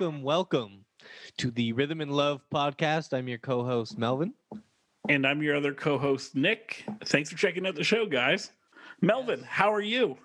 welcome, 0.00 0.22
welcome 0.22 0.84
to 1.36 1.50
the 1.50 1.74
Rhythm 1.74 2.00
and 2.00 2.10
Love 2.10 2.40
podcast. 2.50 3.12
I'm 3.12 3.28
your 3.28 3.36
co-host 3.36 3.98
Melvin. 3.98 4.32
And 5.10 5.26
I'm 5.26 5.42
your 5.42 5.54
other 5.54 5.74
co-host 5.74 6.34
Nick. 6.34 6.86
Thanks 7.04 7.28
for 7.28 7.36
checking 7.36 7.66
out 7.66 7.74
the 7.74 7.84
show, 7.84 8.06
guys. 8.06 8.50
Melvin, 9.02 9.42
how 9.42 9.70
are 9.70 9.82
you? 9.82 10.16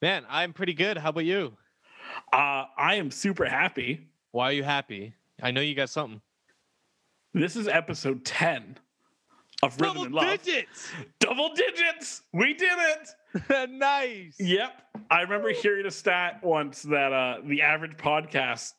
Man, 0.00 0.24
I'm 0.30 0.52
pretty 0.52 0.72
good. 0.72 0.98
How 0.98 1.08
about 1.08 1.24
you? 1.24 1.56
Uh, 2.32 2.66
I 2.78 2.94
am 2.94 3.10
super 3.10 3.44
happy. 3.44 4.06
Why 4.30 4.50
are 4.50 4.52
you 4.52 4.62
happy? 4.62 5.14
I 5.42 5.50
know 5.50 5.62
you 5.62 5.74
got 5.74 5.90
something. 5.90 6.20
This 7.34 7.56
is 7.56 7.66
episode 7.66 8.24
10 8.24 8.78
of 9.64 9.80
Rhythm 9.80 9.94
Double 9.94 10.04
and 10.06 10.14
Love. 10.14 10.44
digits. 10.44 10.92
Double 11.18 11.52
digits. 11.56 12.22
We 12.32 12.54
did 12.54 12.78
it. 12.78 13.70
nice. 13.70 14.36
Yep. 14.38 14.80
I 15.10 15.22
remember 15.22 15.50
hearing 15.50 15.86
a 15.86 15.90
stat 15.90 16.38
once 16.44 16.82
that 16.82 17.12
uh, 17.12 17.38
the 17.44 17.62
average 17.62 17.96
podcast 17.96 18.74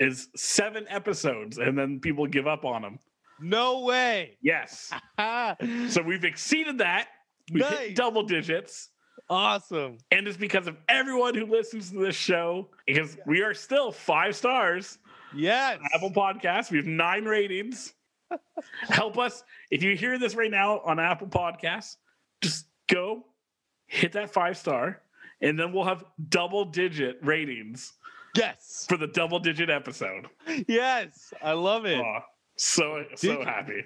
is 0.00 0.28
seven 0.36 0.86
episodes 0.88 1.58
and 1.58 1.76
then 1.78 2.00
people 2.00 2.26
give 2.26 2.46
up 2.46 2.64
on 2.64 2.82
them. 2.82 2.98
No 3.40 3.80
way. 3.80 4.38
Yes. 4.42 4.90
So 5.88 6.02
we've 6.02 6.24
exceeded 6.24 6.78
that. 6.78 7.08
We 7.52 7.60
Nice. 7.60 7.78
hit 7.78 7.96
double 7.96 8.22
digits. 8.22 8.90
awesome. 9.30 9.98
And 10.10 10.26
it's 10.28 10.36
because 10.36 10.66
of 10.66 10.76
everyone 10.88 11.34
who 11.34 11.46
listens 11.46 11.90
to 11.90 11.98
this 11.98 12.16
show, 12.16 12.68
because 12.86 13.16
we 13.26 13.42
are 13.42 13.54
still 13.54 13.92
five 13.92 14.36
stars. 14.36 14.98
Yes. 15.34 15.78
Apple 15.94 16.10
Podcasts. 16.10 16.70
We 16.70 16.78
have 16.78 16.86
nine 16.86 17.24
ratings. 17.24 17.94
Help 18.88 19.18
us. 19.18 19.44
If 19.70 19.82
you 19.82 19.96
hear 19.96 20.18
this 20.18 20.34
right 20.34 20.50
now 20.50 20.80
on 20.80 20.98
Apple 20.98 21.28
Podcasts, 21.28 21.96
just 22.42 22.66
go 22.88 23.24
hit 23.86 24.12
that 24.12 24.30
five 24.32 24.56
star, 24.58 25.00
and 25.40 25.58
then 25.58 25.72
we'll 25.72 25.84
have 25.84 26.04
double 26.28 26.64
digit 26.64 27.18
ratings 27.22 27.92
Yes. 28.36 28.86
for 28.88 28.96
the 28.96 29.06
double 29.06 29.38
digit 29.38 29.70
episode. 29.70 30.26
Yes. 30.68 31.32
I 31.42 31.52
love 31.52 31.86
it. 31.86 31.98
Aw, 32.00 32.20
so 32.56 33.04
so 33.14 33.42
happy. 33.44 33.84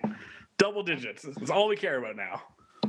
Double 0.58 0.82
digits. 0.82 1.22
That's 1.22 1.50
all 1.50 1.68
we 1.68 1.76
care 1.76 1.98
about 1.98 2.16
now. 2.16 2.42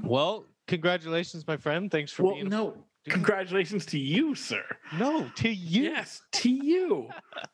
Well, 0.03 0.45
congratulations, 0.67 1.45
my 1.47 1.57
friend. 1.57 1.89
Thanks 1.89 2.11
for 2.11 2.23
Well, 2.23 2.33
being. 2.35 2.49
no. 2.49 2.75
Congratulations 3.09 3.85
to 3.87 3.97
you, 3.97 4.35
sir. 4.35 4.63
no, 4.99 5.27
to 5.35 5.49
you. 5.49 5.83
Yes, 5.83 6.21
to 6.33 6.49
you. 6.51 7.09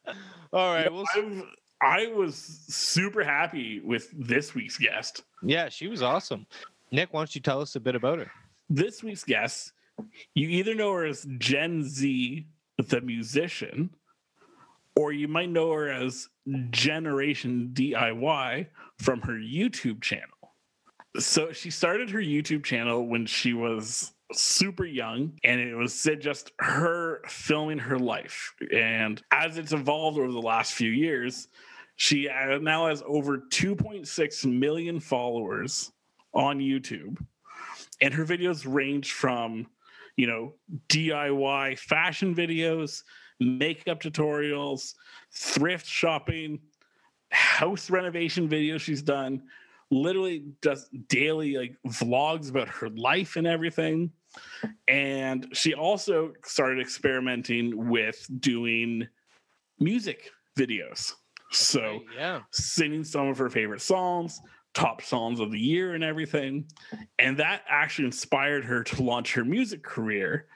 All 0.53 0.73
right. 0.73 0.91
Well, 0.91 1.05
I've, 1.15 1.43
I 1.81 2.07
was 2.07 2.35
super 2.35 3.23
happy 3.23 3.79
with 3.79 4.09
this 4.13 4.53
week's 4.53 4.77
guest. 4.77 5.23
yeah, 5.43 5.69
she 5.69 5.87
was 5.87 6.01
awesome. 6.03 6.45
Nick, 6.91 7.13
why 7.13 7.21
don't 7.21 7.33
you 7.33 7.39
tell 7.39 7.61
us 7.61 7.75
a 7.77 7.79
bit 7.79 7.95
about 7.95 8.19
her? 8.19 8.29
This 8.69 9.01
week's 9.03 9.23
guest, 9.23 9.71
you 10.33 10.49
either 10.49 10.75
know 10.75 10.91
her 10.93 11.05
as 11.05 11.25
Gen 11.37 11.81
Z, 11.83 12.45
the 12.77 12.99
musician, 13.01 13.89
or 14.97 15.11
you 15.11 15.27
might 15.27 15.49
know 15.49 15.71
her 15.71 15.89
as 15.89 16.27
Generation 16.71 17.71
DIY 17.73 18.67
from 18.97 19.21
her 19.21 19.33
YouTube 19.33 20.01
channel. 20.01 20.25
So 21.19 21.51
she 21.51 21.69
started 21.69 22.09
her 22.09 22.19
YouTube 22.19 22.63
channel 22.63 23.07
when 23.07 23.25
she 23.25 23.53
was 23.53 24.13
super 24.33 24.85
young, 24.85 25.33
and 25.43 25.59
it 25.59 25.75
was 25.75 26.07
just 26.19 26.51
her 26.59 27.21
filming 27.27 27.79
her 27.79 27.99
life. 27.99 28.53
And 28.73 29.21
as 29.31 29.57
it's 29.57 29.71
evolved 29.71 30.17
over 30.17 30.31
the 30.31 30.39
last 30.39 30.73
few 30.73 30.89
years, 30.89 31.47
she 31.95 32.27
uh, 32.29 32.57
now 32.59 32.87
has 32.87 33.03
over 33.05 33.37
2.6 33.37 34.45
million 34.45 34.99
followers 34.99 35.91
on 36.33 36.59
YouTube. 36.59 37.17
And 38.01 38.13
her 38.13 38.25
videos 38.25 38.65
range 38.67 39.11
from, 39.11 39.67
you 40.15 40.27
know, 40.27 40.53
DIY 40.89 41.79
fashion 41.79 42.35
videos, 42.35 43.03
makeup 43.39 44.01
tutorials, 44.01 44.93
thrift 45.33 45.85
shopping, 45.85 46.59
house 47.31 47.89
renovation 47.89 48.47
videos 48.47 48.81
she's 48.81 49.01
done, 49.01 49.43
literally 49.91 50.45
does 50.61 50.89
daily 51.07 51.55
like 51.57 51.75
vlogs 51.87 52.49
about 52.49 52.67
her 52.67 52.89
life 52.89 53.35
and 53.35 53.47
everything. 53.47 54.11
And 54.87 55.47
she 55.53 55.73
also 55.73 56.33
started 56.43 56.79
experimenting 56.79 57.89
with 57.89 58.27
doing 58.39 59.07
music 59.79 60.31
videos. 60.57 61.13
So 61.51 61.81
Okay, 61.81 62.05
yeah. 62.15 62.41
singing 62.51 63.03
some 63.03 63.27
of 63.27 63.37
her 63.37 63.49
favorite 63.49 63.81
songs, 63.81 64.41
top 64.73 65.01
songs 65.01 65.39
of 65.39 65.51
the 65.51 65.59
year, 65.59 65.95
and 65.95 66.03
everything. 66.03 66.65
And 67.19 67.37
that 67.37 67.63
actually 67.69 68.05
inspired 68.05 68.65
her 68.65 68.83
to 68.83 69.03
launch 69.03 69.33
her 69.33 69.45
music 69.45 69.83
career. 69.83 70.47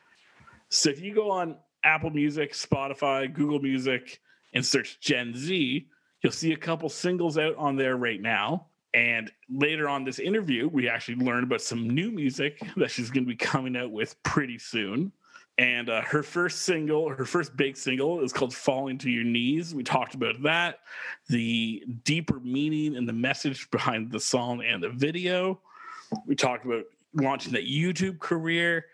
So 0.69 0.89
if 0.89 1.01
you 1.01 1.15
go 1.15 1.31
on 1.31 1.57
Apple 1.83 2.09
Music, 2.09 2.53
Spotify, 2.53 3.31
Google 3.31 3.59
Music, 3.59 4.19
and 4.53 4.65
search 4.65 4.99
Gen 4.99 5.33
Z, 5.35 5.87
you'll 6.21 6.31
see 6.31 6.53
a 6.53 6.57
couple 6.57 6.89
singles 6.89 7.37
out 7.37 7.55
on 7.57 7.75
there 7.75 7.97
right 7.97 8.21
now. 8.21 8.67
And 8.93 9.31
later 9.49 9.87
on 9.87 10.03
this 10.03 10.19
interview, 10.19 10.67
we 10.67 10.89
actually 10.89 11.15
learned 11.15 11.45
about 11.45 11.61
some 11.61 11.89
new 11.89 12.11
music 12.11 12.61
that 12.75 12.91
she's 12.91 13.09
going 13.09 13.23
to 13.23 13.29
be 13.29 13.37
coming 13.37 13.77
out 13.77 13.91
with 13.91 14.21
pretty 14.23 14.59
soon. 14.59 15.11
And 15.57 15.89
uh, 15.89 16.01
her 16.01 16.23
first 16.23 16.63
single, 16.63 17.09
her 17.09 17.25
first 17.25 17.55
big 17.55 17.77
single, 17.77 18.21
is 18.21 18.33
called 18.33 18.53
Falling 18.53 18.97
to 18.99 19.09
Your 19.09 19.23
Knees. 19.23 19.75
We 19.75 19.83
talked 19.83 20.15
about 20.15 20.41
that, 20.43 20.79
the 21.29 21.83
deeper 22.03 22.39
meaning 22.39 22.95
and 22.95 23.07
the 23.07 23.13
message 23.13 23.69
behind 23.71 24.11
the 24.11 24.19
song 24.19 24.63
and 24.63 24.81
the 24.81 24.89
video. 24.89 25.59
We 26.25 26.35
talked 26.35 26.65
about 26.65 26.85
launching 27.13 27.53
that 27.53 27.67
YouTube 27.67 28.19
career 28.19 28.85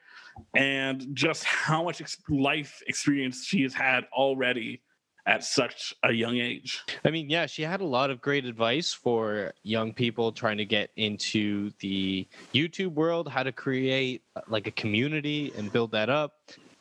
and 0.56 1.08
just 1.14 1.44
how 1.44 1.84
much 1.84 2.02
ex- 2.02 2.18
life 2.30 2.82
experience 2.88 3.46
she 3.46 3.64
has 3.64 3.74
had 3.74 4.06
already 4.14 4.82
at 5.28 5.44
such 5.44 5.94
a 6.04 6.12
young 6.12 6.38
age. 6.38 6.82
I 7.04 7.12
mean, 7.12 7.30
yeah, 7.30 7.46
she 7.46 7.62
had 7.62 7.82
a 7.82 7.86
lot 7.86 8.10
of 8.10 8.22
great 8.22 8.46
advice 8.46 8.94
for 8.94 9.52
young 9.64 9.94
people 9.94 10.32
trying 10.32 10.58
to 10.58 10.66
get 10.66 10.90
into 10.96 11.72
the 11.80 12.26
YouTube 12.54 12.94
world, 12.94 13.28
how 13.28 13.44
to 13.44 13.52
create 13.52 14.24
uh, 14.38 14.42
like 14.48 14.68
a 14.68 14.72
community 14.72 15.52
and 15.58 15.72
build 15.72 15.92
that 15.92 16.10
up. 16.10 16.34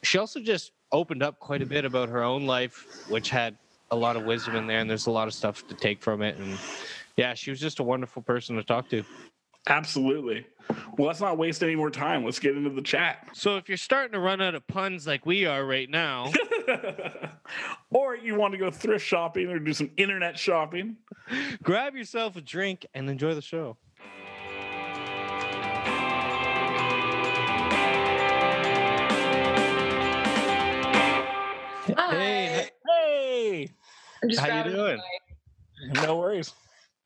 She 0.02 0.18
also 0.18 0.38
just 0.38 0.70
opened 0.92 1.24
up 1.24 1.40
quite 1.40 1.60
a 1.60 1.66
bit 1.66 1.84
about 1.84 2.08
her 2.08 2.22
own 2.22 2.46
life, 2.46 3.06
which 3.08 3.30
had 3.30 3.56
a 3.90 3.96
lot 3.96 4.16
of 4.16 4.24
wisdom 4.24 4.54
in 4.54 4.68
there, 4.68 4.78
and 4.78 4.88
there's 4.88 5.06
a 5.06 5.10
lot 5.10 5.26
of 5.26 5.34
stuff 5.34 5.66
to 5.66 5.74
take 5.74 6.00
from 6.00 6.22
it. 6.22 6.36
And 6.36 6.56
yeah, 7.16 7.34
she 7.34 7.50
was 7.50 7.58
just 7.58 7.80
a 7.80 7.82
wonderful 7.82 8.22
person 8.22 8.54
to 8.56 8.62
talk 8.62 8.88
to. 8.90 9.04
Absolutely. 9.66 10.46
Well, 10.96 11.06
let's 11.08 11.20
not 11.20 11.38
waste 11.38 11.62
any 11.62 11.76
more 11.76 11.90
time. 11.90 12.24
Let's 12.24 12.38
get 12.38 12.56
into 12.56 12.70
the 12.70 12.82
chat. 12.82 13.28
So 13.32 13.56
if 13.56 13.68
you're 13.68 13.76
starting 13.76 14.12
to 14.12 14.20
run 14.20 14.40
out 14.40 14.54
of 14.54 14.66
puns 14.66 15.06
like 15.06 15.24
we 15.26 15.44
are 15.46 15.64
right 15.64 15.88
now, 15.88 16.32
or 17.90 18.16
you 18.16 18.34
want 18.34 18.52
to 18.52 18.58
go 18.58 18.70
thrift 18.70 19.04
shopping 19.04 19.48
or 19.48 19.58
do 19.58 19.72
some 19.72 19.90
internet 19.96 20.38
shopping. 20.38 20.96
grab 21.62 21.94
yourself 21.94 22.36
a 22.36 22.40
drink 22.40 22.86
and 22.94 23.08
enjoy 23.08 23.34
the 23.34 23.42
show. 23.42 23.76
Hi. 31.96 32.14
Hey, 32.16 32.70
Hey, 32.88 33.68
I'm 34.22 34.28
just 34.28 34.40
how 34.40 34.64
you 34.64 34.72
doing? 34.72 35.00
mic. 35.92 36.02
no 36.02 36.16
worries. 36.16 36.52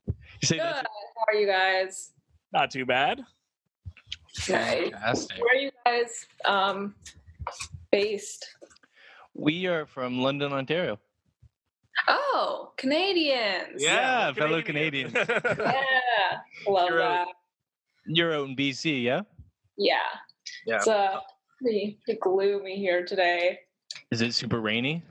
you 0.06 0.15
say 0.42 0.56
Good. 0.56 0.62
How 0.62 0.84
are 1.28 1.34
you 1.34 1.47
guys? 1.47 2.12
Not 2.53 2.71
too 2.71 2.84
bad. 2.84 3.25
Okay. 4.41 4.91
fantastic. 4.91 5.39
Where 5.41 5.57
are 5.57 5.60
you 5.60 5.71
guys 5.84 6.27
um, 6.45 6.95
based? 7.92 8.47
We 9.34 9.66
are 9.66 9.86
from 9.86 10.21
London, 10.21 10.53
Ontario. 10.53 10.98
Oh, 12.09 12.72
Canadians. 12.77 13.83
Yeah, 13.83 14.28
we're 14.28 14.34
fellow 14.34 14.63
Canadian. 14.63 15.13
Yeah. 15.15 16.39
Love 16.69 16.91
You're 16.91 16.98
that. 16.98 17.28
You're 18.07 18.34
out 18.34 18.48
in 18.48 18.57
BC, 18.57 19.03
yeah? 19.03 19.22
Yeah. 19.77 19.97
Yeah. 20.66 20.77
It's 20.77 20.89
uh, 20.89 21.21
pretty, 21.60 21.98
pretty 22.04 22.21
gloomy 22.21 22.77
here 22.77 23.04
today. 23.04 23.60
Is 24.10 24.21
it 24.21 24.34
super 24.34 24.60
rainy? 24.60 25.03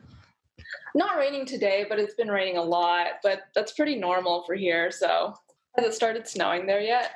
Not 0.96 1.18
raining 1.18 1.46
today, 1.46 1.86
but 1.88 2.00
it's 2.00 2.14
been 2.14 2.30
raining 2.30 2.58
a 2.58 2.62
lot. 2.62 3.08
But 3.24 3.44
that's 3.56 3.74
pretty 3.74 3.96
normal 3.96 4.44
for 4.44 4.56
here. 4.56 4.92
So, 4.92 5.34
has 5.78 5.86
it 5.86 5.94
started 5.94 6.28
snowing 6.28 6.66
there 6.66 6.82
yet? 6.82 7.12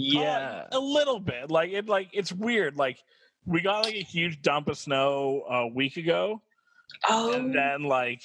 Uh, 0.00 0.64
a 0.72 0.78
little 0.78 1.20
bit. 1.20 1.50
Like 1.50 1.70
it, 1.70 1.88
like 1.88 2.10
it's 2.12 2.32
weird. 2.32 2.76
Like 2.76 2.98
we 3.46 3.60
got 3.60 3.84
like 3.84 3.94
a 3.94 4.02
huge 4.02 4.42
dump 4.42 4.68
of 4.68 4.78
snow 4.78 5.44
a 5.48 5.66
week 5.66 5.96
ago, 5.96 6.42
Oh, 7.08 7.32
and 7.32 7.54
then 7.54 7.84
like 7.84 8.22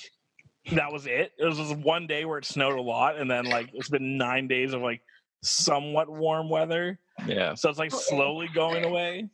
that 0.73 0.91
was 0.91 1.05
it. 1.07 1.31
It 1.37 1.45
was 1.45 1.57
just 1.57 1.75
one 1.77 2.07
day 2.07 2.25
where 2.25 2.37
it 2.37 2.45
snowed 2.45 2.77
a 2.77 2.81
lot, 2.81 3.17
and 3.17 3.29
then 3.29 3.45
like 3.45 3.69
it's 3.73 3.89
been 3.89 4.17
nine 4.17 4.47
days 4.47 4.73
of 4.73 4.81
like 4.81 5.01
somewhat 5.43 6.09
warm 6.09 6.49
weather. 6.49 6.99
yeah. 7.25 7.53
So 7.55 7.69
it's 7.69 7.79
like 7.79 7.91
slowly 7.91 8.47
going 8.53 8.83
away. 8.85 9.29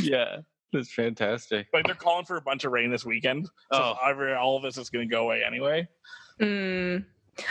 Yeah. 0.00 0.38
That's 0.72 0.90
fantastic. 0.92 1.66
Like 1.74 1.84
they're 1.84 1.94
calling 1.94 2.24
for 2.24 2.36
a 2.38 2.40
bunch 2.40 2.64
of 2.64 2.72
rain 2.72 2.90
this 2.90 3.04
weekend. 3.04 3.44
So 3.70 3.78
Oh. 3.78 3.94
every, 4.08 4.32
all 4.34 4.56
of 4.56 4.62
this 4.62 4.78
is 4.78 4.88
going 4.88 5.06
to 5.06 5.12
go 5.14 5.24
away 5.24 5.42
anyway. 5.46 5.86
Mm. 6.40 7.04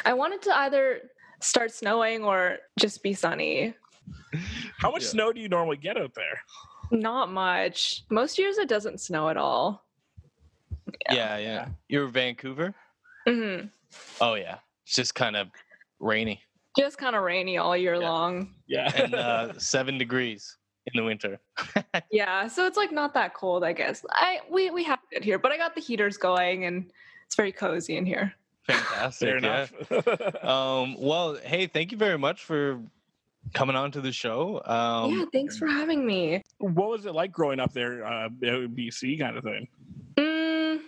I 0.04 0.14
wanted 0.14 0.42
to 0.44 0.58
either 0.58 1.02
start 1.40 1.72
snowing 1.72 2.24
or 2.24 2.58
just 2.80 3.04
be 3.04 3.14
sunny. 3.14 3.76
How 4.78 4.92
much 4.92 5.04
Yeah. 5.04 5.10
snow 5.10 5.34
do 5.34 5.42
you 5.42 5.50
normally 5.50 5.78
get 5.78 5.98
out 5.98 6.14
there? 6.16 6.40
Not 6.92 7.32
much. 7.32 8.04
Most 8.10 8.38
years 8.38 8.58
it 8.58 8.68
doesn't 8.70 9.00
snow 9.00 9.30
at 9.30 9.38
all. 9.38 9.86
Yeah, 11.10 11.38
yeah. 11.38 11.68
You're 11.88 12.08
Vancouver? 12.08 12.74
hmm 13.28 13.68
Oh 14.20 14.34
yeah, 14.36 14.58
it's 14.86 14.96
just 14.96 15.14
kind 15.16 15.36
of 15.36 15.50
rainy 16.00 16.42
Just 16.78 16.98
kind 16.98 17.16
of 17.16 17.24
rainy 17.24 17.58
all 17.58 17.78
year 17.78 17.96
Yeah. 17.96 18.10
long. 18.10 18.56
Yeah. 18.68 18.92
and 18.96 19.14
uh, 19.16 19.54
seven 19.60 19.98
degrees 19.98 20.58
in 20.88 20.98
the 21.00 21.04
winter. 21.06 21.40
Yeah, 22.12 22.48
so 22.48 22.66
it's 22.66 22.78
like 22.78 22.92
not 22.92 23.14
that 23.14 23.34
cold, 23.34 23.64
I 23.64 23.72
guess. 23.74 24.04
I 24.12 24.40
we 24.50 24.70
we 24.72 24.84
have 24.84 25.00
it 25.12 25.24
here, 25.24 25.40
but 25.40 25.52
I 25.52 25.58
got 25.58 25.76
the 25.76 25.82
heaters 25.82 26.18
going 26.18 26.66
and 26.66 26.92
it's 27.26 27.36
very 27.36 27.52
cozy 27.54 27.96
in 27.96 28.06
here. 28.06 28.34
Fantastic. 28.68 29.28
Fair 29.30 29.40
yeah. 29.40 29.68
enough. 29.92 30.44
Um, 30.44 30.96
well, 31.00 31.36
hey, 31.36 31.68
thank 31.68 31.92
you 31.92 31.98
very 31.98 32.18
much 32.18 32.44
for 32.44 32.82
coming 33.54 33.76
on 33.76 33.92
to 33.92 34.02
the 34.02 34.12
show. 34.12 34.62
Um, 34.66 35.18
yeah, 35.18 35.26
thanks 35.32 35.58
for 35.58 35.68
having 35.68 36.06
me. 36.06 36.42
what 36.60 36.90
was 36.90 37.06
it 37.06 37.14
like 37.14 37.32
growing 37.32 37.60
up 37.60 37.74
there, 37.74 38.06
uh, 38.06 38.30
BC 38.30 39.20
kind 39.20 39.38
of 39.38 39.44
thing? 39.44 39.68
Mm, 40.16 40.80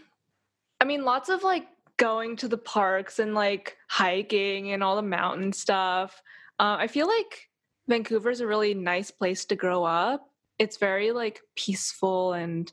I 0.81 0.85
mean, 0.85 1.03
lots 1.03 1.29
of 1.29 1.43
like 1.43 1.67
going 1.97 2.35
to 2.37 2.47
the 2.47 2.57
parks 2.57 3.19
and 3.19 3.33
like 3.33 3.77
hiking 3.87 4.71
and 4.71 4.83
all 4.83 4.95
the 4.95 5.01
mountain 5.01 5.53
stuff. 5.53 6.21
Uh, 6.59 6.77
I 6.79 6.87
feel 6.87 7.07
like 7.07 7.49
Vancouver's 7.87 8.39
a 8.39 8.47
really 8.47 8.73
nice 8.73 9.11
place 9.11 9.45
to 9.45 9.55
grow 9.55 9.83
up. 9.83 10.29
It's 10.59 10.77
very 10.77 11.11
like 11.11 11.41
peaceful 11.55 12.33
and 12.33 12.71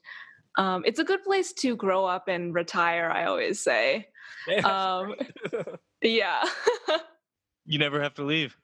um, 0.56 0.82
it's 0.84 0.98
a 0.98 1.04
good 1.04 1.22
place 1.22 1.52
to 1.54 1.76
grow 1.76 2.04
up 2.04 2.28
and 2.28 2.54
retire. 2.54 3.10
I 3.10 3.24
always 3.24 3.60
say, 3.60 4.08
um, 4.64 5.14
yeah, 6.02 6.44
You 7.66 7.78
never 7.78 8.00
have 8.02 8.14
to 8.14 8.24
leave. 8.24 8.56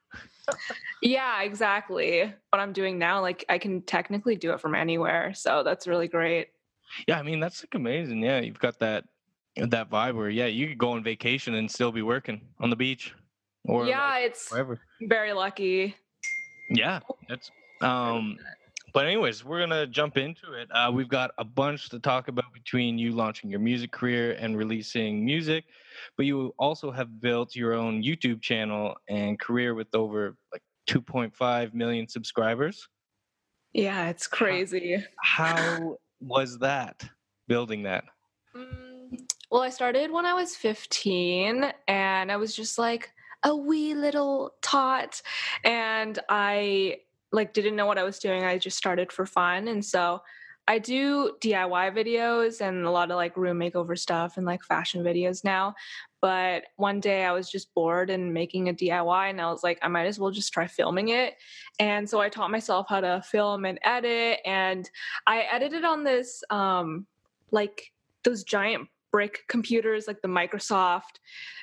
Yeah, 1.02 1.42
exactly. 1.42 2.32
What 2.50 2.60
I'm 2.60 2.72
doing 2.72 2.98
now, 2.98 3.20
like 3.20 3.44
I 3.48 3.58
can 3.58 3.82
technically 3.82 4.36
do 4.36 4.52
it 4.52 4.60
from 4.60 4.74
anywhere, 4.74 5.32
so 5.34 5.62
that's 5.62 5.86
really 5.86 6.08
great. 6.08 6.48
Yeah, 7.06 7.18
I 7.18 7.22
mean 7.22 7.40
that's 7.40 7.62
like 7.62 7.74
amazing. 7.74 8.22
Yeah, 8.22 8.40
you've 8.40 8.58
got 8.58 8.78
that 8.80 9.04
that 9.56 9.90
vibe 9.90 10.14
where 10.14 10.30
yeah, 10.30 10.46
you 10.46 10.68
could 10.68 10.78
go 10.78 10.92
on 10.92 11.02
vacation 11.02 11.54
and 11.54 11.70
still 11.70 11.92
be 11.92 12.02
working 12.02 12.40
on 12.60 12.70
the 12.70 12.76
beach 12.76 13.14
or 13.64 13.86
yeah, 13.86 14.06
like, 14.06 14.24
it's 14.24 14.50
wherever. 14.50 14.80
very 15.02 15.32
lucky. 15.32 15.94
Yeah, 16.70 17.00
that's 17.28 17.50
um. 17.80 18.38
But 18.96 19.04
anyways, 19.04 19.44
we're 19.44 19.60
gonna 19.60 19.86
jump 19.86 20.16
into 20.16 20.54
it. 20.54 20.70
Uh, 20.70 20.90
we've 20.90 21.10
got 21.10 21.32
a 21.36 21.44
bunch 21.44 21.90
to 21.90 21.98
talk 21.98 22.28
about 22.28 22.50
between 22.54 22.96
you 22.96 23.12
launching 23.12 23.50
your 23.50 23.60
music 23.60 23.92
career 23.92 24.32
and 24.40 24.56
releasing 24.56 25.22
music, 25.22 25.64
but 26.16 26.24
you 26.24 26.54
also 26.58 26.90
have 26.90 27.20
built 27.20 27.54
your 27.54 27.74
own 27.74 28.02
YouTube 28.02 28.40
channel 28.40 28.94
and 29.06 29.38
career 29.38 29.74
with 29.74 29.94
over 29.94 30.34
like 30.50 30.62
2.5 30.88 31.74
million 31.74 32.08
subscribers. 32.08 32.88
Yeah, 33.74 34.08
it's 34.08 34.26
crazy. 34.26 35.04
How 35.22 35.98
was 36.18 36.58
that 36.60 37.06
building 37.48 37.82
that? 37.82 38.04
Mm, 38.56 39.20
Well, 39.50 39.60
I 39.60 39.68
started 39.68 40.10
when 40.10 40.24
I 40.24 40.32
was 40.32 40.56
15 40.56 41.70
and 41.86 42.32
I 42.32 42.36
was 42.36 42.56
just 42.56 42.78
like 42.78 43.10
a 43.42 43.54
wee 43.54 43.94
little 43.94 44.54
tot 44.62 45.20
and 45.64 46.18
I 46.30 47.00
like 47.32 47.52
didn't 47.52 47.76
know 47.76 47.86
what 47.86 47.98
I 47.98 48.04
was 48.04 48.18
doing. 48.18 48.44
I 48.44 48.58
just 48.58 48.78
started 48.78 49.12
for 49.12 49.26
fun 49.26 49.68
and 49.68 49.84
so 49.84 50.22
I 50.68 50.80
do 50.80 51.32
DIY 51.40 51.94
videos 51.96 52.60
and 52.60 52.84
a 52.84 52.90
lot 52.90 53.10
of 53.10 53.16
like 53.16 53.36
room 53.36 53.60
makeover 53.60 53.96
stuff 53.96 54.36
and 54.36 54.44
like 54.44 54.64
fashion 54.64 55.04
videos 55.04 55.44
now. 55.44 55.74
But 56.20 56.64
one 56.74 56.98
day 56.98 57.24
I 57.24 57.30
was 57.30 57.48
just 57.48 57.72
bored 57.72 58.10
and 58.10 58.34
making 58.34 58.68
a 58.68 58.74
DIY 58.74 59.30
and 59.30 59.40
I 59.40 59.50
was 59.50 59.62
like 59.62 59.78
I 59.82 59.88
might 59.88 60.06
as 60.06 60.18
well 60.18 60.32
just 60.32 60.52
try 60.52 60.66
filming 60.66 61.10
it. 61.10 61.34
And 61.78 62.08
so 62.08 62.20
I 62.20 62.28
taught 62.28 62.50
myself 62.50 62.86
how 62.88 63.00
to 63.00 63.22
film 63.30 63.64
and 63.64 63.78
edit 63.84 64.40
and 64.44 64.90
I 65.26 65.42
edited 65.52 65.84
on 65.84 66.02
this 66.02 66.42
um 66.50 67.06
like 67.52 67.92
those 68.24 68.42
giant 68.42 68.88
brick 69.16 69.44
computers 69.48 70.06
like 70.06 70.20
the 70.20 70.28
Microsoft. 70.28 71.20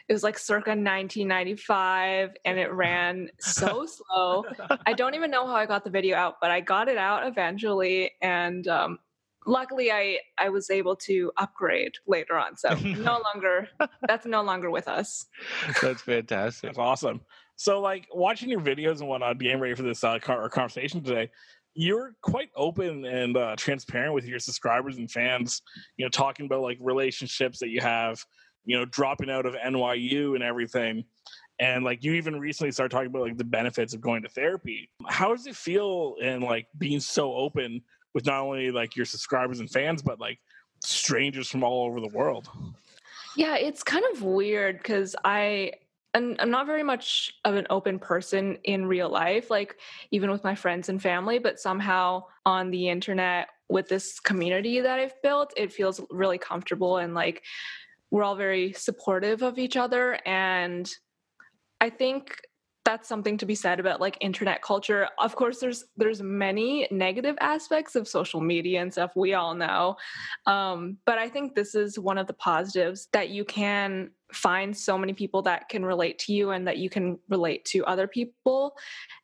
It 0.09 0.13
was 0.13 0.23
like 0.23 0.39
circa 0.39 0.71
1995 0.71 2.31
and 2.45 2.57
it 2.57 2.73
ran 2.73 3.29
so 3.39 3.85
slow. 3.85 4.43
I 4.87 4.93
don't 4.93 5.13
even 5.13 5.29
know 5.29 5.45
how 5.45 5.53
I 5.53 5.67
got 5.67 5.83
the 5.83 5.91
video 5.91 6.17
out, 6.17 6.37
but 6.41 6.49
I 6.49 6.61
got 6.61 6.87
it 6.87 6.97
out 6.97 7.27
eventually 7.27 8.13
and 8.23 8.67
um 8.67 8.97
luckily 9.45 9.91
I 9.91 10.17
I 10.39 10.49
was 10.49 10.71
able 10.71 10.95
to 11.07 11.31
upgrade 11.37 11.93
later 12.07 12.39
on. 12.39 12.57
So 12.57 12.73
no 12.73 13.21
longer 13.35 13.69
that's 14.07 14.25
no 14.25 14.41
longer 14.41 14.71
with 14.71 14.87
us. 14.87 15.27
That's 15.79 16.01
fantastic. 16.01 16.69
That's 16.69 16.79
awesome. 16.79 17.21
So, 17.55 17.81
like 17.81 18.07
watching 18.11 18.49
your 18.49 18.61
videos 18.61 18.99
and 18.99 19.07
whatnot, 19.07 19.37
getting 19.37 19.59
ready 19.59 19.75
for 19.75 19.83
this 19.83 20.03
uh, 20.03 20.17
our 20.27 20.49
conversation 20.49 21.03
today, 21.03 21.29
you're 21.75 22.15
quite 22.21 22.49
open 22.55 23.05
and 23.05 23.35
uh, 23.35 23.55
transparent 23.55 24.13
with 24.13 24.25
your 24.25 24.39
subscribers 24.39 24.97
and 24.97 25.09
fans. 25.09 25.61
You 25.97 26.05
know, 26.05 26.09
talking 26.09 26.45
about 26.45 26.61
like 26.61 26.77
relationships 26.79 27.59
that 27.59 27.69
you 27.69 27.81
have. 27.81 28.23
You 28.65 28.77
know, 28.77 28.85
dropping 28.85 29.29
out 29.29 29.45
of 29.45 29.55
NYU 29.55 30.35
and 30.35 30.43
everything, 30.43 31.03
and 31.59 31.83
like 31.83 32.03
you 32.03 32.13
even 32.13 32.39
recently 32.39 32.71
started 32.71 32.91
talking 32.91 33.07
about 33.07 33.23
like 33.23 33.37
the 33.37 33.43
benefits 33.43 33.93
of 33.93 34.01
going 34.01 34.23
to 34.23 34.29
therapy. 34.29 34.89
How 35.07 35.35
does 35.35 35.47
it 35.47 35.55
feel 35.55 36.15
and 36.23 36.41
like 36.41 36.67
being 36.77 37.01
so 37.01 37.33
open 37.33 37.81
with 38.13 38.25
not 38.25 38.39
only 38.39 38.71
like 38.71 38.95
your 38.95 39.05
subscribers 39.05 39.59
and 39.59 39.69
fans, 39.69 40.01
but 40.01 40.19
like 40.19 40.39
strangers 40.83 41.49
from 41.49 41.63
all 41.63 41.85
over 41.85 41.99
the 41.99 42.07
world? 42.07 42.49
Yeah, 43.35 43.55
it's 43.55 43.83
kind 43.83 44.05
of 44.13 44.21
weird 44.21 44.77
because 44.77 45.15
I 45.25 45.73
and 46.13 46.35
I'm 46.39 46.51
not 46.51 46.67
very 46.67 46.83
much 46.83 47.33
of 47.43 47.55
an 47.55 47.65
open 47.69 47.97
person 47.99 48.57
in 48.63 48.85
real 48.85 49.09
life, 49.09 49.49
like 49.49 49.77
even 50.11 50.29
with 50.29 50.43
my 50.43 50.55
friends 50.55 50.89
and 50.89 51.01
family, 51.01 51.39
but 51.39 51.59
somehow 51.59 52.25
on 52.45 52.69
the 52.69 52.89
internet 52.89 53.49
with 53.69 53.89
this 53.89 54.19
community 54.19 54.79
that 54.79 54.99
I've 54.99 55.19
built, 55.23 55.53
it 55.57 55.73
feels 55.73 56.01
really 56.11 56.37
comfortable 56.37 56.97
and 56.97 57.13
like 57.13 57.43
we're 58.11 58.23
all 58.23 58.35
very 58.35 58.73
supportive 58.73 59.41
of 59.41 59.57
each 59.57 59.75
other. 59.75 60.19
And 60.25 60.89
I 61.81 61.89
think 61.89 62.39
that's 62.85 63.07
something 63.07 63.37
to 63.37 63.45
be 63.45 63.55
said 63.55 63.79
about 63.79 64.01
like 64.01 64.17
internet 64.19 64.61
culture. 64.61 65.07
Of 65.17 65.35
course, 65.35 65.59
there's 65.59 65.85
there's 65.95 66.21
many 66.21 66.87
negative 66.91 67.37
aspects 67.39 67.95
of 67.95 68.07
social 68.07 68.41
media 68.41 68.81
and 68.81 68.91
stuff 68.91 69.11
we 69.15 69.33
all 69.33 69.55
know, 69.55 69.95
um, 70.45 70.97
but 71.05 71.17
I 71.17 71.29
think 71.29 71.55
this 71.55 71.75
is 71.75 71.97
one 71.97 72.17
of 72.17 72.27
the 72.27 72.33
positives 72.33 73.07
that 73.13 73.29
you 73.29 73.45
can 73.45 74.11
find 74.33 74.75
so 74.75 74.97
many 74.97 75.13
people 75.13 75.41
that 75.43 75.69
can 75.69 75.85
relate 75.85 76.19
to 76.19 76.33
you 76.33 76.51
and 76.51 76.67
that 76.67 76.77
you 76.77 76.89
can 76.89 77.19
relate 77.29 77.63
to 77.65 77.85
other 77.85 78.07
people. 78.07 78.75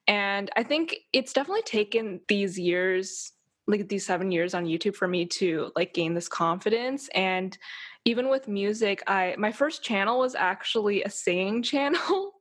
And 0.08 0.50
I 0.56 0.64
think 0.64 0.96
it's 1.14 1.34
definitely 1.34 1.64
taken 1.64 2.22
these 2.28 2.58
years, 2.58 3.34
like 3.68 3.90
these 3.90 4.06
seven 4.06 4.32
years 4.32 4.54
on 4.54 4.66
YouTube, 4.66 4.96
for 4.96 5.08
me 5.08 5.26
to 5.26 5.72
like 5.76 5.94
gain 5.94 6.14
this 6.14 6.28
confidence 6.28 7.10
and 7.14 7.58
even 8.06 8.30
with 8.30 8.48
music 8.48 9.04
i 9.08 9.36
my 9.38 9.52
first 9.52 9.84
channel 9.84 10.20
was 10.20 10.34
actually 10.34 11.04
a 11.04 11.10
singing 11.10 11.62
channel 11.72 12.32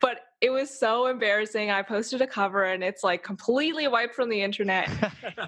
but 0.00 0.18
it 0.44 0.50
was 0.50 0.68
so 0.78 1.06
embarrassing 1.06 1.70
i 1.70 1.80
posted 1.80 2.20
a 2.20 2.26
cover 2.26 2.64
and 2.64 2.84
it's 2.84 3.02
like 3.02 3.22
completely 3.22 3.88
wiped 3.88 4.14
from 4.14 4.28
the 4.28 4.42
internet. 4.42 4.90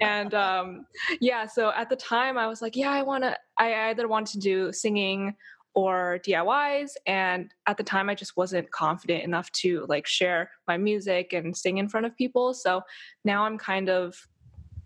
And 0.01 0.33
um 0.33 0.85
yeah 1.21 1.45
so 1.45 1.71
at 1.71 1.89
the 1.89 1.95
time 1.95 2.37
i 2.37 2.47
was 2.47 2.61
like 2.63 2.75
yeah 2.75 2.91
i 2.91 3.03
want 3.03 3.23
to 3.23 3.37
i 3.57 3.89
either 3.89 4.07
want 4.07 4.27
to 4.27 4.39
do 4.39 4.73
singing 4.73 5.35
or 5.75 6.19
diys 6.25 6.89
and 7.05 7.53
at 7.67 7.77
the 7.77 7.83
time 7.83 8.09
i 8.09 8.15
just 8.15 8.35
wasn't 8.35 8.69
confident 8.71 9.23
enough 9.23 9.51
to 9.51 9.85
like 9.87 10.07
share 10.07 10.49
my 10.67 10.77
music 10.77 11.33
and 11.33 11.55
sing 11.55 11.77
in 11.77 11.87
front 11.87 12.07
of 12.07 12.17
people. 12.17 12.55
So 12.55 12.81
now 13.23 13.43
i'm 13.43 13.59
kind 13.59 13.89
of 13.89 14.15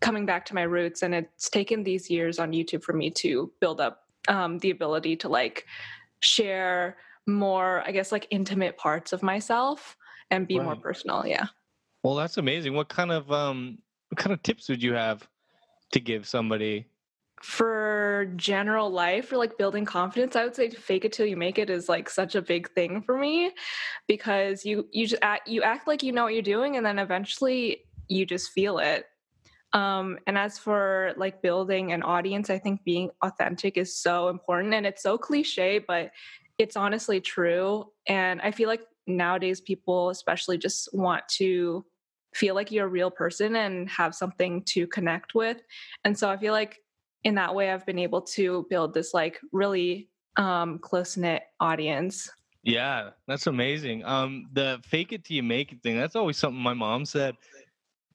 coming 0.01 0.25
back 0.25 0.45
to 0.47 0.55
my 0.55 0.63
roots 0.63 1.03
and 1.03 1.15
it's 1.15 1.49
taken 1.49 1.83
these 1.83 2.09
years 2.09 2.39
on 2.39 2.51
youtube 2.51 2.83
for 2.83 2.93
me 2.93 3.11
to 3.11 3.51
build 3.61 3.79
up 3.79 3.99
um, 4.27 4.57
the 4.59 4.71
ability 4.71 5.15
to 5.15 5.29
like 5.29 5.65
share 6.21 6.97
more 7.27 7.83
i 7.85 7.91
guess 7.91 8.11
like 8.11 8.27
intimate 8.31 8.77
parts 8.77 9.13
of 9.13 9.21
myself 9.23 9.95
and 10.31 10.47
be 10.47 10.59
more 10.59 10.75
personal 10.75 11.25
yeah 11.25 11.45
Well, 12.03 12.15
that's 12.15 12.37
amazing. 12.37 12.73
What 12.73 12.89
kind 12.89 13.11
of 13.11 13.31
um 13.31 13.77
what 14.09 14.17
kind 14.17 14.33
of 14.33 14.41
tips 14.41 14.67
would 14.69 14.81
you 14.81 14.93
have 14.93 15.27
to 15.91 15.99
give 15.99 16.27
somebody? 16.27 16.87
for 17.41 18.31
general 18.35 18.91
life 18.91 19.31
or 19.31 19.37
like 19.37 19.57
building 19.57 19.83
confidence 19.83 20.35
i 20.35 20.43
would 20.43 20.55
say 20.55 20.69
fake 20.69 21.05
it 21.05 21.11
till 21.11 21.25
you 21.25 21.35
make 21.35 21.57
it 21.57 21.71
is 21.71 21.89
like 21.89 22.07
such 22.07 22.35
a 22.35 22.41
big 22.41 22.69
thing 22.73 23.01
for 23.01 23.17
me 23.17 23.51
because 24.07 24.63
you 24.63 24.87
you 24.91 25.07
just 25.07 25.23
act, 25.23 25.47
you 25.47 25.63
act 25.63 25.87
like 25.87 26.03
you 26.03 26.11
know 26.11 26.25
what 26.25 26.33
you're 26.33 26.43
doing 26.43 26.77
and 26.77 26.85
then 26.85 26.99
eventually 26.99 27.81
you 28.09 28.27
just 28.27 28.51
feel 28.51 28.77
it 28.77 29.05
um 29.73 30.19
and 30.27 30.37
as 30.37 30.59
for 30.59 31.13
like 31.17 31.41
building 31.41 31.93
an 31.93 32.03
audience 32.03 32.51
i 32.51 32.59
think 32.59 32.83
being 32.83 33.09
authentic 33.23 33.75
is 33.75 33.97
so 33.97 34.29
important 34.29 34.75
and 34.75 34.85
it's 34.85 35.01
so 35.01 35.17
cliche 35.17 35.79
but 35.79 36.11
it's 36.57 36.75
honestly 36.75 37.19
true 37.19 37.85
and 38.07 38.41
i 38.41 38.51
feel 38.51 38.67
like 38.67 38.81
nowadays 39.07 39.61
people 39.61 40.09
especially 40.09 40.57
just 40.57 40.89
want 40.93 41.27
to 41.27 41.85
feel 42.33 42.55
like 42.55 42.71
you're 42.71 42.85
a 42.85 42.89
real 42.89 43.11
person 43.11 43.57
and 43.57 43.89
have 43.89 44.15
something 44.15 44.63
to 44.63 44.87
connect 44.87 45.35
with 45.35 45.61
and 46.05 46.17
so 46.17 46.29
i 46.29 46.37
feel 46.37 46.53
like 46.53 46.79
in 47.23 47.35
that 47.35 47.53
way 47.53 47.71
i've 47.71 47.85
been 47.85 47.99
able 47.99 48.21
to 48.21 48.65
build 48.69 48.93
this 48.93 49.13
like 49.13 49.39
really 49.51 50.09
um 50.37 50.79
close 50.79 51.17
knit 51.17 51.43
audience 51.59 52.29
Yeah, 52.63 53.09
that's 53.27 53.47
amazing. 53.47 54.05
Um, 54.05 54.45
the 54.53 54.79
fake 54.85 55.11
it 55.13 55.25
till 55.25 55.35
you 55.35 55.41
make 55.43 55.71
it 55.71 55.81
thing. 55.81 55.97
That's 55.97 56.15
always 56.15 56.37
something 56.37 56.61
my 56.61 56.75
mom 56.75 57.05
said. 57.05 57.35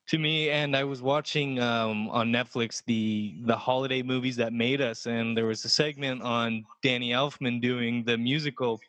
To 0.07 0.19
me 0.19 0.51
and 0.51 0.77
i 0.77 0.85
was 0.85 1.03
watching 1.03 1.59
um, 1.61 2.09
on 2.11 2.31
netflix 2.31 2.83
the 2.87 3.37
the 3.45 3.57
holiday 3.57 4.03
movies 4.03 4.37
that 4.37 4.53
made 4.53 4.81
us 4.81 5.07
and 5.07 5.37
there 5.37 5.47
was 5.47 5.65
a 5.65 5.69
segment 5.69 6.23
on 6.23 6.65
danny 6.83 7.11
elfman 7.11 7.61
doing 7.61 8.05
the 8.05 8.17
musical 8.17 8.81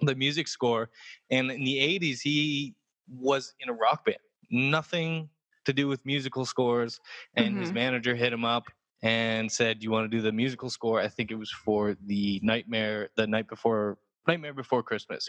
the 0.00 0.14
music 0.14 0.48
score 0.48 0.90
and 1.30 1.50
in 1.50 1.64
the 1.64 1.78
80s 1.78 2.20
he 2.20 2.74
was 3.08 3.54
in 3.60 3.68
a 3.68 3.72
rock 3.72 4.04
band 4.04 4.18
nothing 4.50 5.28
to 5.64 5.72
do 5.72 5.88
with 5.88 6.04
musical 6.06 6.44
scores 6.44 7.00
and 7.36 7.56
his 7.56 7.70
Mhm. 7.70 7.74
manager 7.74 8.14
hit 8.14 8.32
him 8.32 8.44
up 8.44 8.64
and 9.02 9.50
said 9.50 9.82
you 9.82 9.90
want 9.90 10.10
to 10.10 10.16
do 10.16 10.22
the 10.22 10.32
musical 10.32 10.70
score 10.70 11.00
i 11.00 11.08
think 11.08 11.30
it 11.30 11.36
was 11.36 11.50
for 11.50 11.96
the 12.06 12.40
nightmare 12.42 13.10
the 13.16 13.26
night 13.26 13.48
before 13.48 13.98
nightmare 14.26 14.54
before 14.54 14.82
christmas 14.82 15.28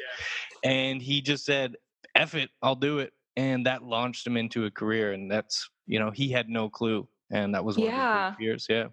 and 0.63 1.01
he 1.01 1.22
just 1.22 1.46
said 1.46 1.75
F 2.15 2.34
it, 2.36 2.50
I'll 2.63 2.75
do 2.75 3.00
it. 3.00 3.13
And 3.39 3.65
that 3.65 3.84
launched 3.84 4.27
him 4.27 4.36
into 4.36 4.65
a 4.65 4.72
career. 4.72 5.13
And 5.13 5.31
that's, 5.31 5.69
you 5.88 5.98
know, 5.98 6.12
he 6.12 6.29
had 6.29 6.50
no 6.50 6.69
clue. 6.69 7.08
And 7.31 7.55
that 7.55 7.63
was 7.63 7.77
one 7.77 7.88
Yeah. 7.88 8.31
of 8.31 8.36
fears. 8.36 8.65
Yeah. 8.69 8.88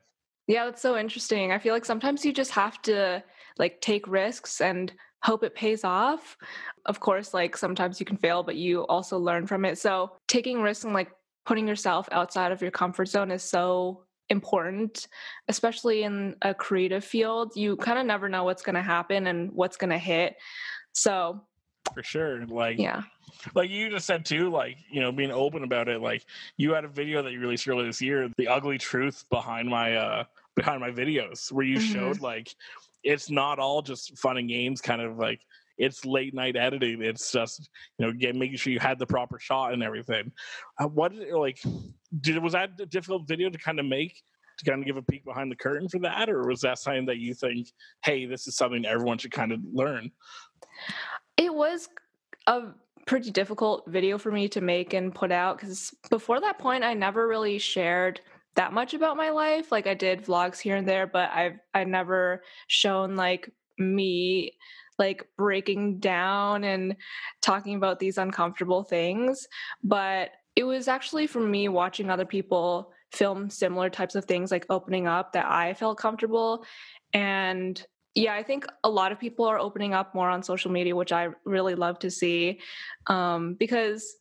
Yeah, 0.47 0.67
that's 0.67 0.81
so 0.81 0.97
interesting. 0.97 1.51
I 1.51 1.59
feel 1.59 1.75
like 1.75 1.85
sometimes 1.85 2.25
you 2.25 2.33
just 2.33 2.53
have 2.53 2.81
to 2.83 3.25
like 3.59 3.81
take 3.81 4.07
risks 4.07 4.61
and 4.61 4.93
hope 5.25 5.43
it 5.43 5.57
pays 5.57 5.83
off. 5.83 6.37
Of 6.85 7.01
course, 7.01 7.35
like 7.35 7.57
sometimes 7.57 7.99
you 7.99 8.07
can 8.07 8.17
fail, 8.19 8.45
but 8.45 8.55
you 8.55 8.83
also 8.87 9.19
learn 9.19 9.49
from 9.49 9.65
it. 9.65 9.79
So 9.79 10.13
taking 10.29 10.63
risks 10.63 10.85
and 10.85 10.95
like 10.95 11.11
putting 11.45 11.67
yourself 11.67 12.09
outside 12.13 12.53
of 12.53 12.63
your 12.63 12.71
comfort 12.71 13.07
zone 13.07 13.33
is 13.33 13.43
so 13.43 14.05
important, 14.29 15.09
especially 15.49 16.05
in 16.05 16.37
a 16.43 16.55
creative 16.55 17.05
field. 17.05 17.53
You 17.57 17.77
kind 17.77 17.99
of 17.99 18.07
never 18.07 18.29
know 18.29 18.45
what's 18.45 18.63
going 18.63 18.77
to 18.77 18.83
happen 18.83 19.27
and 19.27 19.51
what's 19.53 19.77
going 19.77 19.91
to 19.91 19.99
hit. 19.99 20.37
So, 20.93 21.45
For 21.97 22.03
sure. 22.03 22.45
Like 22.45 22.79
yeah. 22.79 23.05
like 23.55 23.71
you 23.71 23.89
just 23.89 24.07
said 24.07 24.27
too, 24.27 24.51
like, 24.51 24.77
you 24.91 25.01
know, 25.01 25.11
being 25.11 25.31
open 25.31 25.65
about 25.65 25.89
it. 25.89 26.03
Like 26.03 26.27
you 26.59 26.75
had 26.75 26.85
a 26.85 26.89
video 26.89 27.23
that 27.23 27.33
you 27.33 27.41
released 27.41 27.67
earlier 27.67 27.87
this 27.87 28.03
year, 28.03 28.29
the 28.37 28.49
ugly 28.49 28.77
truth 28.77 29.25
behind 29.31 29.67
my 29.67 29.97
uh 29.97 30.25
behind 30.57 30.81
my 30.83 30.91
videos, 30.91 31.51
where 31.51 31.65
you 31.65 31.79
Mhm. 31.79 31.93
showed 31.95 32.21
like 32.21 32.55
it's 33.03 33.31
not 33.31 33.59
all 33.59 33.81
just 33.81 34.19
fun 34.19 34.37
and 34.37 34.47
games, 34.47 34.83
kind 34.83 35.01
of 35.01 35.17
like 35.17 35.41
it's 35.79 36.05
late 36.05 36.35
night 36.35 36.55
editing. 36.55 37.03
It's 37.03 37.33
just 37.33 37.71
you 37.97 38.05
know, 38.05 38.13
get 38.13 38.37
making 38.37 38.59
sure 38.59 38.75
you 38.75 38.79
had 38.79 38.99
the 38.99 39.07
proper 39.07 39.39
shot 39.39 39.73
and 39.73 39.83
everything. 39.83 40.33
Uh, 40.79 40.89
what 40.89 41.13
did 41.13 41.29
it, 41.29 41.35
like 41.35 41.63
did 42.21 42.37
was 42.43 42.53
that 42.53 42.79
a 42.79 42.85
difficult 42.85 43.27
video 43.27 43.49
to 43.49 43.57
kind 43.57 43.81
of 43.81 43.87
make? 43.87 44.21
To 44.59 44.71
kind 44.71 44.81
of 44.81 44.87
give 44.87 44.99
a 44.99 45.03
peek 45.03 45.25
behind 45.25 45.51
the 45.51 45.57
curtain 45.57 45.89
for 45.89 45.99
that, 46.01 46.29
or 46.29 46.47
was 46.47 46.61
that 46.61 46.79
something 46.79 47.07
that 47.07 47.17
you 47.19 47.33
think, 47.33 47.69
hey, 48.05 48.27
this 48.27 48.47
is 48.47 48.57
something 48.57 48.85
everyone 48.85 49.17
should 49.17 49.33
kind 49.33 49.53
of 49.53 49.61
learn? 49.73 50.11
It 51.37 51.55
was 51.55 51.89
a 52.47 52.63
pretty 53.07 53.31
difficult 53.31 53.85
video 53.87 54.19
for 54.19 54.33
me 54.33 54.49
to 54.49 54.61
make 54.61 54.93
and 54.93 55.15
put 55.15 55.31
out 55.31 55.59
because 55.59 55.95
before 56.11 56.41
that 56.41 56.59
point, 56.59 56.85
I 56.85 56.95
never 56.95 57.27
really 57.29 57.59
shared 57.59 58.21
that 58.57 58.73
much 58.73 58.95
about 58.95 59.17
my 59.17 59.31
life. 59.31 59.71
Like 59.71 59.87
I 59.87 59.95
did 59.95 60.25
vlogs 60.25 60.59
here 60.59 60.77
and 60.77 60.89
there, 60.89 61.07
but 61.07 61.31
I've 61.31 61.59
I 61.75 61.85
never 61.85 62.43
shown 62.69 63.17
like 63.17 63.51
me 63.79 64.53
like 64.99 65.29
breaking 65.37 65.99
down 65.99 66.65
and 66.65 66.97
talking 67.43 67.77
about 67.77 67.99
these 67.99 68.19
uncomfortable 68.19 68.83
things. 68.83 69.47
But 69.85 70.31
it 70.57 70.65
was 70.65 70.89
actually 70.89 71.27
for 71.27 71.41
me 71.41 71.69
watching 71.69 72.11
other 72.11 72.25
people 72.25 72.93
film 73.13 73.51
similar 73.51 73.91
types 73.91 74.15
of 74.15 74.25
things, 74.25 74.51
like 74.51 74.67
opening 74.71 75.07
up, 75.07 75.33
that 75.33 75.47
I 75.47 75.75
felt 75.75 75.99
comfortable. 75.99 76.65
And 77.13 77.85
yeah, 78.17 78.35
I 78.35 78.43
think 78.43 78.67
a 78.83 78.89
lot 78.89 79.13
of 79.13 79.21
people 79.21 79.45
are 79.45 79.59
opening 79.59 79.93
up 79.93 80.15
more 80.15 80.31
on 80.31 80.43
social 80.43 80.71
media, 80.71 80.97
which 80.97 81.13
I 81.13 81.29
really 81.45 81.75
love 81.75 81.99
to 81.99 82.11
see. 82.11 82.61
Um, 83.09 83.55
because 83.55 84.17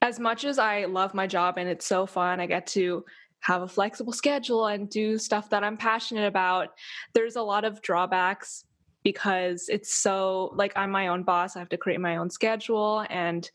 as 0.00 0.20
much 0.20 0.44
as 0.44 0.60
I 0.60 0.84
love 0.84 1.12
my 1.12 1.26
job 1.26 1.58
and 1.58 1.68
it's 1.68 1.86
so 1.86 2.06
fun, 2.06 2.38
I 2.38 2.46
get 2.46 2.68
to 2.68 3.04
have 3.40 3.62
a 3.62 3.68
flexible 3.68 4.12
schedule 4.12 4.68
and 4.68 4.88
do 4.88 5.18
stuff 5.18 5.50
that 5.50 5.64
I'm 5.64 5.76
passionate 5.76 6.28
about, 6.28 6.68
there's 7.14 7.34
a 7.34 7.42
lot 7.42 7.64
of 7.64 7.82
drawbacks 7.82 8.64
because 9.02 9.68
it's 9.68 9.92
so 9.92 10.52
like 10.54 10.72
I'm 10.76 10.92
my 10.92 11.08
own 11.08 11.24
boss. 11.24 11.56
I 11.56 11.58
have 11.58 11.68
to 11.70 11.76
create 11.76 12.00
my 12.00 12.18
own 12.18 12.30
schedule. 12.30 13.04
And 13.10 13.50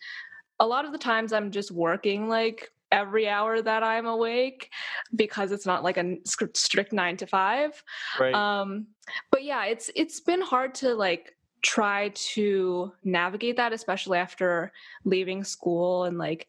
a 0.60 0.68
lot 0.68 0.84
of 0.84 0.92
the 0.92 0.98
times 0.98 1.32
I'm 1.32 1.50
just 1.50 1.72
working 1.72 2.28
like 2.28 2.70
every 2.92 3.28
hour 3.28 3.62
that 3.62 3.84
I'm 3.84 4.06
awake 4.06 4.70
because 5.16 5.52
it's 5.52 5.66
not 5.66 5.84
like 5.84 5.98
a 5.98 6.18
strict 6.54 6.94
nine 6.94 7.18
to 7.18 7.28
five 7.28 7.84
Right. 8.20 8.34
um 8.34 8.88
but 9.32 9.44
yeah 9.44 9.66
it's 9.66 9.90
it's 9.96 10.20
been 10.20 10.42
hard 10.42 10.76
to 10.76 10.94
like 10.94 11.36
try 11.62 12.10
to 12.16 12.92
navigate 13.04 13.58
that 13.58 13.72
especially 13.74 14.18
after 14.18 14.72
leaving 15.06 15.44
school 15.44 16.06
and 16.06 16.18
like 16.18 16.48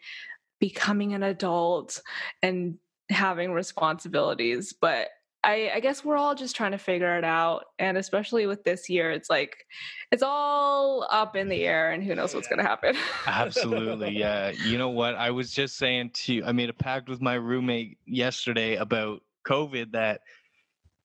becoming 0.59 1.13
an 1.15 1.23
adult 1.23 2.01
and 2.43 2.79
having 3.11 3.53
responsibilities 3.53 4.73
but 4.73 5.09
I, 5.45 5.73
I 5.75 5.81
guess 5.81 6.05
we're 6.05 6.17
all 6.17 6.35
just 6.35 6.55
trying 6.55 6.73
to 6.73 6.79
figure 6.79 7.19
it 7.19 7.25
out 7.25 7.67
and 7.79 7.99
especially 7.99 8.47
with 8.47 8.63
this 8.63 8.89
year 8.89 9.11
it's 9.11 9.29
like 9.29 9.67
it's 10.13 10.23
all 10.23 11.07
up 11.11 11.35
in 11.35 11.49
the 11.49 11.65
air 11.65 11.91
and 11.91 12.05
who 12.05 12.15
knows 12.15 12.35
what's 12.35 12.47
going 12.47 12.61
to 12.61 12.65
happen 12.65 12.97
Absolutely. 13.27 14.17
Yeah. 14.23 14.51
You 14.51 14.79
know 14.79 14.91
what? 14.91 15.15
I 15.15 15.31
was 15.31 15.51
just 15.53 15.77
saying 15.77 16.11
to, 16.15 16.45
I 16.45 16.53
made 16.53 16.69
a 16.69 16.75
pact 16.75 17.09
with 17.09 17.21
my 17.21 17.35
roommate 17.35 17.99
yesterday 18.07 18.77
about 18.77 19.23
COVID 19.47 19.93
that, 19.93 20.21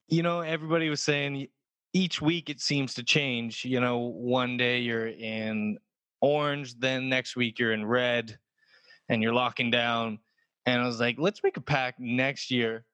you 0.08 0.22
know, 0.22 0.40
everybody 0.40 0.88
was 0.88 1.00
saying 1.00 1.48
each 1.92 2.20
week 2.20 2.50
it 2.50 2.60
seems 2.60 2.94
to 2.94 3.02
change. 3.02 3.64
You 3.64 3.80
know, 3.80 3.98
one 3.98 4.56
day 4.56 4.80
you're 4.80 5.08
in 5.08 5.78
orange, 6.20 6.78
then 6.78 7.08
next 7.08 7.34
week 7.36 7.58
you're 7.58 7.72
in 7.72 7.86
red 7.86 8.38
and 9.08 9.22
you're 9.22 9.34
locking 9.34 9.70
down. 9.70 10.18
And 10.66 10.82
I 10.82 10.86
was 10.86 11.00
like, 11.00 11.16
let's 11.18 11.42
make 11.42 11.56
a 11.56 11.62
pact 11.62 11.98
next 11.98 12.50
year. 12.50 12.84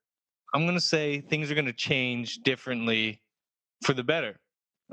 I'm 0.54 0.62
going 0.62 0.78
to 0.78 0.80
say 0.80 1.20
things 1.20 1.50
are 1.50 1.54
going 1.54 1.66
to 1.66 1.72
change 1.72 2.38
differently 2.38 3.20
for 3.84 3.92
the 3.92 4.04
better 4.04 4.38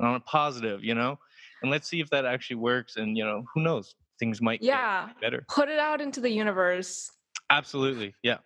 on 0.00 0.16
a 0.16 0.20
positive, 0.20 0.84
you 0.84 0.94
know? 0.94 1.18
And 1.62 1.70
let's 1.70 1.88
see 1.88 2.00
if 2.00 2.10
that 2.10 2.26
actually 2.26 2.56
works. 2.56 2.96
And, 2.96 3.16
you 3.16 3.24
know, 3.24 3.44
who 3.54 3.62
knows? 3.62 3.94
Things 4.18 4.42
might 4.42 4.60
get 4.60 4.66
yeah 4.66 5.08
better. 5.20 5.44
put 5.48 5.68
it 5.68 5.80
out 5.80 6.00
into 6.00 6.20
the 6.20 6.30
universe 6.30 7.10
Absolutely. 7.52 8.14
Yeah. 8.22 8.38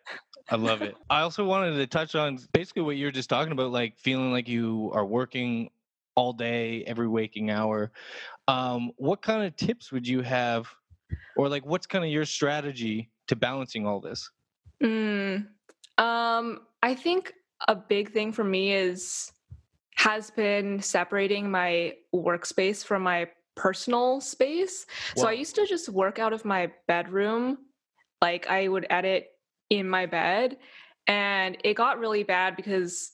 I 0.50 0.56
love 0.56 0.82
it. 0.82 0.96
I 1.10 1.20
also 1.20 1.44
wanted 1.44 1.76
to 1.76 1.86
touch 1.86 2.16
on 2.16 2.38
basically 2.52 2.82
what 2.82 2.96
you 2.96 3.06
were 3.06 3.12
just 3.12 3.28
talking 3.30 3.52
about, 3.52 3.70
like 3.70 3.96
feeling 3.98 4.32
like 4.32 4.48
you 4.48 4.90
are 4.94 5.06
working 5.06 5.70
all 6.16 6.32
day, 6.32 6.82
every 6.84 7.06
waking 7.06 7.50
hour. 7.50 7.92
Um, 8.48 8.90
what 8.96 9.22
kind 9.22 9.44
of 9.44 9.54
tips 9.56 9.92
would 9.92 10.06
you 10.06 10.22
have, 10.22 10.66
or 11.36 11.48
like 11.48 11.64
what's 11.64 11.86
kind 11.86 12.04
of 12.04 12.10
your 12.10 12.24
strategy 12.24 13.10
to 13.28 13.36
balancing 13.36 13.86
all 13.86 14.00
this? 14.00 14.28
Mm, 14.82 15.46
um, 15.98 16.60
I 16.86 16.94
think 16.94 17.32
a 17.66 17.74
big 17.74 18.12
thing 18.12 18.30
for 18.30 18.44
me 18.44 18.72
is 18.72 19.32
has 19.96 20.30
been 20.30 20.80
separating 20.80 21.50
my 21.50 21.94
workspace 22.14 22.84
from 22.84 23.02
my 23.02 23.28
personal 23.56 24.20
space. 24.20 24.86
So 25.16 25.26
I 25.26 25.32
used 25.32 25.56
to 25.56 25.66
just 25.66 25.88
work 25.88 26.20
out 26.20 26.32
of 26.32 26.44
my 26.44 26.70
bedroom. 26.86 27.58
Like 28.22 28.46
I 28.48 28.68
would 28.68 28.86
edit 28.88 29.26
in 29.68 29.88
my 29.88 30.06
bed 30.06 30.58
and 31.08 31.56
it 31.64 31.74
got 31.74 31.98
really 31.98 32.22
bad 32.22 32.54
because 32.54 33.10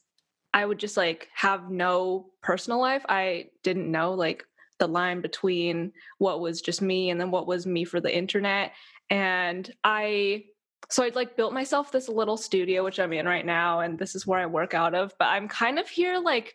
I 0.52 0.66
would 0.66 0.78
just 0.78 0.98
like 0.98 1.28
have 1.32 1.70
no 1.70 2.26
personal 2.42 2.78
life. 2.78 3.06
I 3.08 3.46
didn't 3.62 3.90
know 3.90 4.12
like 4.12 4.44
the 4.80 4.86
line 4.86 5.22
between 5.22 5.92
what 6.18 6.40
was 6.40 6.60
just 6.60 6.82
me 6.82 7.08
and 7.08 7.18
then 7.18 7.30
what 7.30 7.46
was 7.46 7.66
me 7.66 7.84
for 7.84 8.02
the 8.02 8.14
internet. 8.14 8.72
And 9.08 9.72
I 9.82 10.44
so 10.90 11.02
I'd 11.02 11.16
like 11.16 11.36
built 11.36 11.52
myself 11.52 11.92
this 11.92 12.08
little 12.08 12.36
studio, 12.36 12.84
which 12.84 13.00
I'm 13.00 13.12
in 13.12 13.26
right 13.26 13.46
now, 13.46 13.80
and 13.80 13.98
this 13.98 14.14
is 14.14 14.26
where 14.26 14.40
I 14.40 14.46
work 14.46 14.74
out 14.74 14.94
of. 14.94 15.14
But 15.18 15.26
I'm 15.26 15.48
kind 15.48 15.78
of 15.78 15.88
here 15.88 16.18
like 16.18 16.54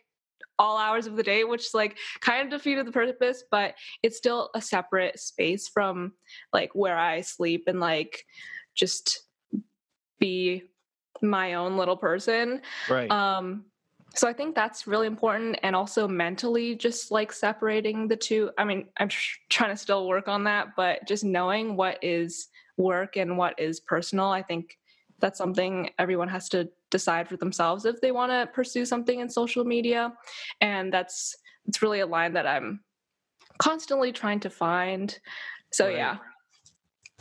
all 0.58 0.76
hours 0.76 1.06
of 1.06 1.16
the 1.16 1.22
day, 1.22 1.44
which 1.44 1.72
like 1.74 1.96
kind 2.20 2.42
of 2.42 2.50
defeated 2.50 2.86
the 2.86 2.92
purpose, 2.92 3.44
but 3.50 3.74
it's 4.02 4.16
still 4.16 4.50
a 4.54 4.60
separate 4.60 5.18
space 5.18 5.68
from 5.68 6.12
like 6.52 6.70
where 6.74 6.98
I 6.98 7.20
sleep 7.20 7.64
and 7.66 7.80
like 7.80 8.24
just 8.74 9.20
be 10.18 10.64
my 11.22 11.54
own 11.54 11.76
little 11.76 11.96
person. 11.96 12.62
Right. 12.88 13.10
Um, 13.10 13.66
so 14.18 14.26
I 14.26 14.32
think 14.32 14.56
that's 14.56 14.88
really 14.88 15.06
important, 15.06 15.60
and 15.62 15.76
also 15.76 16.08
mentally, 16.08 16.74
just 16.74 17.12
like 17.12 17.32
separating 17.32 18.08
the 18.08 18.16
two. 18.16 18.50
I 18.58 18.64
mean, 18.64 18.88
I'm 18.98 19.08
tr- 19.08 19.38
trying 19.48 19.70
to 19.70 19.76
still 19.76 20.08
work 20.08 20.26
on 20.26 20.42
that, 20.42 20.74
but 20.76 21.06
just 21.06 21.22
knowing 21.22 21.76
what 21.76 22.02
is 22.02 22.48
work 22.76 23.16
and 23.16 23.38
what 23.38 23.56
is 23.60 23.78
personal, 23.78 24.26
I 24.26 24.42
think 24.42 24.76
that's 25.20 25.38
something 25.38 25.90
everyone 26.00 26.26
has 26.26 26.48
to 26.48 26.68
decide 26.90 27.28
for 27.28 27.36
themselves 27.36 27.84
if 27.84 28.00
they 28.00 28.10
want 28.10 28.32
to 28.32 28.50
pursue 28.52 28.84
something 28.84 29.20
in 29.20 29.30
social 29.30 29.64
media, 29.64 30.12
and 30.60 30.92
that's 30.92 31.36
it's 31.66 31.80
really 31.80 32.00
a 32.00 32.06
line 32.06 32.32
that 32.32 32.46
I'm 32.46 32.80
constantly 33.58 34.10
trying 34.10 34.40
to 34.40 34.50
find. 34.50 35.16
So 35.72 35.86
Right. 35.86 35.96
yeah, 35.96 36.16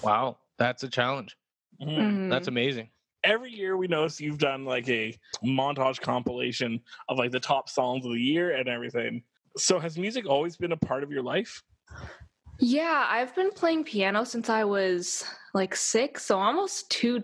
wow. 0.02 0.40
That's 0.58 0.82
a 0.82 0.90
challenge. 0.90 1.38
Mhm. 1.80 2.32
That's 2.32 2.48
amazing. 2.48 2.90
Every 3.28 3.52
year 3.52 3.78
we 3.78 3.88
notice 3.88 4.20
you've 4.20 4.40
done 4.40 4.66
like 4.66 4.88
a 4.90 5.16
montage 5.46 6.00
compilation 6.00 6.80
of 7.10 7.18
like 7.18 7.32
the 7.32 7.40
top 7.40 7.70
songs 7.70 8.06
of 8.06 8.14
the 8.14 8.20
year 8.20 8.56
and 8.56 8.68
everything. 8.70 9.22
So 9.58 9.80
has 9.80 9.98
music 9.98 10.26
always 10.28 10.56
been 10.56 10.72
a 10.72 10.78
part 10.78 11.04
of 11.04 11.12
your 11.12 11.22
life? 11.22 11.62
Yeah, 12.60 13.06
I've 13.08 13.36
been 13.36 13.52
playing 13.52 13.84
piano 13.84 14.24
since 14.24 14.50
I 14.50 14.64
was 14.64 15.26
like 15.54 15.76
six, 15.76 16.26
so 16.26 16.40
almost 16.40 16.90
two 16.90 17.22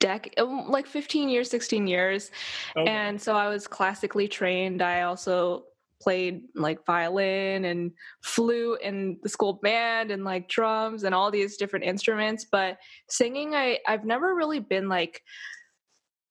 dec 0.00 0.32
um, 0.38 0.70
like 0.70 0.86
15 0.86 1.28
years 1.28 1.50
16 1.50 1.86
years 1.86 2.30
okay. 2.74 2.90
and 2.90 3.20
so 3.20 3.36
i 3.36 3.48
was 3.48 3.66
classically 3.66 4.26
trained 4.26 4.80
i 4.80 5.02
also 5.02 5.64
played 6.00 6.42
like 6.54 6.84
violin 6.86 7.64
and 7.64 7.92
flute 8.22 8.80
in 8.82 9.18
the 9.22 9.28
school 9.28 9.54
band 9.54 10.10
and 10.10 10.24
like 10.24 10.48
drums 10.48 11.04
and 11.04 11.14
all 11.14 11.30
these 11.30 11.56
different 11.56 11.84
instruments 11.84 12.46
but 12.50 12.78
singing 13.08 13.54
i 13.54 13.78
i've 13.86 14.04
never 14.04 14.34
really 14.34 14.60
been 14.60 14.88
like 14.88 15.22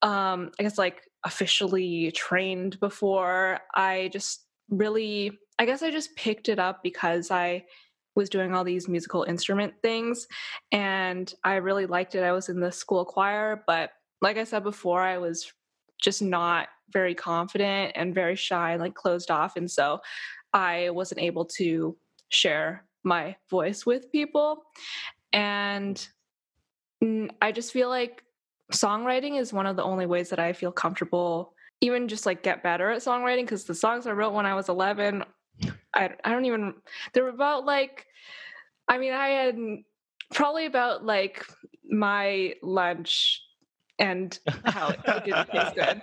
um 0.02 0.50
i 0.58 0.62
guess 0.62 0.78
like 0.78 1.02
officially 1.24 2.10
trained 2.12 2.80
before 2.80 3.60
i 3.74 4.08
just 4.12 4.46
really 4.70 5.30
i 5.58 5.66
guess 5.66 5.82
i 5.82 5.90
just 5.90 6.14
picked 6.16 6.48
it 6.48 6.58
up 6.58 6.82
because 6.82 7.30
i 7.30 7.62
was 8.16 8.28
doing 8.28 8.54
all 8.54 8.64
these 8.64 8.88
musical 8.88 9.24
instrument 9.24 9.74
things 9.82 10.26
and 10.72 11.32
I 11.44 11.56
really 11.56 11.86
liked 11.86 12.14
it. 12.14 12.22
I 12.22 12.32
was 12.32 12.48
in 12.48 12.60
the 12.60 12.72
school 12.72 13.04
choir, 13.04 13.62
but 13.66 13.90
like 14.20 14.36
I 14.36 14.44
said 14.44 14.62
before, 14.62 15.00
I 15.00 15.18
was 15.18 15.52
just 16.00 16.22
not 16.22 16.68
very 16.92 17.14
confident 17.14 17.92
and 17.94 18.14
very 18.14 18.36
shy 18.36 18.72
and 18.72 18.80
like 18.80 18.94
closed 18.94 19.30
off 19.30 19.56
and 19.56 19.70
so 19.70 20.00
I 20.52 20.90
wasn't 20.90 21.20
able 21.20 21.44
to 21.56 21.96
share 22.28 22.84
my 23.04 23.36
voice 23.48 23.86
with 23.86 24.10
people. 24.10 24.64
And 25.32 26.06
I 27.40 27.52
just 27.52 27.72
feel 27.72 27.88
like 27.88 28.24
songwriting 28.72 29.38
is 29.38 29.52
one 29.52 29.66
of 29.66 29.76
the 29.76 29.82
only 29.82 30.06
ways 30.06 30.30
that 30.30 30.38
I 30.38 30.52
feel 30.52 30.72
comfortable 30.72 31.54
even 31.80 32.08
just 32.08 32.26
like 32.26 32.42
get 32.42 32.62
better 32.62 32.90
at 32.90 33.00
songwriting 33.00 33.42
because 33.42 33.64
the 33.64 33.74
songs 33.74 34.06
I 34.06 34.12
wrote 34.12 34.34
when 34.34 34.46
I 34.46 34.54
was 34.54 34.68
11 34.68 35.24
I, 35.94 36.10
I 36.24 36.30
don't 36.30 36.44
even 36.44 36.74
they 37.12 37.20
were 37.20 37.30
about 37.30 37.64
like 37.64 38.06
I 38.86 38.98
mean 38.98 39.12
I 39.12 39.28
had 39.28 39.56
probably 40.32 40.66
about 40.66 41.04
like 41.04 41.44
my 41.88 42.54
lunch 42.62 43.42
and 44.00 44.38
how 44.64 44.88
it 44.88 45.24
didn't 45.24 45.50
taste 45.50 45.74
good. 45.76 46.02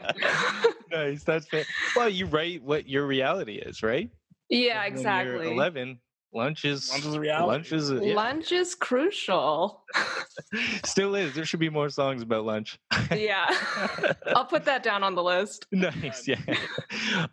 nice, 0.92 1.24
that's 1.24 1.48
fair. 1.48 1.66
Well, 1.96 2.08
you 2.08 2.28
write 2.28 2.64
what 2.64 2.88
your 2.88 3.06
reality 3.06 3.56
is, 3.56 3.84
right? 3.84 4.10
Yeah, 4.50 4.84
when 4.84 4.94
exactly. 4.94 5.52
Eleven. 5.52 6.00
Lunch 6.34 6.66
is 6.66 6.92
lunch 6.92 7.06
is 7.06 7.18
reality. 7.18 7.48
Lunch 7.48 7.72
is 7.72 7.90
yeah. 7.90 8.14
lunch 8.14 8.52
is 8.52 8.76
crucial. 8.76 9.84
Still 10.84 11.16
is. 11.16 11.34
There 11.34 11.46
should 11.46 11.62
be 11.62 11.70
more 11.70 11.90
songs 11.90 12.22
about 12.22 12.46
lunch. 12.46 12.78
yeah, 13.16 13.48
I'll 14.28 14.46
put 14.46 14.66
that 14.66 14.84
down 14.84 15.04
on 15.04 15.16
the 15.16 15.24
list. 15.24 15.66
Nice. 15.72 16.28
Yeah. 16.28 16.36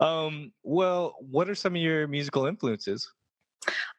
Um. 0.01 0.53
Well, 0.63 1.17
what 1.21 1.51
are 1.51 1.57
some 1.57 1.75
of 1.75 1.83
your 1.83 2.07
musical 2.07 2.47
influences? 2.47 3.11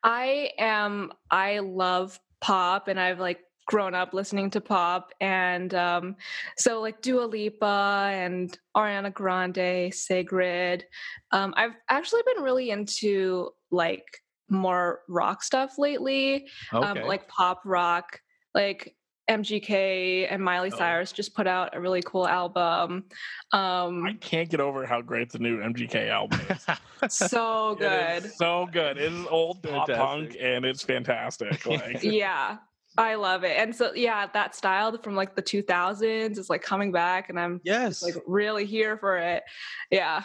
I 0.01 0.51
am. 0.57 1.12
I 1.29 1.60
love 1.60 2.17
pop, 2.39 2.88
and 2.88 3.00
I've 3.00 3.19
like 3.19 3.41
grown 3.65 3.95
up 3.95 4.13
listening 4.13 4.50
to 4.51 4.62
pop 4.62 5.12
and 5.19 5.74
um, 5.74 6.15
so 6.57 6.81
like 6.81 7.01
Dua 7.01 7.25
Lipa 7.25 8.10
and 8.13 8.57
Ariana 8.75 9.13
Grande, 9.13 9.93
Sigrid. 9.93 10.86
Um, 11.31 11.53
I've 11.57 11.75
actually 11.89 12.22
been 12.34 12.43
really 12.43 12.69
into 12.69 13.51
like 13.72 14.05
more 14.50 15.01
rock 15.07 15.43
stuff 15.43 15.77
lately, 15.77 16.48
um, 16.72 16.84
okay. 16.84 17.01
um, 17.01 17.07
like 17.07 17.27
pop 17.27 17.62
rock, 17.65 18.22
like 18.53 18.95
MGK 19.29 20.27
and 20.29 20.43
Miley 20.43 20.72
oh. 20.74 20.77
Cyrus 20.77 21.12
just 21.12 21.36
put 21.36 21.48
out 21.48 21.75
a 21.75 21.81
really 21.81 22.01
cool 22.03 22.27
album. 22.27 23.05
Um, 23.51 24.05
I 24.05 24.13
can't 24.19 24.50
get 24.50 24.59
over 24.59 24.85
how 24.85 25.01
great 25.01 25.31
the 25.31 25.39
new 25.39 25.59
MGK 25.59 26.09
album 26.09 26.39
is. 26.50 26.66
so 27.18 27.75
good, 27.75 28.31
so 28.35 28.68
good. 28.72 28.98
It 28.98 29.11
is 29.11 29.25
old 29.29 29.63
pop 29.63 29.87
punk 29.87 30.37
and 30.39 30.63
it's 30.66 30.83
fantastic. 30.83 31.66
Like, 31.66 32.03
yeah, 32.03 32.57
I 32.98 33.16
love 33.16 33.44
it. 33.44 33.58
And 33.58 33.75
so 33.75 33.94
yeah, 33.94 34.27
that 34.34 34.55
style 34.55 34.98
from 34.98 35.16
like 35.16 35.36
the 35.36 35.42
2000s 35.42 36.38
is 36.38 36.50
like 36.50 36.62
coming 36.62 36.92
back, 36.92 37.29
and 37.29 37.40
I'm 37.40 37.62
yes 37.64 38.01
like 38.01 38.16
really 38.25 38.66
here 38.66 38.98
for 38.98 39.18
it. 39.18 39.44
Yeah. 39.92 40.24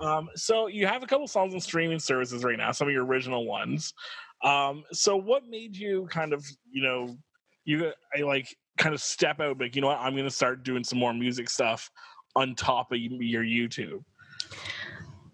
Um, 0.00 0.28
so 0.34 0.66
you 0.66 0.86
have 0.86 1.02
a 1.02 1.06
couple 1.06 1.26
songs 1.28 1.54
on 1.54 1.60
streaming 1.60 1.98
services 1.98 2.44
right 2.44 2.58
now, 2.58 2.72
some 2.72 2.88
of 2.88 2.94
your 2.94 3.04
original 3.04 3.46
ones. 3.46 3.92
Um, 4.42 4.82
so 4.92 5.16
what 5.16 5.46
made 5.48 5.76
you 5.76 6.08
kind 6.10 6.32
of, 6.32 6.44
you 6.70 6.82
know, 6.82 7.16
you 7.64 7.92
I 8.16 8.22
like 8.22 8.54
kind 8.78 8.94
of 8.94 9.00
step 9.00 9.40
out, 9.40 9.60
like, 9.60 9.76
you 9.76 9.82
know 9.82 9.88
what, 9.88 10.00
I'm 10.00 10.16
gonna 10.16 10.30
start 10.30 10.64
doing 10.64 10.82
some 10.82 10.98
more 10.98 11.14
music 11.14 11.48
stuff 11.48 11.90
on 12.34 12.54
top 12.54 12.92
of 12.92 12.98
your 12.98 13.44
YouTube? 13.44 14.02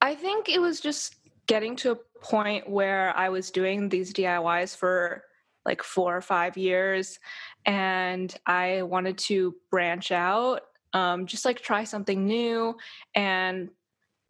I 0.03 0.14
think 0.14 0.49
it 0.49 0.61
was 0.61 0.81
just 0.81 1.17
getting 1.47 1.75
to 1.77 1.93
a 1.93 1.97
point 2.23 2.69
where 2.69 3.17
I 3.17 3.31
was 3.31 3.51
doing 3.51 3.88
these 3.88 4.12
DIYs 4.12 4.77
for 4.77 5.25
like 5.64 5.83
four 5.83 6.16
or 6.16 6.21
five 6.21 6.57
years 6.57 7.18
and 7.66 8.35
I 8.47 8.83
wanted 8.83 9.18
to 9.18 9.55
branch 9.71 10.12
out, 10.12 10.62
um, 10.92 11.27
just 11.27 11.44
like 11.44 11.61
try 11.61 11.85
something 11.85 12.27
new 12.27 12.77
and 13.14 13.68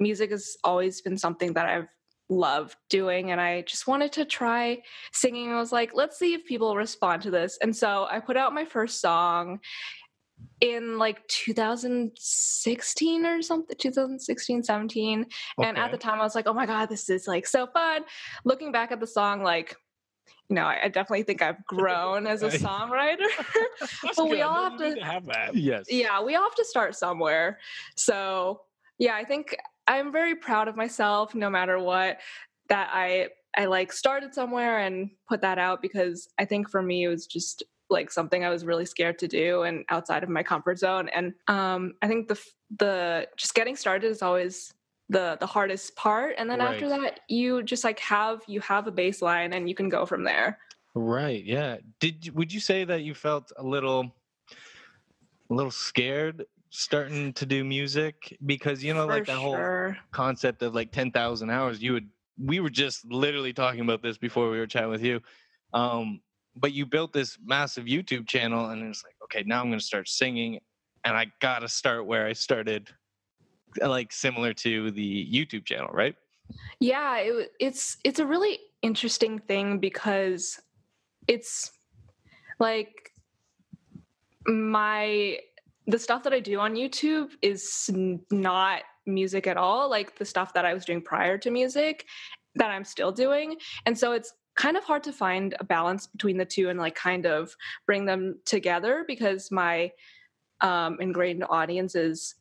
music 0.01 0.31
has 0.31 0.57
always 0.65 1.01
been 1.01 1.17
something 1.17 1.53
that 1.55 1.67
I've 1.67 1.89
loved 2.31 2.77
doing 2.91 3.31
and 3.31 3.41
I 3.41 3.63
just 3.63 3.87
wanted 3.87 4.13
to 4.13 4.25
try 4.25 4.83
singing. 5.13 5.51
I 5.53 5.59
was 5.59 5.73
like, 5.73 5.93
let's 5.95 6.19
see 6.19 6.35
if 6.35 6.45
people 6.45 6.77
respond 6.77 7.23
to 7.23 7.31
this. 7.31 7.59
And 7.63 7.75
so 7.75 8.07
I 8.11 8.21
put 8.21 8.37
out 8.37 8.53
my 8.53 8.65
first 8.65 9.01
song 9.01 9.61
in 10.61 10.99
like 10.99 11.27
2016 11.29 13.27
or 13.27 13.43
something 13.43 13.77
2016 13.77 14.63
17 14.63 15.21
okay. 15.21 15.29
and 15.69 15.77
at 15.77 15.91
the 15.91 15.97
time 15.97 16.21
i 16.21 16.23
was 16.23 16.37
like 16.37 16.47
oh 16.47 16.53
my 16.53 16.67
god 16.67 16.89
this 16.89 17.09
is 17.11 17.27
like 17.27 17.45
so 17.47 17.67
fun 17.67 18.03
looking 18.45 18.71
back 18.73 18.93
at 18.93 19.01
the 19.01 19.07
song 19.07 19.43
like 19.43 19.77
you 20.49 20.55
know 20.57 20.65
i, 20.65 20.89
definitely 20.89 21.23
think 21.23 21.43
i've 21.43 21.65
grown 21.67 22.27
as 22.27 22.43
a 22.43 22.49
songwriter. 22.67 23.27
But 24.17 24.29
we 24.29 24.43
all 24.43 24.71
have 24.71 24.79
to, 24.79 24.95
to 24.95 25.01
have 25.05 25.27
that. 25.27 25.55
Yes. 25.55 25.87
Yeah 25.91 26.23
we 26.23 26.35
all 26.35 26.43
have 26.43 26.55
to 26.57 26.65
start 26.65 26.95
somewhere. 26.97 27.59
So 27.97 28.63
yeah 28.99 29.15
i 29.15 29.25
think 29.25 29.57
I'm 29.89 30.13
very 30.13 30.37
proud 30.37 30.69
of 30.69 30.77
myself 30.77 31.35
no 31.35 31.49
matter 31.49 31.79
what 31.79 32.19
that 32.69 32.91
I 32.93 33.29
I 33.57 33.65
like 33.65 33.93
started 33.93 34.35
somewhere 34.35 34.81
and 34.81 35.11
put 35.29 35.41
that 35.41 35.59
out 35.59 35.81
because 35.83 36.29
I 36.39 36.45
think 36.45 36.69
for 36.69 36.83
me 36.83 37.05
it 37.05 37.09
was 37.09 37.27
just 37.27 37.63
like 37.91 38.13
something 38.13 38.45
I 38.45 38.51
was 38.51 38.67
really 38.67 38.85
scared 38.85 39.19
to 39.21 39.29
do 39.29 39.63
and 39.63 39.85
outside 39.89 40.23
of 40.23 40.29
my 40.29 40.43
comfort 40.43 40.79
zone. 40.79 41.09
And 41.09 41.33
um 41.49 41.95
I 42.03 42.09
think 42.09 42.29
the 42.29 42.39
the 42.77 43.29
just 43.37 43.55
getting 43.55 43.77
started 43.77 44.09
is 44.09 44.23
always 44.23 44.75
the 45.09 45.37
the 45.41 45.47
hardest 45.47 45.97
part 45.97 46.35
and 46.37 46.51
then 46.51 46.59
right. 46.59 46.75
after 46.75 46.89
that 46.89 47.21
you 47.29 47.63
just 47.63 47.83
like 47.83 47.99
have 47.99 48.43
you 48.47 48.61
have 48.61 48.87
a 48.87 48.93
baseline 48.93 49.55
and 49.55 49.69
you 49.69 49.75
can 49.75 49.89
go 49.89 50.05
from 50.05 50.25
there. 50.25 50.59
Right. 50.95 51.45
Yeah. 51.45 51.77
Did 52.01 52.35
would 52.35 52.53
you 52.53 52.61
say 52.61 52.85
that 52.85 53.03
you 53.03 53.15
felt 53.15 53.53
a 53.57 53.63
little 53.63 54.13
a 55.51 55.55
little 55.55 55.71
scared 55.71 56.45
starting 56.71 57.33
to 57.33 57.47
do 57.47 57.65
music 57.65 58.37
because 58.45 58.85
you 58.85 58.93
know 58.93 59.07
For 59.07 59.13
like 59.13 59.27
that 59.27 59.41
sure. 59.41 59.93
whole 59.93 60.05
concept 60.11 60.63
of 60.63 60.75
like 60.75 60.93
10,000 60.93 61.49
hours 61.49 61.81
you 61.81 61.95
would 61.95 62.09
we 62.39 62.61
were 62.61 62.69
just 62.69 63.11
literally 63.11 63.55
talking 63.55 63.81
about 63.81 64.03
this 64.03 64.19
before 64.19 64.51
we 64.51 64.59
were 64.59 64.67
chatting 64.67 64.91
with 64.91 65.03
you 65.03 65.21
um 65.73 66.21
but 66.55 66.75
you 66.75 66.85
built 66.85 67.15
this 67.15 67.39
massive 67.43 67.87
YouTube 67.87 68.29
channel 68.29 68.69
and 68.69 68.83
it's 68.83 69.03
like 69.03 69.15
okay 69.25 69.43
now 69.47 69.61
I'm 69.61 69.69
going 69.69 69.79
to 69.79 69.85
start 69.85 70.09
singing 70.09 70.61
and 71.05 71.17
I 71.17 71.33
got 71.41 71.61
to 71.61 71.69
start 71.69 72.05
where 72.05 72.27
I 72.27 72.35
started 72.35 72.91
like 73.83 74.13
similar 74.13 74.53
to 74.53 74.91
the 74.91 75.29
YouTube 75.33 75.65
channel 75.65 75.91
right 75.93 76.15
yeah 76.81 77.19
it, 77.19 77.53
it's 77.61 77.97
it's 78.05 78.19
a 78.19 78.27
really 78.27 78.59
interesting 78.83 79.39
thing 79.39 79.79
because 79.79 80.61
it's 81.27 81.73
like 82.59 83.13
my 84.47 85.39
the 85.87 85.99
stuff 85.99 86.23
that 86.23 86.35
I 86.35 86.41
do 86.41 86.61
on 86.61 86.75
YouTube 86.75 87.31
is 87.41 87.91
not 88.31 88.83
music 89.07 89.47
at 89.47 89.57
all, 89.57 89.89
like 89.89 90.17
the 90.17 90.25
stuff 90.25 90.53
that 90.53 90.67
I 90.67 90.75
was 90.75 90.85
doing 90.85 91.01
prior 91.01 91.39
to 91.39 91.51
music 91.51 92.05
that 92.57 92.71
I'm 92.71 92.85
still 92.85 93.11
doing. 93.11 93.57
And 93.87 93.97
so 93.97 94.13
it's 94.13 94.33
kind 94.55 94.77
of 94.77 94.85
hard 94.85 95.03
to 95.05 95.13
find 95.13 95.55
a 95.61 95.65
balance 95.65 96.07
between 96.07 96.37
the 96.37 96.45
two 96.45 96.69
and 96.69 96.79
like 96.79 96.95
kind 96.95 97.25
of 97.25 97.55
bring 97.87 98.05
them 98.05 98.39
together 98.45 99.05
because 99.07 99.51
my 99.51 99.91
um, 100.61 100.99
ingrained 101.01 101.45
audience 101.49 101.95
is 101.95 102.35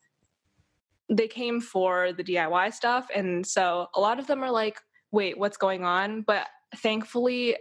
they 1.10 1.28
came 1.28 1.62
for 1.62 2.12
the 2.14 2.24
DIY 2.24 2.74
stuff. 2.74 3.08
And 3.14 3.46
so 3.46 3.88
a 3.96 4.00
lot 4.00 4.20
of 4.20 4.28
them 4.28 4.44
are 4.44 4.52
like, 4.52 4.80
wait, 5.12 5.38
what's 5.38 5.58
going 5.58 5.84
on? 5.84 6.22
But 6.22 6.48
thankfully, 6.78 7.56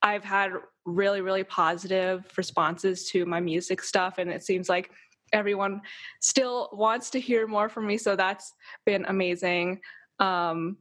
I've 0.00 0.24
had 0.24 0.52
really, 0.84 1.20
really 1.20 1.42
positive 1.42 2.24
responses 2.36 3.10
to 3.10 3.26
my 3.26 3.40
music 3.40 3.82
stuff. 3.82 4.18
And 4.18 4.30
it 4.30 4.44
seems 4.44 4.68
like 4.68 4.92
everyone 5.32 5.80
still 6.20 6.70
wants 6.72 7.10
to 7.10 7.20
hear 7.20 7.46
more 7.46 7.68
from 7.68 7.86
me 7.86 7.98
so 7.98 8.16
that's 8.16 8.54
been 8.84 9.04
amazing 9.08 9.80
um 10.20 10.76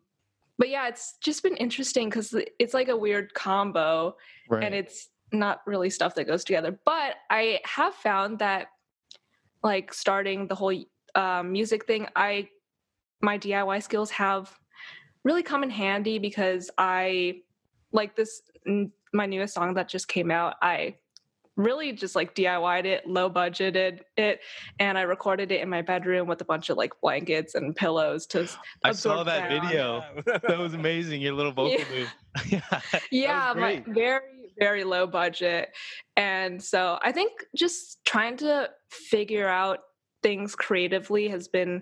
but 0.57 0.69
yeah 0.69 0.87
it's 0.87 1.15
just 1.21 1.43
been 1.43 1.55
interesting 1.57 2.09
because 2.09 2.35
it's 2.59 2.73
like 2.73 2.87
a 2.87 2.95
weird 2.95 3.33
combo 3.33 4.15
right. 4.49 4.63
and 4.63 4.73
it's 4.73 5.09
not 5.31 5.61
really 5.65 5.89
stuff 5.89 6.15
that 6.15 6.25
goes 6.25 6.43
together 6.43 6.79
but 6.85 7.15
i 7.29 7.59
have 7.65 7.93
found 7.93 8.39
that 8.39 8.67
like 9.63 9.93
starting 9.93 10.47
the 10.47 10.55
whole 10.55 10.73
um, 11.17 11.51
music 11.51 11.85
thing 11.85 12.07
i 12.15 12.47
my 13.21 13.37
diy 13.37 13.83
skills 13.83 14.09
have 14.11 14.57
really 15.23 15.43
come 15.43 15.63
in 15.63 15.69
handy 15.69 16.19
because 16.19 16.69
i 16.77 17.41
like 17.91 18.15
this 18.15 18.41
my 19.13 19.25
newest 19.25 19.53
song 19.53 19.73
that 19.73 19.89
just 19.89 20.07
came 20.07 20.31
out 20.31 20.55
i 20.61 20.95
really 21.57 21.91
just 21.91 22.15
like 22.15 22.35
DIYed 22.35 22.85
it, 22.85 23.07
low 23.07 23.29
budgeted 23.29 24.01
it, 24.15 24.39
and 24.79 24.97
I 24.97 25.01
recorded 25.01 25.51
it 25.51 25.59
in 25.59 25.69
my 25.69 25.81
bedroom 25.81 26.27
with 26.27 26.39
a 26.39 26.45
bunch 26.45 26.69
of 26.69 26.77
like 26.77 26.93
blankets 27.01 27.55
and 27.55 27.75
pillows 27.75 28.25
to. 28.27 28.47
I 28.83 28.93
saw 28.93 29.23
that 29.23 29.49
sound. 29.49 29.67
video. 29.67 30.03
that 30.25 30.57
was 30.57 30.73
amazing. 30.73 31.21
Your 31.21 31.33
little 31.33 31.51
vocal 31.51 31.71
yeah. 31.79 31.85
move. 31.91 32.13
yeah, 32.47 32.79
yeah 33.11 33.53
my 33.55 33.83
very 33.87 34.21
very 34.57 34.83
low 34.83 35.05
budget, 35.05 35.69
and 36.15 36.63
so 36.63 36.99
I 37.01 37.11
think 37.11 37.31
just 37.55 38.05
trying 38.05 38.37
to 38.37 38.69
figure 38.89 39.47
out 39.47 39.79
things 40.27 40.55
creatively 40.55 41.29
has 41.29 41.47
been 41.47 41.81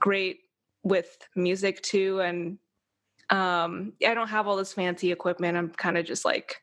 great 0.00 0.40
with 0.82 1.18
music 1.36 1.80
too, 1.82 2.20
and 2.20 2.58
um, 3.30 3.92
I 4.04 4.12
don't 4.12 4.26
have 4.26 4.48
all 4.48 4.56
this 4.56 4.72
fancy 4.72 5.12
equipment. 5.12 5.56
I'm 5.56 5.68
kind 5.70 5.96
of 5.96 6.04
just 6.04 6.24
like 6.24 6.56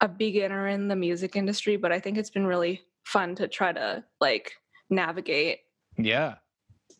a 0.00 0.06
beginner 0.06 0.68
in 0.68 0.86
the 0.86 0.94
music 0.94 1.34
industry, 1.34 1.76
but 1.76 1.90
I 1.90 1.98
think 1.98 2.18
it's 2.18 2.30
been 2.30 2.46
really 2.46 2.82
fun 3.02 3.34
to 3.34 3.48
try 3.48 3.72
to 3.72 4.04
like 4.20 4.52
navigate. 4.90 5.58
Yeah, 5.98 6.36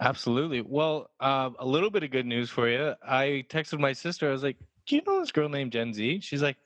absolutely. 0.00 0.60
Well, 0.60 1.10
uh, 1.20 1.50
a 1.60 1.66
little 1.66 1.90
bit 1.90 2.02
of 2.02 2.10
good 2.10 2.26
news 2.26 2.50
for 2.50 2.68
you. 2.68 2.94
I 3.06 3.44
texted 3.48 3.78
my 3.78 3.92
sister. 3.92 4.28
I 4.28 4.32
was 4.32 4.42
like, 4.42 4.56
"Do 4.86 4.96
you 4.96 5.02
know 5.06 5.20
this 5.20 5.30
girl 5.30 5.48
named 5.48 5.70
Gen 5.70 5.94
Z?" 5.94 6.22
She's 6.22 6.42
like, 6.42 6.56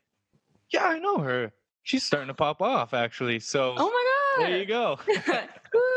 "Yeah, 0.70 0.86
I 0.86 0.98
know 0.98 1.18
her. 1.18 1.52
She's 1.82 2.02
starting 2.02 2.28
to 2.28 2.34
pop 2.34 2.62
off, 2.62 2.94
actually." 2.94 3.40
So, 3.40 3.74
oh 3.76 3.90
my 3.90 4.04
god, 4.38 4.48
there 4.48 4.58
you 4.58 4.64
go. 4.64 4.98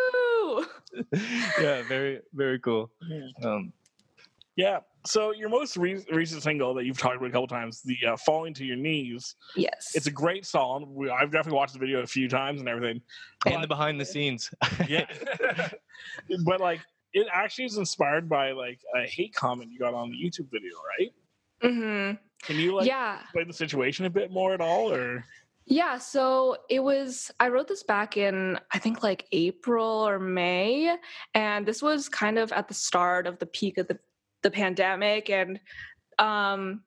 yeah, 1.62 1.84
very 1.88 2.22
very 2.34 2.60
cool. 2.60 2.92
Um, 3.44 3.74
yeah. 4.56 4.80
So 5.06 5.32
your 5.32 5.48
most 5.48 5.78
re- 5.78 6.04
recent 6.12 6.44
single 6.44 6.74
that 6.74 6.84
you've 6.84 6.98
talked 6.98 7.16
about 7.16 7.30
a 7.30 7.32
couple 7.32 7.48
times, 7.48 7.82
the 7.82 7.98
uh, 8.06 8.18
"Falling 8.18 8.54
to 8.56 8.66
Your 8.66 8.76
Knees." 8.76 9.36
Yes, 9.56 9.94
it's 9.96 10.08
a 10.08 10.12
great 10.12 10.46
song. 10.46 10.94
We, 10.94 11.10
I've 11.10 11.32
definitely 11.32 11.58
watched 11.58 11.74
the 11.74 11.80
video 11.80 12.02
a 12.02 12.08
few 12.08 12.28
times 12.28 12.60
and 12.60 12.68
everything. 12.68 13.02
And 13.46 13.64
the 13.64 13.68
behind 13.68 14.02
the 14.02 14.06
scenes. 14.06 14.52
yeah, 14.90 15.06
but 16.46 16.60
like 16.60 16.82
it 17.14 17.28
actually 17.32 17.66
is 17.66 17.78
inspired 17.78 18.28
by 18.28 18.52
like 18.52 18.80
a 18.96 19.08
hate 19.08 19.34
comment 19.34 19.72
you 19.72 19.80
got 19.80 19.94
on 19.94 20.10
the 20.10 20.18
YouTube 20.18 20.52
video, 20.52 20.74
right? 21.00 21.12
Mm-hmm. 21.64 22.16
Can 22.44 22.56
you 22.58 22.76
like 22.76 22.88
yeah. 22.88 23.22
explain 23.22 23.48
the 23.48 23.54
situation 23.54 24.06
a 24.06 24.10
bit 24.10 24.32
more 24.32 24.54
at 24.54 24.62
all, 24.62 24.92
or? 24.92 25.24
Yeah, 25.70 25.98
so 25.98 26.58
it 26.70 26.82
was, 26.82 27.30
I 27.40 27.50
wrote 27.50 27.68
this 27.68 27.84
back 27.84 28.16
in, 28.16 28.58
I 28.72 28.80
think 28.80 29.04
like 29.04 29.28
April 29.34 30.08
or 30.08 30.18
May. 30.18 30.96
And 31.34 31.66
this 31.66 31.82
was 31.82 32.08
kind 32.08 32.40
of 32.40 32.52
at 32.54 32.70
the 32.70 32.74
start 32.74 33.28
of 33.28 33.38
the 33.40 33.46
peak 33.46 33.78
of 33.78 33.88
the 33.88 34.00
the 34.44 34.52
pandemic 34.52 35.30
and 35.30 35.60
um 36.20 36.82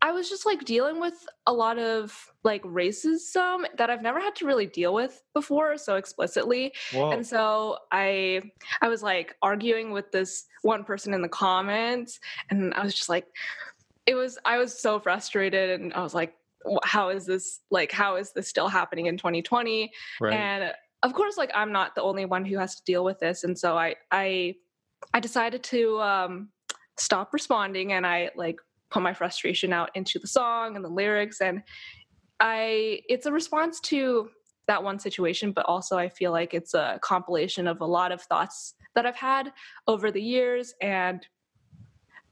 I 0.00 0.12
was 0.12 0.28
just 0.28 0.46
like 0.46 0.64
dealing 0.64 1.00
with 1.00 1.26
a 1.46 1.52
lot 1.52 1.76
of 1.76 2.16
like 2.44 2.62
racism 2.62 3.64
that 3.76 3.90
I've 3.90 4.00
never 4.00 4.20
had 4.20 4.36
to 4.36 4.46
really 4.46 4.66
deal 4.66 4.94
with 4.94 5.20
before 5.34 5.76
so 5.76 5.96
explicitly. 5.96 6.72
Whoa. 6.92 7.10
And 7.10 7.26
so 7.26 7.78
I 7.90 8.42
I 8.80 8.88
was 8.88 9.02
like 9.02 9.34
arguing 9.42 9.90
with 9.90 10.12
this 10.12 10.46
one 10.62 10.84
person 10.84 11.14
in 11.14 11.20
the 11.20 11.28
comments 11.28 12.20
and 12.48 12.72
I 12.74 12.84
was 12.84 12.94
just 12.94 13.08
like 13.08 13.26
it 14.06 14.14
was 14.14 14.38
I 14.44 14.58
was 14.58 14.80
so 14.80 15.00
frustrated 15.00 15.80
and 15.80 15.92
I 15.92 16.00
was 16.00 16.14
like 16.14 16.34
how 16.84 17.08
is 17.10 17.26
this 17.26 17.60
like 17.70 17.92
how 17.92 18.16
is 18.16 18.32
this 18.32 18.48
still 18.48 18.68
happening 18.68 19.06
in 19.06 19.16
2020? 19.16 19.90
Right. 20.20 20.34
And 20.34 20.72
of 21.02 21.14
course 21.14 21.36
like 21.36 21.50
I'm 21.54 21.72
not 21.72 21.94
the 21.94 22.02
only 22.02 22.24
one 22.24 22.44
who 22.44 22.58
has 22.58 22.74
to 22.76 22.82
deal 22.84 23.04
with 23.04 23.18
this 23.18 23.44
and 23.44 23.58
so 23.58 23.76
I 23.76 23.96
I 24.10 24.54
I 25.14 25.20
decided 25.20 25.62
to 25.64 26.00
um 26.00 26.48
stop 26.98 27.32
responding 27.32 27.92
and 27.92 28.06
I 28.06 28.30
like 28.36 28.56
put 28.90 29.02
my 29.02 29.12
frustration 29.12 29.72
out 29.72 29.90
into 29.94 30.18
the 30.18 30.26
song 30.26 30.76
and 30.76 30.84
the 30.84 30.88
lyrics 30.88 31.40
and 31.40 31.62
I 32.40 33.00
it's 33.08 33.26
a 33.26 33.32
response 33.32 33.80
to 33.80 34.30
that 34.66 34.82
one 34.82 34.98
situation 34.98 35.52
but 35.52 35.66
also 35.66 35.96
I 35.96 36.08
feel 36.08 36.32
like 36.32 36.54
it's 36.54 36.74
a 36.74 36.98
compilation 37.02 37.66
of 37.66 37.80
a 37.80 37.86
lot 37.86 38.12
of 38.12 38.22
thoughts 38.22 38.74
that 38.94 39.06
I've 39.06 39.16
had 39.16 39.52
over 39.86 40.10
the 40.10 40.22
years 40.22 40.74
and 40.82 41.26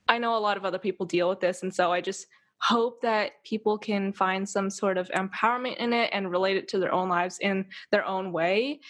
I 0.09 0.19
know 0.19 0.37
a 0.37 0.39
lot 0.39 0.57
of 0.57 0.65
other 0.65 0.79
people 0.79 1.07
deal 1.07 1.29
with 1.29 1.41
this 1.41 1.63
and 1.63 1.75
so 1.75 1.93
I 1.93 2.01
just 2.01 2.27
hope 2.61 3.01
that 3.03 3.33
people 3.45 3.79
can 3.79 4.13
find 4.13 4.49
some 4.49 4.71
sort 4.71 4.99
of 4.99 5.09
empowerment 5.11 5.77
in 5.77 5.93
it 5.93 6.11
and 6.13 6.31
relate 6.31 6.57
it 6.57 6.69
to 6.69 6.79
their 6.79 6.93
own 6.93 7.09
lives 7.09 7.39
in 7.41 7.67
their 7.91 8.05
own 8.05 8.33
way. 8.33 8.81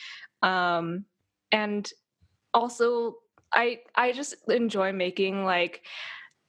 Um, 0.43 1.05
and 1.53 1.91
also 2.55 3.17
I 3.53 3.81
I 3.95 4.13
just 4.13 4.35
enjoy 4.49 4.93
making 4.93 5.45
like 5.45 5.85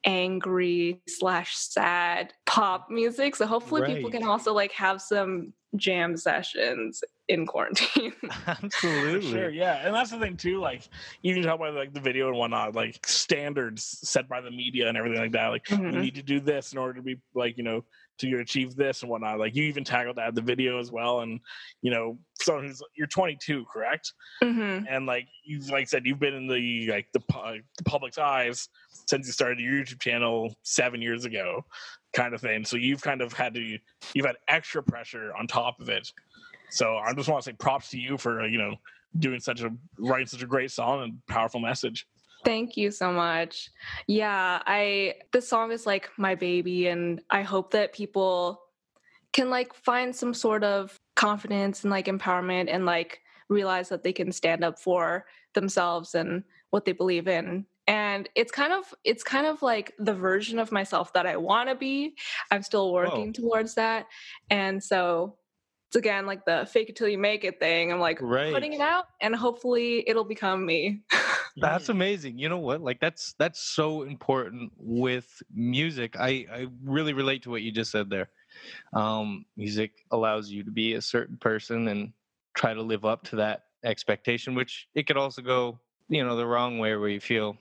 angry 0.06 1.02
slash 1.08 1.56
sad 1.56 2.34
pop 2.46 2.90
music. 2.90 3.36
So 3.36 3.46
hopefully 3.46 3.82
right. 3.82 3.96
people 3.96 4.12
can 4.12 4.24
also 4.24 4.54
like 4.54 4.72
have 4.74 5.02
some 5.02 5.54
jam 5.76 6.16
sessions 6.16 7.04
in 7.28 7.46
quarantine. 7.46 8.14
Absolutely. 8.48 9.32
Sure, 9.32 9.50
yeah. 9.50 9.86
And 9.86 9.94
that's 9.94 10.12
the 10.12 10.20
thing 10.20 10.38
too, 10.38 10.60
like 10.60 10.88
you 11.22 11.34
can 11.34 11.44
tell 11.44 11.58
by 11.58 11.70
like 11.70 11.94
the 11.94 12.00
video 12.00 12.30
and 12.30 12.38
whatnot, 12.38 12.76
like 12.76 13.06
standards 13.06 14.00
set 14.04 14.30
by 14.30 14.42
the 14.42 14.52
media 14.52 14.88
and 14.88 14.98
everything 14.98 15.20
like 15.20 15.34
that. 15.34 15.48
Like 15.48 15.66
mm-hmm. 15.66 15.94
you 15.94 16.00
need 16.00 16.16
to 16.16 16.24
do 16.24 16.40
this 16.40 16.72
in 16.72 16.78
order 16.78 16.94
to 16.94 17.02
be 17.02 17.18
like, 17.36 17.58
you 17.58 17.64
know, 17.64 17.84
to 18.20 18.40
achieve 18.40 18.76
this 18.76 19.02
and 19.02 19.12
whatnot. 19.12 19.40
Like 19.40 19.56
you 19.56 19.64
even 19.64 19.84
tackled 19.84 20.18
that 20.18 20.30
in 20.30 20.36
the 20.36 20.42
video 20.42 20.80
as 20.80 20.92
well. 20.92 21.22
And 21.22 21.40
you 21.82 21.92
know, 21.92 22.18
so 22.36 22.62
you're 22.96 23.08
22, 23.08 23.66
correct? 23.72 24.14
Mm-hmm. 24.44 24.86
And 24.90 25.06
like 25.06 25.28
you 25.46 25.60
like 25.72 25.88
said, 25.88 26.06
you've 26.06 26.20
been 26.20 26.34
in 26.34 26.48
the 26.48 26.90
like 26.92 27.08
the, 27.14 27.22
the 27.78 27.84
public's 27.84 28.18
eyes 28.18 28.70
since 29.08 29.28
you 29.28 29.34
started 29.34 29.60
your 29.60 29.74
YouTube 29.74 30.00
channel 30.00 30.56
seven 30.64 31.02
years 31.02 31.26
ago, 31.26 31.66
kind 32.14 32.34
of 32.34 32.42
thing. 32.42 32.66
So 32.66 32.78
you've 32.78 33.02
kind 33.02 33.22
of 33.22 33.34
had 33.34 33.54
to 33.56 33.78
you've 34.14 34.26
had 34.26 34.38
extra 34.48 34.84
pressure 34.84 35.34
on 35.38 35.48
top 35.48 35.80
of 35.80 35.90
it. 35.90 36.12
So 36.70 36.98
I 36.98 37.14
just 37.14 37.30
want 37.30 37.44
to 37.44 37.50
say 37.50 37.56
props 37.56 37.90
to 37.92 38.00
you 38.00 38.18
for 38.18 38.46
you 38.48 38.58
know 38.58 38.76
doing 39.18 39.40
such 39.40 39.62
a 39.62 39.72
writing 40.00 40.28
such 40.28 40.44
a 40.44 40.48
great 40.48 40.72
song 40.72 41.04
and 41.04 41.26
powerful 41.28 41.60
message. 41.60 42.06
Thank 42.48 42.78
you 42.78 42.92
so 42.92 43.12
much. 43.12 43.72
Yeah, 44.08 44.62
I 44.66 45.16
this 45.34 45.50
song 45.50 45.74
is 45.74 45.86
like 45.86 46.10
my 46.18 46.34
baby 46.34 46.88
and 46.88 47.22
I 47.30 47.42
hope 47.42 47.72
that 47.72 47.92
people 47.92 48.62
can 49.34 49.50
like 49.50 49.74
find 49.74 50.16
some 50.16 50.34
sort 50.34 50.64
of 50.64 50.98
confidence 51.18 51.84
and 51.84 51.92
like 51.92 52.06
empowerment 52.06 52.70
and 52.74 52.86
like 52.86 53.20
realize 53.50 53.90
that 53.90 54.02
they 54.02 54.14
can 54.14 54.32
stand 54.32 54.64
up 54.64 54.80
for 54.80 55.26
themselves 55.56 56.16
and 56.16 56.46
what 56.70 56.86
they 56.86 56.94
believe 56.94 57.28
in 57.28 57.66
and 57.86 58.30
it's 58.34 58.52
kind 58.52 58.72
of 58.72 58.94
it's 59.04 59.24
kind 59.24 59.46
of 59.46 59.62
like 59.62 59.94
the 60.00 60.14
version 60.14 60.60
of 60.60 60.72
myself 60.72 61.14
that 61.14 61.26
i 61.26 61.38
want 61.38 61.70
to 61.70 61.76
be 61.76 62.14
i'm 62.52 62.62
still 62.62 62.94
working 62.94 63.28
Whoa. 63.28 63.32
towards 63.32 63.76
that 63.76 64.06
and 64.50 64.84
so 64.84 65.38
it's 65.90 65.96
again 65.96 66.26
like 66.26 66.44
the 66.46 66.68
fake 66.70 66.90
it 66.90 66.96
till 66.98 67.08
you 67.08 67.18
make 67.18 67.46
it 67.46 67.60
thing 67.60 67.92
i'm 67.92 68.00
like 68.00 68.20
right. 68.22 68.54
putting 68.54 68.74
it 68.74 68.82
out 68.82 69.06
and 69.22 69.34
hopefully 69.36 70.04
it'll 70.08 70.26
become 70.26 70.66
me 70.66 71.02
that's 71.60 71.90
amazing 71.90 72.38
you 72.38 72.50
know 72.50 72.58
what 72.58 72.82
like 72.82 73.00
that's 73.00 73.34
that's 73.40 73.60
so 73.62 74.04
important 74.04 74.72
with 74.78 75.42
music 75.54 76.16
i 76.20 76.46
i 76.52 76.68
really 76.84 77.14
relate 77.14 77.44
to 77.44 77.50
what 77.50 77.62
you 77.62 77.72
just 77.72 77.92
said 77.92 78.10
there. 78.10 78.30
Um 78.94 79.46
music 79.56 79.92
allows 80.12 80.50
you 80.50 80.64
to 80.64 80.72
be 80.72 80.94
a 80.94 81.02
certain 81.02 81.38
person 81.38 81.88
and 81.88 82.14
try 82.56 82.74
to 82.74 82.82
live 82.82 83.06
up 83.06 83.24
to 83.26 83.36
that 83.38 83.64
expectation 83.84 84.56
which 84.56 84.88
it 84.96 85.06
could 85.06 85.18
also 85.18 85.42
go 85.42 85.80
you 86.10 86.24
know 86.24 86.36
the 86.36 86.46
wrong 86.46 86.80
way 86.80 86.96
where 86.96 87.10
you 87.10 87.20
feel 87.20 87.56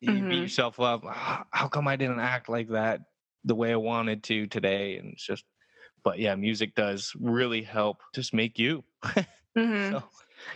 you 0.00 0.10
mm-hmm. 0.10 0.28
beat 0.28 0.40
yourself 0.40 0.78
up 0.80 1.02
how 1.50 1.68
come 1.68 1.88
i 1.88 1.96
didn't 1.96 2.20
act 2.20 2.48
like 2.48 2.68
that 2.68 3.00
the 3.44 3.54
way 3.54 3.72
i 3.72 3.76
wanted 3.76 4.22
to 4.24 4.46
today? 4.46 4.98
And 4.98 5.12
it's 5.12 5.26
just 5.26 5.44
but 6.04 6.18
yeah 6.18 6.34
music 6.34 6.74
does 6.74 7.12
really 7.20 7.62
help 7.62 7.98
just 8.14 8.34
make 8.34 8.58
you. 8.58 8.84
Mm-hmm. 9.54 9.92
so, 9.92 10.02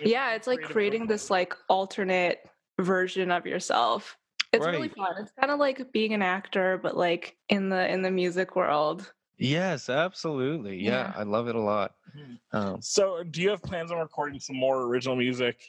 yeah 0.03 0.33
it's 0.33 0.47
like 0.47 0.63
creating 0.63 1.07
this 1.07 1.29
like 1.29 1.55
alternate 1.69 2.49
version 2.79 3.31
of 3.31 3.47
yourself. 3.47 4.17
It's 4.53 4.65
right. 4.65 4.73
really 4.73 4.89
fun. 4.89 5.15
It's 5.19 5.33
kind 5.39 5.51
of 5.51 5.59
like 5.59 5.93
being 5.93 6.15
an 6.15 6.23
actor 6.23 6.79
but 6.83 6.97
like 6.97 7.37
in 7.49 7.69
the 7.69 7.91
in 7.93 8.03
the 8.03 8.11
music 8.11 8.57
world. 8.57 9.13
Yes 9.39 9.89
absolutely. 9.89 10.83
Yeah, 10.83 10.91
yeah. 10.91 11.13
i 11.17 11.23
love 11.23 11.49
it 11.49 11.55
a 11.55 11.61
lot. 11.61 11.95
Mm-hmm. 12.17 12.57
um, 12.57 12.81
so 12.81 13.23
do 13.23 13.43
you 13.43 13.51
have 13.51 13.63
plans 13.63 13.93
on 13.93 13.99
recording 13.99 14.41
some 14.41 14.57
more 14.57 14.83
original 14.83 15.17
music 15.17 15.61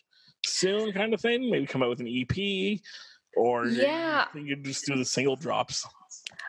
soon 0.45 0.93
kind 0.93 1.13
of 1.13 1.19
thing? 1.19 1.49
Maybe 1.49 1.65
come 1.65 1.83
out 1.83 1.89
with 1.89 1.99
an 1.99 2.07
ep 2.07 2.79
or 3.35 3.67
yeah. 3.67 4.25
you, 4.33 4.41
you 4.41 4.55
just 4.55 4.85
do 4.85 4.95
the 4.95 5.05
single 5.05 5.35
drops? 5.35 5.85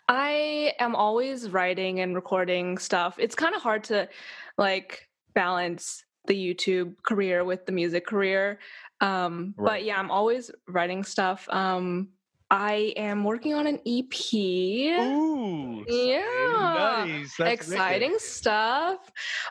I 0.08 0.72
am 0.78 0.94
always 0.94 1.50
writing 1.50 2.00
and 2.00 2.14
recording 2.14 2.78
stuff. 2.78 3.16
It's 3.18 3.34
kind 3.34 3.54
of 3.54 3.62
hard 3.62 3.84
to 3.84 4.08
like 4.56 5.08
balance 5.34 6.04
the 6.26 6.34
youtube 6.34 6.94
career 7.02 7.44
with 7.44 7.64
the 7.66 7.72
music 7.72 8.06
career 8.06 8.58
um, 9.00 9.54
right. 9.56 9.66
But 9.66 9.84
yeah, 9.84 9.98
I'm 9.98 10.10
always 10.10 10.50
writing 10.68 11.04
stuff. 11.04 11.48
Um, 11.50 12.08
I 12.50 12.94
am 12.96 13.24
working 13.24 13.54
on 13.54 13.66
an 13.66 13.78
EP. 13.86 14.34
Ooh, 14.34 15.84
yeah, 15.86 17.04
nice. 17.06 17.38
exciting 17.38 18.12
wicked. 18.12 18.22
stuff. 18.22 19.10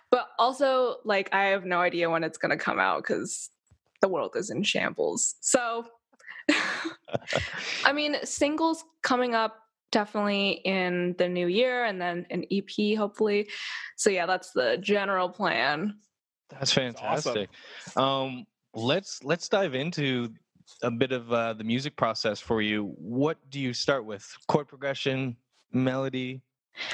But 0.10 0.28
also, 0.40 0.98
like, 1.06 1.34
I 1.34 1.46
have 1.46 1.64
no 1.64 1.80
idea 1.80 2.10
when 2.10 2.24
it's 2.24 2.38
gonna 2.38 2.58
come 2.58 2.80
out 2.80 3.04
because 3.04 3.50
the 4.02 4.08
world 4.08 4.32
is 4.36 4.50
in 4.50 4.64
shambles. 4.64 5.36
So, 5.42 5.86
I 7.86 7.94
mean, 7.94 8.16
singles 8.24 8.84
coming 9.04 9.36
up 9.36 9.58
definitely 9.92 10.62
in 10.66 11.16
the 11.18 11.30
new 11.30 11.48
year 11.48 11.86
and 11.86 12.02
then 12.02 12.26
an 12.30 12.46
EP 12.52 12.98
hopefully. 12.98 13.50
So 13.96 14.10
yeah, 14.10 14.26
that's 14.26 14.52
the 14.52 14.78
general 14.82 15.30
plan. 15.30 15.96
That's 16.50 16.74
That's 16.74 17.02
awesome. 17.02 17.34
fantastic. 17.34 17.50
Um, 17.96 18.46
let's 18.74 19.24
let's 19.24 19.50
dive 19.50 19.76
into 19.76 20.34
a 20.82 20.92
bit 20.92 21.12
of 21.12 21.32
uh, 21.32 21.54
the 21.54 21.64
music 21.64 21.96
process 21.96 22.40
for 22.40 22.62
you. 22.62 22.94
What 22.98 23.38
do 23.50 23.60
you 23.60 23.74
start 23.74 24.06
with? 24.06 24.26
Chord 24.48 24.68
progression, 24.68 25.38
melody, 25.72 26.42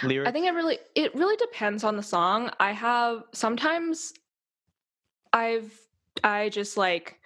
lyrics. 0.04 0.30
I 0.30 0.32
think 0.32 0.46
it 0.46 0.52
really 0.52 0.80
it 0.96 1.14
really 1.16 1.36
depends 1.38 1.84
on 1.84 1.98
the 1.98 2.04
song. 2.04 2.52
I 2.60 2.72
have 2.72 3.24
sometimes 3.34 4.14
I've 5.32 5.72
I 6.24 6.50
just 6.50 6.78
like 6.78 7.20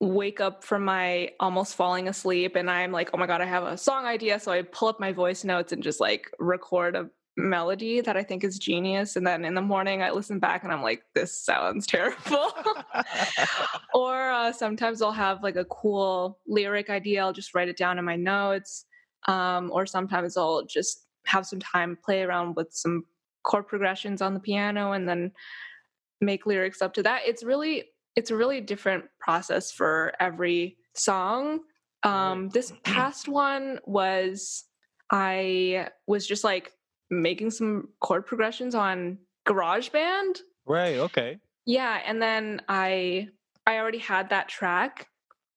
wake 0.00 0.40
up 0.40 0.62
from 0.62 0.84
my 0.84 1.30
almost 1.40 1.74
falling 1.74 2.08
asleep 2.08 2.54
and 2.54 2.70
I'm 2.70 2.92
like, 2.92 3.10
"Oh 3.12 3.18
my 3.18 3.26
god, 3.26 3.40
I 3.40 3.46
have 3.46 3.64
a 3.64 3.76
song 3.76 4.04
idea." 4.04 4.38
So 4.38 4.52
I 4.52 4.62
pull 4.62 4.88
up 4.88 5.00
my 5.00 5.12
voice 5.12 5.44
notes 5.44 5.72
and 5.72 5.82
just 5.82 6.00
like 6.00 6.30
record 6.38 6.94
a 6.96 7.10
melody 7.38 8.00
that 8.00 8.16
I 8.16 8.22
think 8.24 8.42
is 8.42 8.58
genius 8.58 9.14
and 9.14 9.26
then 9.26 9.44
in 9.44 9.54
the 9.54 9.62
morning 9.62 10.02
I 10.02 10.10
listen 10.10 10.40
back 10.40 10.64
and 10.64 10.72
I'm 10.72 10.82
like, 10.82 11.04
"This 11.14 11.40
sounds 11.40 11.86
terrible." 11.86 12.52
or 13.94 14.30
uh, 14.30 14.52
sometimes 14.52 15.00
I'll 15.00 15.12
have 15.12 15.42
like 15.42 15.56
a 15.56 15.64
cool 15.66 16.38
lyric 16.46 16.90
idea. 16.90 17.22
I'll 17.22 17.32
just 17.32 17.54
write 17.54 17.68
it 17.68 17.76
down 17.76 17.98
in 17.98 18.04
my 18.04 18.16
notes. 18.16 18.84
Um, 19.26 19.70
or 19.72 19.86
sometimes 19.86 20.36
I'll 20.36 20.64
just 20.64 21.06
have 21.26 21.46
some 21.46 21.60
time, 21.60 21.98
play 22.04 22.22
around 22.22 22.56
with 22.56 22.68
some 22.72 23.04
chord 23.44 23.66
progressions 23.66 24.20
on 24.20 24.34
the 24.34 24.40
piano, 24.40 24.92
and 24.92 25.08
then 25.08 25.32
make 26.20 26.46
lyrics 26.46 26.82
up 26.82 26.94
to 26.94 27.02
that. 27.04 27.22
It's 27.26 27.44
really 27.44 27.84
it's 28.16 28.32
a 28.32 28.36
really 28.36 28.60
different 28.60 29.04
process 29.20 29.70
for 29.70 30.12
every 30.18 30.76
song. 30.94 31.60
Um, 32.02 32.48
this 32.48 32.72
past 32.84 33.28
one 33.28 33.78
was 33.84 34.64
I 35.10 35.88
was 36.06 36.26
just 36.26 36.44
like 36.44 36.72
making 37.10 37.50
some 37.50 37.88
chord 38.00 38.26
progressions 38.26 38.74
on 38.74 39.18
GarageBand. 39.46 40.38
right. 40.66 40.96
Okay. 40.98 41.38
Yeah, 41.66 42.00
and 42.06 42.20
then 42.22 42.62
I 42.68 43.28
I 43.66 43.78
already 43.78 43.98
had 43.98 44.30
that 44.30 44.48
track. 44.48 45.08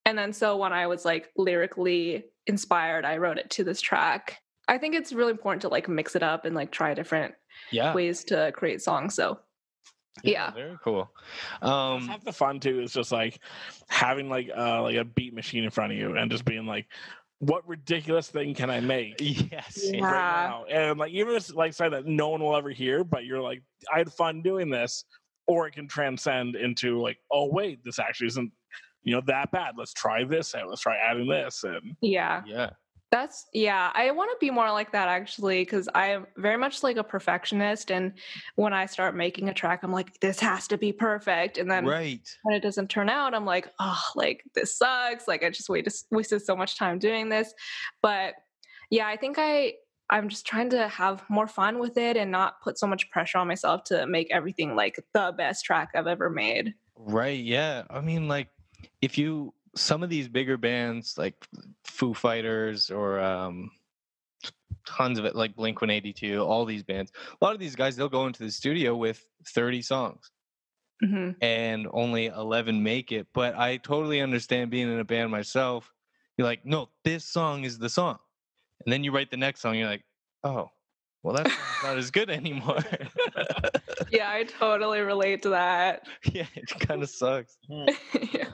And 0.06 0.18
then 0.18 0.34
so 0.34 0.58
when 0.58 0.74
I 0.74 0.88
was 0.88 1.06
like 1.06 1.30
lyrically 1.38 2.26
inspired, 2.48 3.06
I 3.06 3.18
wrote 3.18 3.38
it 3.38 3.50
to 3.52 3.64
this 3.64 3.80
track. 3.80 4.38
I 4.68 4.78
think 4.78 4.96
it's 4.96 5.14
really 5.14 5.32
important 5.32 5.62
to 5.62 5.70
like 5.70 5.88
mix 5.88 6.16
it 6.16 6.24
up 6.24 6.44
and 6.46 6.56
like 6.56 6.72
try 6.72 6.94
different 6.94 7.34
Yeah. 7.72 7.94
ways 7.94 8.24
to 8.26 8.52
create 8.54 8.82
songs. 8.82 9.14
So 9.16 9.40
yeah. 10.24 10.52
Very 10.52 10.78
cool. 10.84 11.10
Um, 11.62 12.08
half 12.08 12.24
the 12.26 12.34
fun 12.34 12.60
too 12.60 12.82
is 12.82 12.92
just 12.92 13.12
like 13.14 13.40
having 13.90 14.28
like 14.30 14.50
uh 14.56 14.82
like 14.82 14.98
a 14.98 15.06
beat 15.06 15.34
machine 15.34 15.64
in 15.64 15.70
front 15.70 15.94
of 15.94 15.98
you 15.98 16.18
and 16.18 16.30
just 16.30 16.44
being 16.44 16.66
like, 16.66 16.88
what 17.42 17.68
ridiculous 17.68 18.28
thing 18.28 18.54
can 18.54 18.70
I 18.70 18.80
make? 18.80 19.16
yes. 19.20 19.82
Yeah. 19.84 20.06
right 20.06 20.48
now. 20.48 20.66
And 20.66 21.00
like 21.00 21.12
even 21.12 21.34
if 21.34 21.50
it's 21.50 21.54
like 21.54 21.74
something 21.74 22.04
that 22.04 22.06
no 22.06 22.30
one 22.30 22.42
will 22.42 22.56
ever 22.56 22.70
hear, 22.70 23.04
but 23.04 23.26
you're 23.26 23.42
like, 23.42 23.64
I 23.92 23.98
had 23.98 24.14
fun 24.14 24.44
doing 24.44 24.70
this, 24.70 25.06
or 25.48 25.68
it 25.68 25.72
can 25.72 25.88
transcend 25.88 26.56
into 26.56 27.02
like, 27.02 27.18
oh 27.32 27.50
wait, 27.52 27.84
this 27.84 27.98
actually 27.98 28.28
isn't, 28.28 28.52
you 29.04 29.16
know, 29.16 29.22
that 29.26 29.52
bad. 29.52 29.74
Let's 29.76 29.92
try 29.92 30.24
this 30.24 30.54
out. 30.54 30.70
Let's 30.70 30.82
try 30.82 30.98
adding 30.98 31.28
this. 31.28 31.64
And 31.64 31.96
yeah. 32.00 32.44
Yeah. 32.46 32.70
That's 33.12 33.46
yeah, 33.54 33.92
I 33.94 34.10
want 34.12 34.32
to 34.32 34.38
be 34.40 34.50
more 34.50 34.72
like 34.72 34.92
that 34.94 35.10
actually 35.10 35.66
cuz 35.66 35.90
I'm 35.94 36.28
very 36.38 36.58
much 36.58 36.82
like 36.82 36.96
a 36.98 37.04
perfectionist 37.04 37.92
and 37.92 38.14
when 38.56 38.74
I 38.74 38.86
start 38.86 39.16
making 39.16 39.50
a 39.50 39.54
track 39.54 39.84
I'm 39.84 39.92
like 39.92 40.18
this 40.22 40.40
has 40.40 40.68
to 40.70 40.78
be 40.78 40.94
perfect 40.94 41.58
and 41.58 41.70
then 41.70 41.86
Right. 41.86 42.26
when 42.44 42.56
it 42.56 42.62
doesn't 42.62 42.90
turn 42.90 43.10
out 43.10 43.34
i'm 43.34 43.46
like 43.46 43.68
oh 43.80 44.02
like 44.16 44.44
this 44.56 44.78
sucks 44.78 45.28
like 45.28 45.44
i 45.44 45.50
just 45.50 45.68
waited, 45.70 45.94
wasted 46.10 46.42
so 46.42 46.56
much 46.56 46.78
time 46.78 47.00
doing 47.00 47.28
this 47.30 47.54
but 48.02 48.34
yeah 48.90 49.08
i 49.08 49.18
think 49.18 49.36
i 49.40 49.74
i'm 50.10 50.30
just 50.30 50.46
trying 50.46 50.70
to 50.70 50.88
have 50.88 51.24
more 51.30 51.48
fun 51.48 51.80
with 51.80 51.98
it 51.98 52.16
and 52.18 52.32
not 52.32 52.62
put 52.62 52.78
so 52.80 52.88
much 52.88 53.10
pressure 53.12 53.38
on 53.40 53.48
myself 53.48 53.84
to 53.84 54.06
make 54.08 54.30
everything 54.32 54.76
like 54.76 55.00
the 55.14 55.34
best 55.38 55.66
track 55.66 55.90
i've 55.96 56.08
ever 56.08 56.30
made 56.30 56.74
Right. 57.04 57.44
Yeah. 57.44 57.84
I 57.90 58.00
mean, 58.00 58.28
like, 58.28 58.50
if 59.02 59.18
you 59.18 59.56
some 59.76 60.04
of 60.04 60.10
these 60.10 60.28
bigger 60.28 60.58
bands 60.58 61.18
like 61.18 61.36
Foo 61.84 62.14
Fighters 62.14 62.90
or 62.90 63.20
um, 63.20 63.72
tons 64.86 65.20
of 65.20 65.26
it, 65.26 65.36
like 65.36 65.56
Blink 65.56 65.82
One 65.82 65.90
Eighty 65.90 66.14
Two, 66.14 66.42
all 66.42 66.66
these 66.66 66.84
bands. 66.84 67.12
A 67.42 67.46
lot 67.46 67.54
of 67.54 67.60
these 67.60 67.76
guys, 67.76 67.96
they'll 67.96 68.10
go 68.10 68.28
into 68.28 68.44
the 68.44 68.52
studio 68.52 68.96
with 68.96 69.26
thirty 69.48 69.82
songs, 69.82 70.32
hmm 71.02 71.32
and 71.42 71.88
only 71.92 72.28
eleven 72.28 72.84
make 72.84 73.12
it. 73.12 73.28
But 73.34 73.58
I 73.58 73.78
totally 73.78 74.22
understand 74.22 74.72
being 74.72 74.92
in 74.92 75.00
a 75.00 75.06
band 75.06 75.32
myself. 75.32 75.92
You're 76.38 76.48
like, 76.48 76.66
no, 76.66 76.90
this 77.04 77.26
song 77.26 77.64
is 77.66 77.78
the 77.78 77.90
song, 77.90 78.18
and 78.86 78.92
then 78.92 79.04
you 79.04 79.12
write 79.12 79.32
the 79.32 79.38
next 79.38 79.62
song. 79.62 79.76
You're 79.76 79.90
like, 79.90 80.04
oh, 80.44 80.70
well, 81.24 81.36
that's 81.36 81.54
not 81.84 81.98
as 81.98 82.10
good 82.12 82.30
anymore. 82.30 82.80
yeah 84.12 84.30
i 84.30 84.44
totally 84.44 85.00
relate 85.00 85.42
to 85.44 85.50
that 85.50 86.08
yeah, 86.34 86.46
it 86.56 86.68
kind 86.80 87.04
of 87.04 87.10
sucks. 87.10 87.58
yeah. 87.70 88.50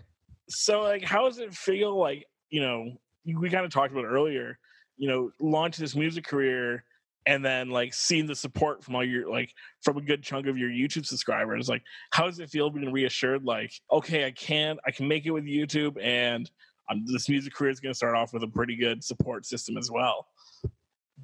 So 0.50 0.82
like 0.82 1.04
how 1.04 1.26
does 1.26 1.40
it 1.40 1.54
feel 1.54 1.98
like, 1.98 2.26
you 2.50 2.62
know, 2.62 2.92
we 3.26 3.50
kind 3.50 3.66
of 3.66 3.72
talked 3.72 3.92
about 3.92 4.06
earlier, 4.06 4.58
you 4.98 5.08
know, 5.08 5.32
launch 5.40 5.78
this 5.78 5.96
music 5.96 6.26
career 6.26 6.84
and 7.26 7.44
then 7.44 7.70
like 7.70 7.94
seeing 7.94 8.26
the 8.26 8.36
support 8.36 8.84
from 8.84 8.96
all 8.96 9.04
your 9.04 9.30
like 9.30 9.52
from 9.84 9.98
a 9.98 10.02
good 10.02 10.24
chunk 10.24 10.48
of 10.48 10.58
your 10.58 10.70
YouTube 10.70 11.06
subscribers. 11.06 11.68
Like, 11.68 11.84
how 12.12 12.26
does 12.26 12.40
it 12.40 12.50
feel 12.50 12.70
being 12.70 12.92
reassured? 12.92 13.44
Like, 13.44 13.74
okay, 13.92 14.26
I 14.26 14.32
can 14.32 14.78
I 14.88 14.92
can 14.92 15.08
make 15.08 15.26
it 15.26 15.32
with 15.32 15.44
YouTube, 15.44 16.02
and 16.02 16.50
um, 16.90 17.04
this 17.06 17.28
music 17.28 17.54
career 17.54 17.70
is 17.70 17.82
going 17.82 17.92
to 17.92 17.98
start 17.98 18.16
off 18.16 18.32
with 18.34 18.44
a 18.44 18.48
pretty 18.48 18.78
good 18.78 19.04
support 19.04 19.46
system 19.46 19.78
as 19.78 19.92
well. 19.92 20.26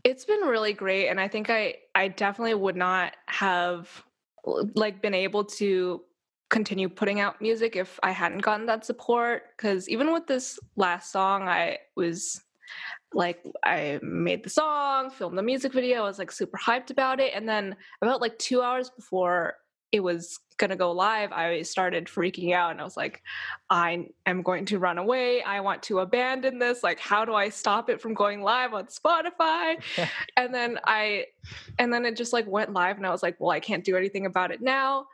it's 0.04 0.26
been 0.26 0.42
really 0.42 0.74
great 0.74 1.08
and 1.08 1.20
i 1.20 1.28
think 1.28 1.50
i 1.50 1.76
i 1.96 2.08
definitely 2.08 2.56
would 2.56 2.76
not 2.76 3.16
have 3.28 4.04
like 4.76 5.02
been 5.02 5.14
able 5.14 5.46
to 5.46 6.02
continue 6.50 6.88
putting 6.88 7.20
out 7.20 7.42
music 7.42 7.76
if 7.76 8.00
i 8.04 8.12
hadn't 8.12 8.42
gotten 8.42 8.66
that 8.66 8.86
support 8.86 9.44
because 9.58 9.90
even 9.90 10.14
with 10.14 10.28
this 10.28 10.60
last 10.76 11.12
song 11.12 11.48
i 11.48 11.78
was 11.96 12.42
like 13.14 13.44
i 13.66 14.00
made 14.04 14.44
the 14.44 14.50
song 14.50 15.10
filmed 15.10 15.38
the 15.38 15.44
music 15.44 15.74
video 15.74 16.04
i 16.04 16.08
was 16.08 16.20
like 16.20 16.32
super 16.32 16.58
hyped 16.58 16.92
about 16.92 17.20
it 17.20 17.34
and 17.34 17.48
then 17.48 17.76
about 18.02 18.22
like 18.22 18.38
two 18.38 18.62
hours 18.62 18.90
before 18.90 19.56
it 19.92 20.00
was 20.00 20.40
gonna 20.58 20.76
go 20.76 20.92
live 20.92 21.32
i 21.32 21.62
started 21.62 22.06
freaking 22.06 22.54
out 22.54 22.72
and 22.72 22.80
i 22.80 22.84
was 22.84 22.98
like 22.98 23.22
i 23.70 24.06
am 24.26 24.42
going 24.44 24.66
to 24.66 24.78
run 24.78 24.98
away 24.98 25.42
i 25.44 25.60
want 25.60 25.82
to 25.82 26.00
abandon 26.00 26.60
this 26.60 26.84
like 26.84 27.00
how 27.00 27.26
do 27.26 27.34
i 27.34 27.50
stop 27.50 27.90
it 27.90 28.00
from 28.00 28.14
going 28.14 28.42
live 28.42 28.74
on 28.74 28.86
spotify? 28.86 29.82
And 30.38 30.54
then 30.54 30.80
i 30.86 31.26
and 31.80 31.92
then 31.92 32.06
it 32.06 32.16
just 32.16 32.34
like 32.34 32.48
went 32.48 32.74
live 32.74 32.98
and 32.98 33.08
i 33.08 33.10
was 33.10 33.24
like 33.24 33.40
well 33.40 33.52
i 33.52 33.60
can't 33.60 33.84
do 33.84 33.98
anything 33.98 34.26
about 34.26 34.52
it 34.52 34.62
now. 34.62 35.08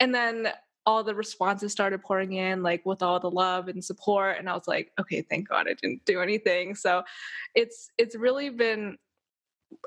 And 0.00 0.14
then 0.14 0.48
all 0.86 1.02
the 1.02 1.14
responses 1.14 1.72
started 1.72 2.02
pouring 2.02 2.34
in 2.34 2.62
like 2.62 2.84
with 2.84 3.02
all 3.02 3.18
the 3.18 3.30
love 3.30 3.68
and 3.68 3.84
support 3.84 4.36
and 4.38 4.48
i 4.48 4.54
was 4.54 4.68
like 4.68 4.92
okay 4.98 5.22
thank 5.22 5.48
god 5.48 5.66
i 5.68 5.74
didn't 5.74 6.04
do 6.04 6.20
anything 6.20 6.74
so 6.74 7.02
it's 7.54 7.90
it's 7.98 8.14
really 8.16 8.50
been 8.50 8.96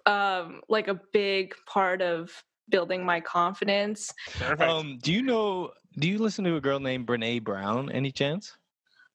um 0.06 0.62
like 0.70 0.88
a 0.88 1.00
big 1.14 1.54
part 1.66 2.02
of 2.02 2.44
building 2.70 3.06
my 3.06 3.20
confidence 3.22 4.14
Um, 4.60 4.98
do 5.02 5.14
you 5.14 5.22
know? 5.22 5.72
Do 6.00 6.08
you 6.10 6.18
listen 6.18 6.44
to 6.46 6.58
a 6.58 6.62
girl 6.62 6.80
named 6.80 7.08
Brene 7.08 7.44
Brown? 7.44 7.90
Any 7.92 8.12
chance? 8.12 8.56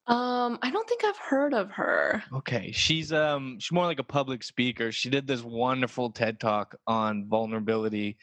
um 0.08 0.58
i 0.62 0.70
don't 0.72 0.88
think 0.88 1.04
i've 1.04 1.16
heard 1.16 1.54
of 1.54 1.70
her 1.70 2.24
Okay, 2.32 2.72
she's 2.72 3.12
um 3.12 3.58
she's 3.60 3.70
more 3.70 3.84
like 3.86 4.00
a 4.00 4.04
public 4.04 4.42
speaker. 4.42 4.90
She 4.90 5.10
did 5.10 5.28
this 5.28 5.42
wonderful 5.42 6.10
TED 6.10 6.40
talk 6.40 6.74
on 6.88 7.28
vulnerability, 7.28 8.16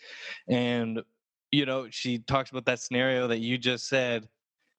and 0.50 1.02
you 1.52 1.66
know 1.66 1.88
she 1.90 2.20
talks 2.20 2.52
about 2.52 2.66
that 2.66 2.80
scenario 2.80 3.28
that 3.28 3.40
you 3.40 3.58
just 3.58 3.88
said 3.88 4.28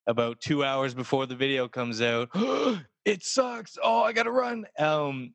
about 0.06 0.40
two 0.40 0.64
hours 0.64 0.94
before 0.94 1.26
the 1.26 1.36
video 1.36 1.68
comes 1.68 2.00
out. 2.00 2.28
it 3.04 3.22
sucks. 3.22 3.78
Oh, 3.82 4.02
I 4.02 4.12
gotta 4.12 4.30
run. 4.30 4.66
Um, 4.78 5.34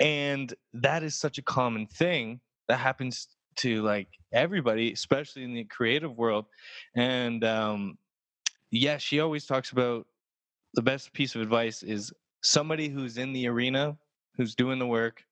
and 0.00 0.52
that 0.72 1.02
is 1.02 1.14
such 1.14 1.38
a 1.38 1.42
common 1.42 1.86
thing 1.86 2.40
that 2.68 2.78
happens 2.78 3.28
to 3.56 3.82
like 3.82 4.08
everybody, 4.32 4.92
especially 4.92 5.44
in 5.44 5.54
the 5.54 5.64
creative 5.64 6.16
world. 6.16 6.46
And 6.96 7.44
um, 7.44 7.98
yeah, 8.70 8.98
she 8.98 9.20
always 9.20 9.46
talks 9.46 9.70
about 9.70 10.06
the 10.74 10.82
best 10.82 11.12
piece 11.12 11.34
of 11.34 11.40
advice 11.40 11.82
is 11.82 12.12
somebody 12.42 12.88
who's 12.88 13.16
in 13.16 13.32
the 13.32 13.46
arena, 13.46 13.96
who's 14.36 14.54
doing 14.54 14.78
the 14.78 14.86
work. 14.86 15.22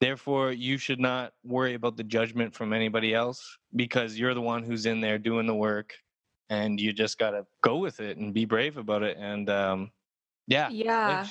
Therefore, 0.00 0.52
you 0.52 0.78
should 0.78 0.98
not 0.98 1.32
worry 1.44 1.74
about 1.74 1.96
the 1.96 2.04
judgment 2.04 2.54
from 2.54 2.72
anybody 2.72 3.14
else 3.14 3.58
because 3.76 4.18
you're 4.18 4.32
the 4.32 4.40
one 4.40 4.62
who's 4.62 4.86
in 4.86 5.00
there 5.00 5.18
doing 5.18 5.46
the 5.46 5.54
work, 5.54 5.92
and 6.48 6.80
you 6.80 6.92
just 6.92 7.18
gotta 7.18 7.44
go 7.62 7.76
with 7.76 8.00
it 8.00 8.16
and 8.16 8.32
be 8.32 8.46
brave 8.46 8.78
about 8.78 9.02
it. 9.02 9.18
And 9.18 9.50
um, 9.50 9.90
yeah, 10.46 10.70
yeah 10.70 11.26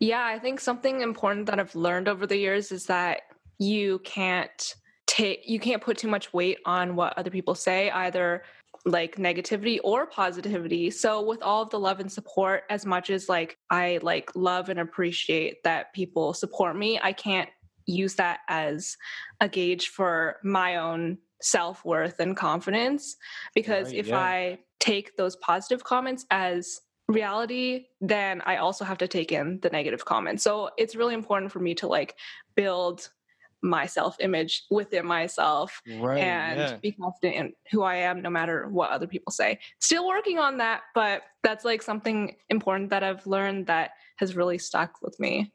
Yeah, 0.00 0.24
I 0.24 0.38
think 0.38 0.60
something 0.60 1.00
important 1.00 1.46
that 1.46 1.58
I've 1.58 1.74
learned 1.74 2.08
over 2.08 2.26
the 2.26 2.36
years 2.36 2.72
is 2.72 2.86
that 2.86 3.22
you 3.58 4.00
can't 4.00 4.74
take 5.06 5.48
you 5.48 5.58
can't 5.58 5.82
put 5.82 5.96
too 5.96 6.08
much 6.08 6.32
weight 6.32 6.58
on 6.64 6.94
what 6.94 7.16
other 7.18 7.30
people 7.30 7.54
say 7.54 7.90
either 7.90 8.42
like 8.84 9.16
negativity 9.16 9.78
or 9.84 10.06
positivity. 10.06 10.90
So 10.90 11.22
with 11.22 11.42
all 11.42 11.62
of 11.62 11.70
the 11.70 11.78
love 11.78 12.00
and 12.00 12.10
support, 12.10 12.64
as 12.68 12.84
much 12.84 13.10
as 13.10 13.28
like 13.28 13.56
I 13.70 13.98
like 14.02 14.30
love 14.34 14.68
and 14.68 14.80
appreciate 14.80 15.62
that 15.64 15.92
people 15.94 16.34
support 16.34 16.76
me, 16.76 16.98
I 17.02 17.12
can't 17.12 17.48
use 17.86 18.14
that 18.16 18.40
as 18.48 18.96
a 19.40 19.48
gauge 19.48 19.88
for 19.88 20.36
my 20.42 20.76
own 20.76 21.18
self-worth 21.40 22.20
and 22.20 22.36
confidence 22.36 23.16
because 23.54 23.88
Right, 23.88 23.96
if 23.96 24.08
yeah. 24.08 24.18
I 24.18 24.58
take 24.80 25.16
those 25.16 25.36
positive 25.36 25.82
comments 25.84 26.24
as 26.30 26.80
reality, 27.08 27.86
then 28.00 28.42
I 28.46 28.56
also 28.56 28.84
have 28.84 28.98
to 28.98 29.08
take 29.08 29.32
in 29.32 29.58
the 29.60 29.70
negative 29.70 30.04
comments. 30.04 30.42
So 30.42 30.70
it's 30.78 30.94
really 30.96 31.14
important 31.14 31.52
for 31.52 31.58
me 31.58 31.74
to 31.76 31.86
like 31.86 32.14
build 32.54 33.10
my 33.64 33.86
self 33.86 34.16
image 34.18 34.64
within 34.70 35.06
myself 35.06 35.80
Right. 35.86 36.18
and 36.18 36.58
yeah. 36.58 36.76
be 36.82 36.92
confident 36.92 37.36
in 37.36 37.52
who 37.70 37.82
I 37.82 37.96
am 37.96 38.20
no 38.20 38.30
matter 38.30 38.68
what 38.68 38.90
other 38.90 39.06
people 39.06 39.30
say. 39.32 39.60
Still 39.80 40.06
working 40.06 40.38
on 40.38 40.58
that, 40.58 40.82
but 40.94 41.22
that's 41.44 41.64
like 41.64 41.82
something 41.82 42.36
important 42.50 42.90
that 42.90 43.04
I've 43.04 43.26
learned 43.26 43.66
that 43.68 43.92
has 44.16 44.34
really 44.34 44.58
stuck 44.58 45.00
with 45.00 45.18
me. 45.20 45.52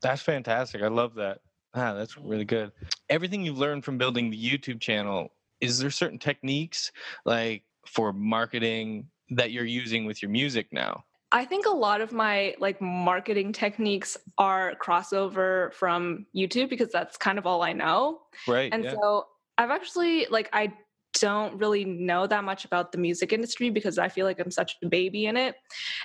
That's 0.00 0.22
fantastic. 0.22 0.82
I 0.82 0.88
love 0.88 1.14
that. 1.16 1.40
Ah, 1.74 1.94
that's 1.94 2.16
really 2.16 2.44
good. 2.44 2.72
Everything 3.08 3.42
you've 3.42 3.58
learned 3.58 3.84
from 3.84 3.98
building 3.98 4.30
the 4.30 4.36
YouTube 4.36 4.80
channel, 4.80 5.32
is 5.60 5.78
there 5.78 5.90
certain 5.90 6.18
techniques 6.18 6.90
like 7.24 7.62
for 7.86 8.12
marketing 8.12 9.06
that 9.30 9.52
you're 9.52 9.64
using 9.64 10.04
with 10.04 10.22
your 10.22 10.30
music 10.30 10.68
now? 10.72 11.04
I 11.32 11.44
think 11.44 11.66
a 11.66 11.70
lot 11.70 12.00
of 12.00 12.12
my 12.12 12.54
like 12.58 12.80
marketing 12.80 13.52
techniques 13.52 14.16
are 14.36 14.74
crossover 14.82 15.72
from 15.74 16.26
YouTube 16.34 16.68
because 16.68 16.90
that's 16.90 17.16
kind 17.16 17.38
of 17.38 17.46
all 17.46 17.62
I 17.62 17.72
know. 17.72 18.22
Right. 18.48 18.72
And 18.72 18.82
yeah. 18.82 18.94
so 18.94 19.26
I've 19.56 19.70
actually 19.70 20.26
like 20.28 20.48
I 20.52 20.72
don't 21.20 21.58
really 21.58 21.84
know 21.84 22.26
that 22.26 22.44
much 22.44 22.64
about 22.64 22.92
the 22.92 22.98
music 22.98 23.32
industry 23.32 23.70
because 23.70 23.98
I 23.98 24.08
feel 24.08 24.26
like 24.26 24.40
I'm 24.40 24.50
such 24.50 24.76
a 24.82 24.88
baby 24.88 25.26
in 25.26 25.36
it. 25.36 25.56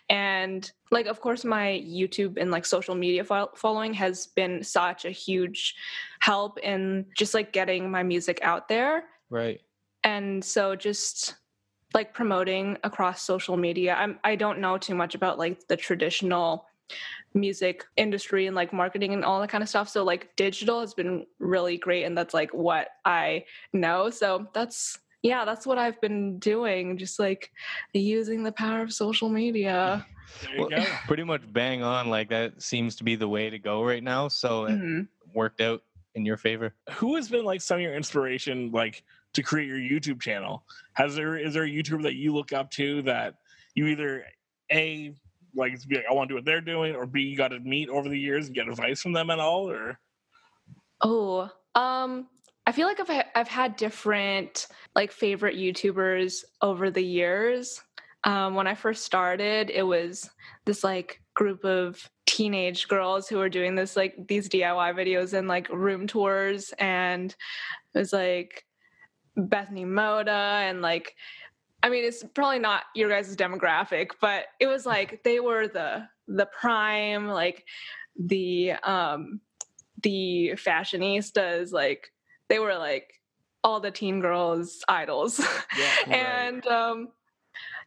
And 0.09 0.69
like 0.91 1.07
of 1.07 1.21
course 1.21 1.43
my 1.43 1.83
YouTube 1.85 2.37
and 2.37 2.51
like 2.51 2.65
social 2.65 2.95
media 2.95 3.23
fo- 3.23 3.51
following 3.55 3.93
has 3.93 4.27
been 4.27 4.63
such 4.63 5.05
a 5.05 5.11
huge 5.11 5.75
help 6.19 6.59
in 6.59 7.05
just 7.17 7.33
like 7.33 7.51
getting 7.53 7.89
my 7.89 8.03
music 8.03 8.39
out 8.41 8.67
there. 8.67 9.05
right. 9.29 9.61
And 10.03 10.45
so 10.45 10.75
just 10.75 11.35
like 11.95 12.13
promoting 12.13 12.77
across 12.83 13.23
social 13.23 13.57
media. 13.57 13.95
I'm 13.95 14.19
I 14.23 14.35
don't 14.35 14.59
know 14.59 14.77
too 14.77 14.93
much 14.93 15.15
about 15.15 15.39
like 15.39 15.67
the 15.67 15.77
traditional 15.77 16.67
music 17.33 17.85
industry 17.97 18.47
and 18.47 18.55
like 18.55 18.71
marketing 18.73 19.13
and 19.13 19.25
all 19.25 19.41
that 19.41 19.49
kind 19.49 19.63
of 19.63 19.69
stuff. 19.69 19.89
So 19.89 20.03
like 20.03 20.35
digital 20.35 20.81
has 20.81 20.93
been 20.93 21.25
really 21.39 21.77
great 21.77 22.03
and 22.03 22.17
that's 22.17 22.33
like 22.33 22.53
what 22.53 22.89
I 23.03 23.45
know. 23.73 24.09
So 24.09 24.47
that's 24.53 24.99
yeah, 25.25 25.43
that's 25.43 25.65
what 25.65 25.79
I've 25.79 25.99
been 26.01 26.37
doing, 26.37 26.97
just 26.99 27.17
like 27.19 27.51
using 27.93 28.43
the 28.43 28.51
power 28.51 28.81
of 28.83 28.93
social 28.93 29.27
media. 29.27 30.05
There 30.41 30.51
you 30.53 30.59
Well, 30.59 30.69
go. 30.69 30.83
pretty 31.07 31.23
much 31.23 31.41
bang 31.53 31.81
on. 31.81 32.09
Like 32.09 32.29
that 32.29 32.61
seems 32.61 32.95
to 32.97 33.03
be 33.03 33.15
the 33.15 33.27
way 33.27 33.49
to 33.49 33.57
go 33.57 33.83
right 33.83 34.03
now. 34.03 34.27
So 34.27 34.65
it 34.65 34.77
Mhm. 34.77 35.07
worked 35.33 35.61
out 35.61 35.81
in 36.15 36.25
your 36.25 36.35
favor. 36.37 36.75
Who 36.93 37.15
has 37.15 37.29
been 37.29 37.45
like 37.45 37.61
some 37.61 37.77
of 37.77 37.81
your 37.81 37.93
inspiration, 37.95 38.71
like 38.71 39.03
to 39.33 39.41
create 39.43 39.67
your 39.67 39.77
YouTube 39.77 40.21
channel? 40.21 40.65
Has 40.93 41.15
there 41.15 41.37
is 41.37 41.53
there 41.53 41.63
a 41.63 41.69
YouTuber 41.69 42.03
that 42.03 42.15
you 42.15 42.33
look 42.33 42.53
up 42.53 42.69
to 42.71 43.01
that 43.03 43.35
you 43.75 43.85
either 43.87 44.25
a 44.71 45.13
like 45.55 45.73
be 45.87 45.95
like 45.95 46.05
I 46.09 46.13
want 46.13 46.27
to 46.27 46.33
do 46.33 46.35
what 46.35 46.45
they're 46.45 46.59
doing, 46.61 46.95
or 46.95 47.05
b 47.05 47.21
you 47.21 47.37
got 47.37 47.49
to 47.49 47.59
meet 47.61 47.87
over 47.89 48.09
the 48.09 48.19
years 48.19 48.47
and 48.47 48.55
get 48.55 48.67
advice 48.67 49.01
from 49.01 49.13
them 49.13 49.29
at 49.29 49.39
all, 49.39 49.69
or 49.69 49.99
Oh, 51.01 51.49
um, 51.75 52.27
I 52.65 52.71
feel 52.71 52.87
like 52.87 52.99
I've 52.99 53.25
I've 53.35 53.47
had 53.47 53.75
different 53.75 54.67
like 54.95 55.11
favorite 55.11 55.55
YouTubers 55.55 56.43
over 56.61 56.89
the 56.89 57.03
years. 57.03 57.81
Um, 58.23 58.55
when 58.55 58.65
I 58.65 58.73
first 58.73 59.05
started, 59.05 59.69
it 59.69 59.83
was 59.83 60.29
this 60.65 60.83
like 60.83 61.21
group 61.35 61.63
of 61.63 62.09
teenage 62.25 62.87
girls 62.87 63.27
who 63.27 63.37
were 63.37 63.49
doing 63.49 63.75
this 63.75 63.95
like 63.95 64.15
these 64.27 64.49
DIY 64.49 64.95
videos 64.95 65.33
and 65.33 65.47
like 65.47 65.69
room 65.69 66.07
tours, 66.07 66.73
and 66.79 67.35
it 67.93 67.99
was 67.99 68.13
like 68.13 68.65
Bethany 69.37 69.85
Mota 69.85 70.31
and 70.31 70.81
like. 70.81 71.15
I 71.83 71.89
mean, 71.89 72.03
it's 72.03 72.23
probably 72.33 72.57
not 72.57 72.81
your 72.95 73.09
guys' 73.09 73.35
demographic, 73.35 74.07
but 74.19 74.45
it 74.59 74.65
was 74.65 74.87
like 74.87 75.23
they 75.23 75.39
were 75.39 75.67
the 75.67 76.07
the 76.27 76.47
prime, 76.47 77.27
like 77.27 77.63
the 78.17 78.71
um 78.81 79.39
the 80.01 80.53
fashionistas 80.55 81.71
like 81.71 82.11
they 82.49 82.59
were 82.59 82.75
like 82.75 83.13
all 83.63 83.79
the 83.79 83.91
teen 83.91 84.19
girls 84.19 84.83
idols 84.87 85.39
Yeah, 85.39 85.91
right. 86.07 86.15
and 86.15 86.67
um 86.67 87.09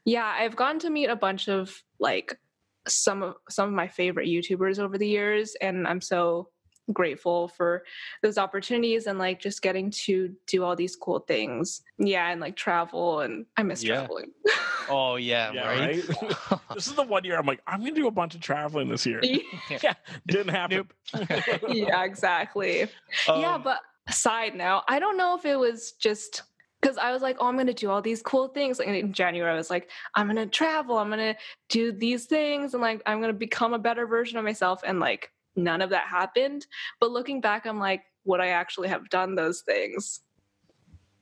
yeah 0.04 0.34
i've 0.38 0.56
gotten 0.56 0.78
to 0.80 0.90
meet 0.90 1.06
a 1.06 1.16
bunch 1.16 1.48
of 1.48 1.82
like 2.00 2.38
some 2.86 3.22
of 3.22 3.34
some 3.48 3.68
of 3.68 3.74
my 3.74 3.86
favorite 3.88 4.28
youtubers 4.28 4.78
over 4.78 4.98
the 4.98 5.06
years 5.08 5.54
and 5.60 5.86
i'm 5.86 6.00
so 6.00 6.48
grateful 6.94 7.48
for 7.48 7.84
those 8.22 8.38
opportunities 8.38 9.06
and 9.06 9.18
like 9.18 9.38
just 9.38 9.60
getting 9.60 9.90
to 9.90 10.34
do 10.46 10.64
all 10.64 10.74
these 10.74 10.96
cool 10.96 11.18
things 11.20 11.82
yeah 11.98 12.30
and 12.30 12.40
like 12.40 12.56
travel 12.56 13.20
and 13.20 13.44
i 13.58 13.62
miss 13.62 13.82
Yeah. 13.82 13.96
traveling 13.96 14.32
Oh 14.90 15.16
yeah, 15.16 15.52
Yeah, 15.52 15.66
right. 15.68 16.02
this 16.74 16.86
is 16.86 16.94
the 16.94 17.02
one 17.02 17.22
year 17.22 17.36
I'm 17.38 17.44
like 17.44 17.60
I'm 17.66 17.80
gonna 17.80 17.92
do 17.92 18.06
a 18.06 18.10
bunch 18.10 18.34
of 18.34 18.40
traveling 18.40 18.88
this 18.88 19.04
year. 19.04 19.20
yeah, 19.82 19.92
Didn't 20.26 20.48
happen. 20.48 20.88
yeah 21.68 22.04
exactly 22.04 22.88
yeah, 23.26 23.56
Um, 23.56 23.62
but 23.62 23.80
side 24.10 24.54
note, 24.54 24.82
I 24.88 24.98
don't 24.98 25.16
know 25.16 25.36
if 25.36 25.44
it 25.44 25.56
was 25.56 25.92
just 25.92 26.42
because 26.80 26.96
I 26.96 27.12
was 27.12 27.22
like, 27.22 27.36
oh, 27.40 27.46
I'm 27.46 27.54
going 27.56 27.66
to 27.66 27.74
do 27.74 27.90
all 27.90 28.00
these 28.00 28.22
cool 28.22 28.48
things. 28.48 28.78
Like 28.78 28.88
in 28.88 29.12
January, 29.12 29.50
I 29.50 29.56
was 29.56 29.70
like, 29.70 29.90
I'm 30.14 30.26
going 30.26 30.36
to 30.36 30.46
travel, 30.46 30.98
I'm 30.98 31.08
going 31.08 31.34
to 31.34 31.40
do 31.68 31.92
these 31.92 32.26
things, 32.26 32.74
and 32.74 32.80
like, 32.80 33.02
I'm 33.06 33.20
going 33.20 33.32
to 33.32 33.38
become 33.38 33.74
a 33.74 33.78
better 33.78 34.06
version 34.06 34.38
of 34.38 34.44
myself. 34.44 34.82
And 34.86 35.00
like, 35.00 35.32
none 35.56 35.82
of 35.82 35.90
that 35.90 36.06
happened. 36.06 36.66
But 37.00 37.10
looking 37.10 37.40
back, 37.40 37.66
I'm 37.66 37.80
like, 37.80 38.04
would 38.24 38.40
I 38.40 38.48
actually 38.48 38.88
have 38.88 39.08
done 39.10 39.34
those 39.34 39.62
things? 39.62 40.20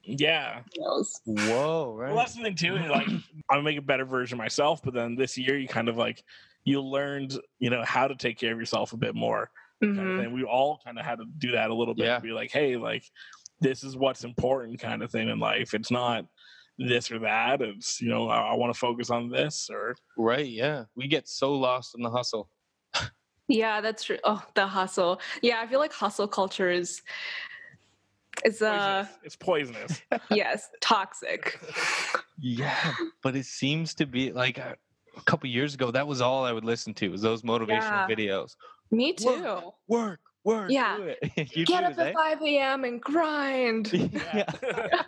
yeah. 0.07 0.63
Who 0.77 0.83
knows? 0.83 1.21
Whoa, 1.25 1.95
right. 1.95 2.09
Well, 2.09 2.19
that's 2.19 2.35
the 2.35 2.43
thing 2.43 2.55
too. 2.55 2.77
Is 2.77 2.89
like, 2.89 3.09
I'm 3.09 3.23
gonna 3.51 3.63
make 3.63 3.79
a 3.79 3.83
better 3.83 4.05
version 4.05 4.37
of 4.37 4.39
myself, 4.39 4.81
but 4.83 4.95
then 4.95 5.17
this 5.17 5.37
year 5.37 5.59
you 5.59 5.69
kind 5.69 5.89
of 5.89 5.97
like 5.97 6.23
you 6.65 6.81
learned, 6.81 7.39
you 7.59 7.71
know, 7.71 7.83
how 7.85 8.09
to 8.09 8.15
take 8.15 8.39
care 8.39 8.53
of 8.53 8.59
yourself 8.59 8.93
a 8.93 8.97
bit 8.97 9.15
more. 9.15 9.51
Kind 9.83 9.99
of 9.99 10.21
thing. 10.25 10.33
We 10.33 10.45
all 10.45 10.81
kind 10.85 10.99
of 10.99 11.05
had 11.05 11.19
to 11.19 11.25
do 11.39 11.53
that 11.53 11.71
a 11.71 11.75
little 11.75 11.95
bit. 11.95 12.07
Yeah. 12.07 12.19
Be 12.19 12.33
like, 12.33 12.51
hey, 12.51 12.77
like 12.77 13.05
this 13.61 13.85
is 13.85 13.97
what's 13.97 14.25
important, 14.25 14.81
kind 14.81 15.03
of 15.03 15.11
thing 15.11 15.29
in 15.29 15.39
life. 15.39 15.75
It's 15.75 15.91
not 15.91 16.25
this 16.79 17.11
or 17.11 17.19
that. 17.21 17.61
It's 17.63 18.01
you 18.01 18.09
know, 18.09 18.29
I, 18.29 18.53
I 18.53 18.55
want 18.55 18.73
to 18.73 18.79
focus 18.79 19.11
on 19.11 19.29
this 19.31 19.69
or 19.71 19.95
Right, 20.17 20.47
yeah. 20.47 20.85
We 20.95 21.09
get 21.09 21.29
so 21.29 21.53
lost 21.55 21.95
in 21.97 22.03
the 22.03 22.11
hustle. 22.11 22.49
Yeah, 23.49 23.81
that's 23.81 24.03
true. 24.03 24.19
Oh, 24.25 24.43
the 24.55 24.67
hustle. 24.67 25.21
Yeah, 25.41 25.61
I 25.61 25.67
feel 25.69 25.79
like 25.79 25.93
hustle 25.93 26.27
culture 26.27 26.69
is 26.71 27.01
is 28.45 28.61
uh 28.61 29.05
poisonous. 29.05 29.19
it's 29.25 29.37
poisonous. 29.37 30.03
yes 30.31 30.69
toxic. 30.81 31.59
Yeah, 32.39 32.93
but 33.23 33.37
it 33.37 33.47
seems 33.47 33.95
to 33.95 34.07
be 34.07 34.33
like 34.33 34.59
a, 34.59 34.77
a 35.17 35.21
couple 35.23 35.49
years 35.49 35.75
ago. 35.75 35.91
That 35.91 36.07
was 36.07 36.21
all 36.21 36.45
I 36.45 36.53
would 36.53 36.65
listen 36.65 36.93
to 36.95 37.09
was 37.09 37.23
those 37.23 37.43
motivational 37.43 37.69
Yeah. 37.69 38.09
videos. 38.09 38.57
Me 38.91 39.13
too. 39.13 39.73
Work, 39.89 40.21
work. 40.45 40.71
Yeah. 40.71 40.97
do 40.97 41.03
it. 41.05 41.19
you 41.57 41.67
Get 41.67 41.81
do 41.81 41.87
up 41.87 41.93
it, 41.93 41.99
at 41.99 42.15
5 42.15 42.43
a.m. 42.43 42.85
and 42.85 43.01
grind. 43.01 43.93
Yeah. 44.13 44.45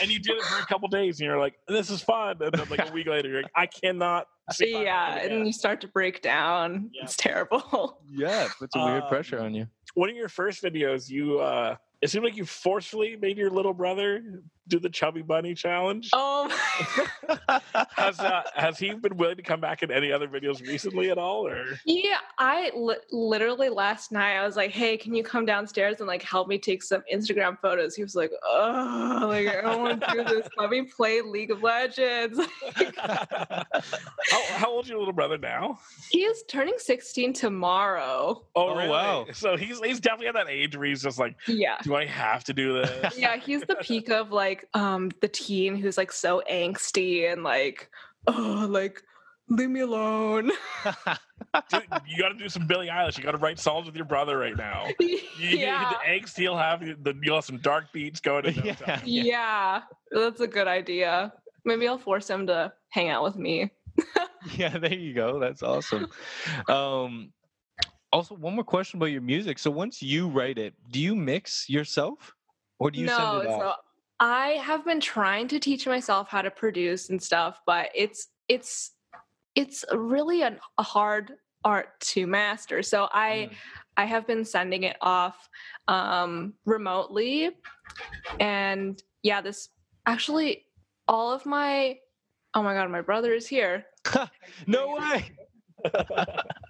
and 0.00 0.10
you 0.10 0.18
did 0.18 0.36
it 0.36 0.42
for 0.44 0.62
a 0.62 0.66
couple 0.66 0.88
days, 0.88 1.20
and 1.20 1.26
you're 1.26 1.38
like, 1.38 1.54
"This 1.68 1.88
is 1.90 2.02
fun." 2.02 2.36
And 2.42 2.52
then 2.52 2.68
like 2.68 2.88
a 2.88 2.92
week 2.92 3.06
later, 3.06 3.28
you're 3.28 3.42
like, 3.42 3.52
"I 3.56 3.66
cannot." 3.66 4.26
see 4.52 4.72
yeah, 4.82 5.14
and 5.18 5.26
again." 5.32 5.46
you 5.46 5.52
start 5.52 5.80
to 5.82 5.88
break 5.88 6.20
down. 6.22 6.90
Yeah. 6.92 7.04
It's 7.04 7.16
terrible. 7.16 8.00
yeah, 8.10 8.46
it 8.46 8.50
puts 8.58 8.74
a 8.74 8.84
weird 8.84 9.04
Um, 9.04 9.08
pressure 9.08 9.38
on 9.40 9.54
you. 9.54 9.68
one 9.94 10.10
of 10.10 10.16
your 10.16 10.28
first 10.28 10.62
videos, 10.62 11.08
you 11.08 11.38
uh 11.38 11.76
it 12.02 12.10
seemed 12.10 12.24
like 12.24 12.36
you 12.36 12.44
forcefully 12.44 13.16
made 13.16 13.38
your 13.38 13.50
little 13.50 13.72
brother 13.74 14.42
do 14.70 14.78
the 14.78 14.88
chubby 14.88 15.22
bunny 15.22 15.54
challenge. 15.54 16.08
Oh 16.12 16.48
my 16.48 17.60
Has 17.96 18.18
uh, 18.18 18.42
has 18.54 18.78
he 18.78 18.94
been 18.94 19.16
willing 19.16 19.36
to 19.36 19.42
come 19.42 19.60
back 19.60 19.82
in 19.82 19.90
any 19.90 20.10
other 20.12 20.26
videos 20.28 20.66
recently 20.66 21.10
at 21.10 21.18
all, 21.18 21.46
or 21.46 21.78
Yeah, 21.84 22.18
I 22.38 22.70
li- 22.74 22.96
literally 23.10 23.68
last 23.68 24.12
night 24.12 24.36
I 24.36 24.46
was 24.46 24.56
like, 24.56 24.70
"Hey, 24.70 24.96
can 24.96 25.14
you 25.14 25.22
come 25.22 25.44
downstairs 25.44 25.96
and 25.98 26.06
like 26.06 26.22
help 26.22 26.48
me 26.48 26.58
take 26.58 26.82
some 26.82 27.02
Instagram 27.12 27.58
photos?" 27.60 27.94
He 27.94 28.02
was 28.02 28.14
like, 28.14 28.30
"Oh, 28.44 29.26
like 29.28 29.48
I 29.48 29.60
don't 29.60 29.80
want 29.82 30.00
to 30.00 30.06
do 30.12 30.24
this. 30.24 30.48
Let 30.56 30.70
me 30.70 30.82
play 30.82 31.20
League 31.20 31.50
of 31.50 31.62
Legends." 31.62 32.38
how, 32.98 33.64
how 34.56 34.70
old 34.70 34.84
is 34.84 34.90
your 34.90 34.98
little 34.98 35.12
brother 35.12 35.38
now? 35.38 35.78
he 36.10 36.20
is 36.22 36.42
turning 36.48 36.74
16 36.78 37.32
tomorrow. 37.32 38.42
Oh, 38.54 38.70
Oh, 38.70 38.76
really? 38.76 38.88
wow. 38.88 39.26
So 39.32 39.56
he's 39.56 39.80
he's 39.80 40.00
definitely 40.00 40.28
at 40.28 40.34
that 40.34 40.48
age 40.48 40.76
where 40.76 40.86
he's 40.86 41.02
just 41.02 41.18
like, 41.18 41.34
Yeah. 41.48 41.76
"Do 41.82 41.94
I 41.96 42.04
have 42.06 42.44
to 42.44 42.52
do 42.52 42.72
this?" 42.74 43.18
Yeah, 43.18 43.36
he's 43.36 43.62
the 43.62 43.76
peak 43.76 44.10
of 44.10 44.30
like 44.30 44.59
um 44.74 45.10
the 45.20 45.28
teen 45.28 45.76
who's 45.76 45.96
like 45.96 46.12
so 46.12 46.42
angsty 46.50 47.30
and 47.32 47.42
like, 47.42 47.90
"Oh, 48.26 48.66
like 48.68 49.02
leave 49.48 49.70
me 49.70 49.80
alone." 49.80 50.50
Dude, 51.70 51.82
you 52.06 52.22
got 52.22 52.28
to 52.28 52.34
do 52.34 52.48
some 52.48 52.66
Billie 52.66 52.88
Eilish. 52.88 53.18
You 53.18 53.24
got 53.24 53.32
to 53.32 53.38
write 53.38 53.58
songs 53.58 53.86
with 53.86 53.96
your 53.96 54.04
brother 54.04 54.38
right 54.38 54.56
now. 54.56 54.86
You, 55.00 55.56
yeah. 55.56 55.90
the 55.90 55.96
angst 56.06 56.36
he'll 56.36 56.56
have, 56.56 56.80
the, 56.80 57.18
you'll 57.22 57.36
have 57.36 57.44
some 57.46 57.58
dark 57.58 57.90
beats 57.92 58.20
going 58.20 58.44
into 58.44 58.62
Yeah. 58.62 58.76
yeah. 58.78 59.00
Yeah, 59.04 59.82
that's 60.12 60.40
a 60.40 60.46
good 60.46 60.68
idea. 60.68 61.32
maybe 61.64 61.88
I'll 61.88 61.98
force 61.98 62.28
him 62.28 62.46
to 62.48 62.72
hang 62.90 63.08
out 63.08 63.24
with 63.24 63.36
me. 63.36 63.70
yeah, 64.56 64.76
there 64.76 64.92
you 64.92 65.14
go. 65.14 65.40
That's 65.40 65.62
awesome. 65.62 66.08
Um, 66.68 67.32
also, 68.12 68.34
one 68.34 68.54
more 68.54 68.64
question 68.64 68.98
about 68.98 69.06
your 69.06 69.22
music. 69.22 69.58
So 69.58 69.70
once 69.70 70.02
you 70.02 70.28
write 70.28 70.58
it, 70.58 70.74
do 70.90 71.00
you 71.00 71.16
mix 71.16 71.68
yourself, 71.68 72.34
or 72.78 72.90
do 72.90 73.00
you 73.00 73.06
no, 73.06 73.16
send 73.16 73.42
it 73.42 73.46
so 73.46 73.52
off? 73.52 73.76
I 74.20 74.48
have 74.62 74.84
been 74.84 75.00
trying 75.00 75.48
to 75.48 75.58
teach 75.58 75.86
myself 75.86 76.28
how 76.28 76.42
to 76.42 76.50
produce 76.50 77.08
and 77.08 77.20
stuff, 77.22 77.60
but 77.66 77.88
it's 77.94 78.28
it's 78.48 78.92
it's 79.54 79.84
really 79.92 80.42
an, 80.42 80.58
a 80.78 80.82
hard 80.82 81.32
art 81.64 81.98
to 82.00 82.26
master. 82.26 82.82
So 82.82 83.08
I 83.12 83.48
Mm. 83.50 83.54
I 83.96 84.04
have 84.04 84.26
been 84.26 84.44
sending 84.44 84.84
it 84.84 84.96
off 85.00 85.48
um, 85.88 86.54
remotely, 86.64 87.50
and 88.38 89.02
yeah, 89.22 89.40
this 89.42 89.68
actually 90.06 90.64
all 91.08 91.32
of 91.32 91.44
my 91.44 91.98
oh 92.54 92.62
my 92.62 92.74
god, 92.74 92.90
my 92.90 93.00
brother 93.02 93.32
is 93.32 93.46
here. 93.46 93.86
no 94.66 94.96
way. 94.96 95.30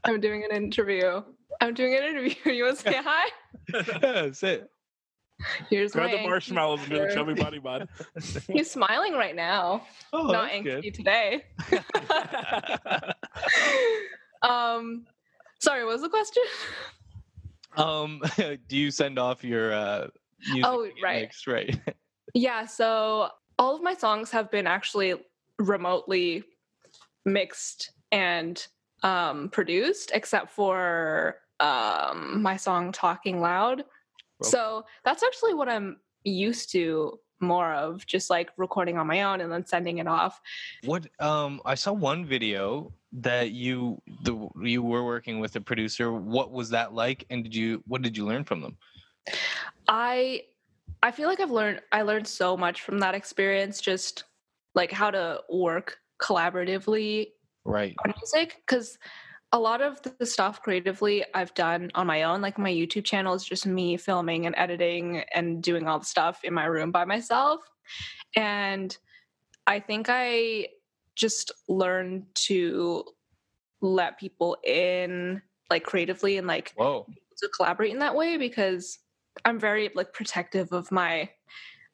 I'm 0.05 0.21
doing 0.21 0.45
an 0.45 0.57
interview. 0.57 1.23
I'm 1.61 1.75
doing 1.75 1.95
an 1.95 2.05
interview. 2.05 2.35
You 2.53 2.65
want 2.65 2.79
to 2.79 2.83
say 2.83 3.01
hi? 3.05 3.31
That's 4.01 4.43
it. 4.43 4.71
Here's 5.69 5.93
Grab 5.93 6.11
my 6.11 6.17
the 6.19 6.23
marshmallows 6.23 6.81
and 6.81 6.91
be 6.91 6.97
like, 6.97 7.05
answer. 7.11 7.19
show 7.19 7.25
me 7.53 7.59
bud. 7.59 7.89
He's 8.49 8.71
smiling 8.71 9.15
right 9.15 9.35
now. 9.35 9.87
Oh, 10.13 10.27
Not 10.27 10.45
that's 10.45 10.55
angry 10.55 10.81
good. 10.83 10.95
today. 10.95 11.45
um, 14.43 15.07
sorry, 15.61 15.85
what 15.85 15.93
was 15.93 16.03
the 16.03 16.09
question? 16.09 16.43
um, 17.77 18.23
do 18.69 18.77
you 18.77 18.91
send 18.91 19.19
off 19.19 19.43
your 19.45 19.73
uh, 19.73 20.09
music? 20.49 20.65
Oh, 20.67 20.89
right. 21.03 21.23
mixed, 21.23 21.47
right. 21.47 21.79
Yeah, 22.35 22.67
so 22.67 23.29
all 23.59 23.75
of 23.75 23.83
my 23.83 23.95
songs 23.95 24.31
have 24.31 24.51
been 24.51 24.67
actually 24.67 25.15
remotely 25.59 26.45
mixed 27.25 27.93
and 28.13 28.67
um, 29.03 29.49
produced, 29.51 30.11
except 30.15 30.51
for 30.51 31.37
um, 31.61 32.43
my 32.43 32.57
song 32.57 32.93
"Talking 32.93 33.41
Loud." 33.41 33.85
So 34.43 34.85
that's 35.05 35.23
actually 35.23 35.55
what 35.55 35.69
I'm 35.69 35.99
used 36.25 36.71
to 36.73 37.19
more 37.41 37.73
of, 37.73 38.07
just 38.07 38.29
like 38.29 38.51
recording 38.57 38.99
on 38.99 39.07
my 39.07 39.23
own 39.23 39.41
and 39.41 39.51
then 39.51 39.65
sending 39.65 39.99
it 39.99 40.07
off. 40.07 40.41
What 40.85 41.07
um 41.21 41.61
I 41.65 41.75
saw 41.75 41.93
one 41.93 42.25
video 42.25 42.93
that 43.13 43.51
you 43.51 44.01
the 44.23 44.49
you 44.63 44.83
were 44.83 45.05
working 45.05 45.41
with 45.41 45.57
a 45.57 45.61
producer. 45.61 46.13
What 46.13 46.53
was 46.53 46.71
that 46.71 46.93
like 46.95 47.25
and 47.31 47.43
did 47.43 47.55
you 47.55 47.83
what 47.87 48.03
did 48.03 48.17
you 48.17 48.27
learn 48.27 48.45
from 48.45 48.61
them? 48.61 48.77
I 49.89 50.43
I 51.03 51.11
feel 51.11 51.29
like 51.29 51.41
I've 51.41 51.51
learned 51.51 51.81
I 51.93 52.03
learned 52.03 52.27
so 52.27 52.57
much 52.57 52.83
from 52.83 52.99
that 52.99 53.15
experience 53.15 53.81
just 53.81 54.25
like 54.75 54.93
how 54.93 55.11
to 55.11 55.41
work 55.51 55.99
collaboratively 56.21 57.29
Right. 57.65 57.95
on 58.05 58.15
music 58.19 58.63
cuz 58.67 58.99
a 59.53 59.59
lot 59.59 59.83
of 59.83 60.01
the 60.19 60.27
stuff 60.27 60.63
creatively 60.63 61.25
I've 61.35 61.53
done 61.55 61.91
on 61.95 62.07
my 62.07 62.23
own 62.23 62.41
like 62.41 62.59
my 62.59 62.71
YouTube 62.71 63.05
channel 63.05 63.35
is 63.35 63.45
just 63.45 63.67
me 63.67 63.97
filming 63.97 64.47
and 64.47 64.55
editing 64.57 65.25
and 65.35 65.63
doing 65.63 65.89
all 65.89 65.99
the 65.99 66.05
stuff 66.05 66.45
in 66.45 66.55
my 66.55 66.67
room 66.67 66.93
by 66.93 67.05
myself 67.05 67.61
and 68.37 68.97
I 69.67 69.81
think 69.81 70.07
I 70.09 70.69
just 71.17 71.53
learned 71.69 72.27
to 72.35 73.05
let 73.81 74.19
people 74.19 74.57
in 74.65 75.43
like 75.69 75.85
creatively 75.85 76.37
and 76.37 76.47
like 76.47 76.73
Whoa. 76.77 77.07
to 77.39 77.49
collaborate 77.57 77.93
in 77.93 77.99
that 78.01 78.17
way 78.17 78.37
because 78.37 78.99
I'm 79.45 79.59
very 79.59 79.91
like 79.95 80.13
protective 80.13 80.73
of 80.73 80.91
my 80.91 81.31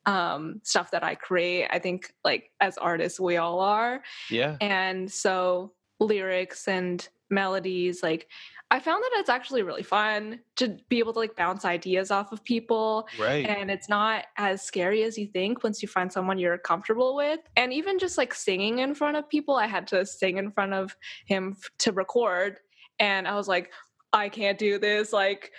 um 0.07 0.61
stuff 0.63 0.93
that 0.93 1.03
I 1.03 1.17
create. 1.17 1.69
I 1.71 1.79
think 1.79 2.13
like 2.25 2.51
as 2.61 2.79
artists 2.79 3.19
we 3.21 3.37
all 3.37 3.61
are. 3.61 4.03
Yeah. 4.31 4.57
And 4.61 5.11
so 5.11 5.73
lyrics 5.99 6.69
and 6.69 7.07
melodies 7.31 8.03
like 8.03 8.29
I 8.68 8.81
found 8.81 9.01
that 9.05 9.11
it's 9.20 9.29
actually 9.31 9.62
really 9.62 9.85
fun 9.85 10.41
to 10.57 10.77
be 10.89 10.99
able 10.99 11.12
to 11.12 11.20
like 11.20 11.37
bounce 11.37 11.64
ideas 11.64 12.11
off 12.11 12.33
of 12.33 12.43
people 12.43 13.07
Right. 13.18 13.47
and 13.47 13.70
it's 13.70 13.89
not 13.89 14.24
as 14.37 14.62
scary 14.62 15.05
as 15.05 15.16
you 15.16 15.29
think 15.29 15.62
once 15.62 15.83
you 15.83 15.89
find 15.89 16.12
someone 16.12 16.39
you're 16.39 16.59
comfortable 16.59 17.14
with 17.14 17.41
and 17.57 17.72
even 17.72 17.99
just 18.01 18.18
like 18.18 18.35
singing 18.35 18.81
in 18.81 18.95
front 18.95 19.16
of 19.16 19.29
people 19.29 19.55
i 19.55 19.66
had 19.66 19.87
to 19.89 20.05
sing 20.05 20.39
in 20.39 20.51
front 20.51 20.74
of 20.74 20.97
him 21.27 21.57
to 21.79 21.93
record 21.93 22.59
and 22.99 23.29
i 23.29 23.35
was 23.37 23.47
like 23.47 23.70
i 24.12 24.29
can't 24.29 24.59
do 24.59 24.79
this 24.81 25.12
like 25.12 25.53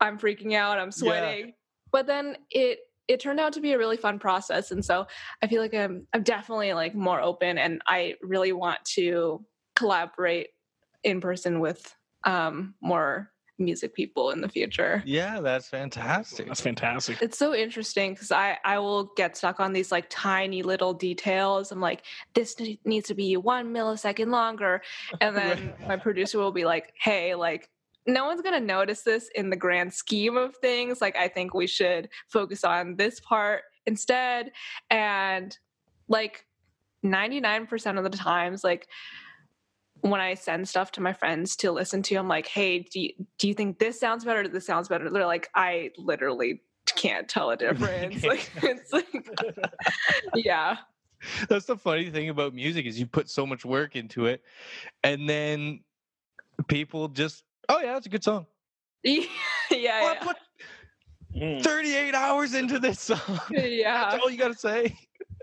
i'm 0.00 0.18
freaking 0.18 0.54
out 0.54 0.78
i'm 0.78 0.92
sweating 0.92 1.54
but 1.90 2.06
then 2.06 2.36
it 2.50 2.80
it 3.08 3.18
turned 3.18 3.40
out 3.40 3.52
to 3.54 3.60
be 3.60 3.72
a 3.72 3.78
really 3.78 3.96
fun 3.96 4.18
process 4.18 4.70
and 4.72 4.84
so 4.84 5.06
i 5.42 5.46
feel 5.46 5.62
like 5.62 5.74
i'm 5.74 6.06
i'm 6.12 6.22
definitely 6.22 6.72
like 6.74 6.94
more 6.94 7.20
open 7.20 7.56
and 7.56 7.80
i 7.86 8.14
really 8.22 8.52
want 8.52 8.78
to 8.84 9.42
collaborate 9.74 10.48
in 11.04 11.20
person 11.20 11.60
with 11.60 11.94
um 12.24 12.74
more 12.80 13.32
music 13.58 13.94
people 13.94 14.30
in 14.30 14.40
the 14.40 14.48
future 14.48 15.02
yeah, 15.04 15.40
that's 15.40 15.68
fantastic. 15.68 16.46
That's 16.46 16.60
fantastic. 16.60 17.20
it's 17.20 17.38
so 17.38 17.54
interesting 17.54 18.14
because 18.14 18.32
I 18.32 18.58
I 18.64 18.78
will 18.78 19.12
get 19.16 19.36
stuck 19.36 19.60
on 19.60 19.72
these 19.72 19.92
like 19.92 20.06
tiny 20.08 20.62
little 20.62 20.92
details. 20.92 21.72
I'm 21.72 21.80
like, 21.80 22.02
this 22.34 22.56
needs 22.84 23.08
to 23.08 23.14
be 23.14 23.36
one 23.36 23.72
millisecond 23.72 24.30
longer, 24.30 24.82
and 25.20 25.36
then 25.36 25.72
my 25.86 25.96
producer 25.96 26.38
will 26.38 26.52
be 26.52 26.64
like, 26.64 26.92
hey, 27.00 27.34
like 27.34 27.68
no 28.06 28.26
one's 28.26 28.42
gonna 28.42 28.60
notice 28.60 29.02
this 29.02 29.28
in 29.34 29.50
the 29.50 29.56
grand 29.56 29.92
scheme 29.92 30.36
of 30.36 30.56
things. 30.56 31.00
Like 31.00 31.16
I 31.16 31.28
think 31.28 31.54
we 31.54 31.66
should 31.66 32.08
focus 32.28 32.64
on 32.64 32.96
this 32.96 33.20
part 33.20 33.62
instead, 33.86 34.52
and 34.90 35.56
like 36.08 36.46
99% 37.04 37.98
of 37.98 38.04
the 38.04 38.16
times, 38.16 38.62
like 38.62 38.88
when 40.02 40.20
I 40.20 40.34
send 40.34 40.68
stuff 40.68 40.92
to 40.92 41.00
my 41.00 41.12
friends 41.12 41.56
to 41.56 41.72
listen 41.72 42.02
to, 42.04 42.16
I'm 42.16 42.28
like, 42.28 42.46
hey, 42.46 42.80
do 42.80 43.00
you, 43.00 43.10
do 43.38 43.48
you 43.48 43.54
think 43.54 43.78
this 43.78 43.98
sounds 43.98 44.24
better? 44.24 44.40
Or 44.40 44.48
this 44.48 44.66
sounds 44.66 44.88
better? 44.88 45.08
They're 45.10 45.26
like, 45.26 45.48
I 45.54 45.90
literally 45.96 46.60
can't 46.86 47.28
tell 47.28 47.50
a 47.50 47.56
difference. 47.56 48.22
like, 48.24 48.50
it's 48.62 48.92
like, 48.92 49.06
yeah, 50.34 50.76
That's 51.48 51.66
the 51.66 51.76
funny 51.76 52.10
thing 52.10 52.28
about 52.28 52.52
music 52.54 52.84
is 52.86 52.98
you 52.98 53.06
put 53.06 53.30
so 53.30 53.46
much 53.46 53.64
work 53.64 53.96
into 53.96 54.26
it 54.26 54.42
and 55.04 55.28
then 55.28 55.80
people 56.68 57.08
just 57.08 57.44
oh 57.68 57.78
yeah, 57.80 57.94
that's 57.94 58.06
a 58.06 58.08
good 58.10 58.24
song. 58.24 58.46
yeah, 59.04 59.22
Well, 59.70 59.80
I 59.80 60.14
yeah. 60.14 60.24
put 60.24 60.36
Mm. 61.34 61.62
38 61.62 62.14
hours 62.14 62.52
into 62.52 62.78
this 62.78 63.00
song. 63.00 63.18
Yeah, 63.50 64.10
That's 64.10 64.22
all 64.22 64.28
you 64.30 64.36
gotta 64.36 64.52
say. 64.52 64.94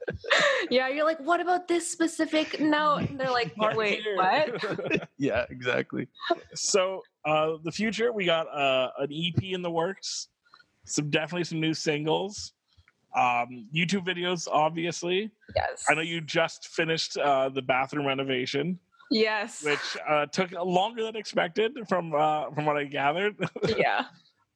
yeah. 0.69 0.87
You're 0.87 1.05
like, 1.05 1.19
what 1.19 1.39
about 1.39 1.67
this 1.67 1.89
specific 1.91 2.59
note? 2.59 3.09
And 3.09 3.19
they're 3.19 3.31
like, 3.31 3.53
oh, 3.59 3.75
wait, 3.75 4.01
what? 4.15 5.09
Yeah, 5.17 5.45
exactly. 5.49 6.07
so 6.55 7.01
uh 7.25 7.57
the 7.63 7.71
future 7.71 8.13
we 8.13 8.25
got 8.25 8.47
uh 8.47 8.89
an 8.99 9.11
ep 9.11 9.43
in 9.43 9.61
the 9.61 9.69
works 9.69 10.29
some 10.85 11.09
definitely 11.09 11.43
some 11.43 11.59
new 11.59 11.73
singles 11.73 12.53
um 13.17 13.67
youtube 13.75 14.05
videos 14.07 14.47
obviously 14.49 15.29
Yes. 15.55 15.83
i 15.89 15.93
know 15.95 16.01
you 16.01 16.21
just 16.21 16.69
finished 16.69 17.17
uh 17.17 17.49
the 17.49 17.61
bathroom 17.61 18.05
renovation 18.07 18.79
Yes. 19.11 19.63
which 19.65 19.97
uh 20.07 20.27
took 20.27 20.51
longer 20.51 21.03
than 21.03 21.17
expected 21.17 21.73
from 21.89 22.13
uh 22.15 22.51
from 22.51 22.65
what 22.65 22.77
i 22.77 22.85
gathered 22.85 23.35
yeah. 23.77 24.05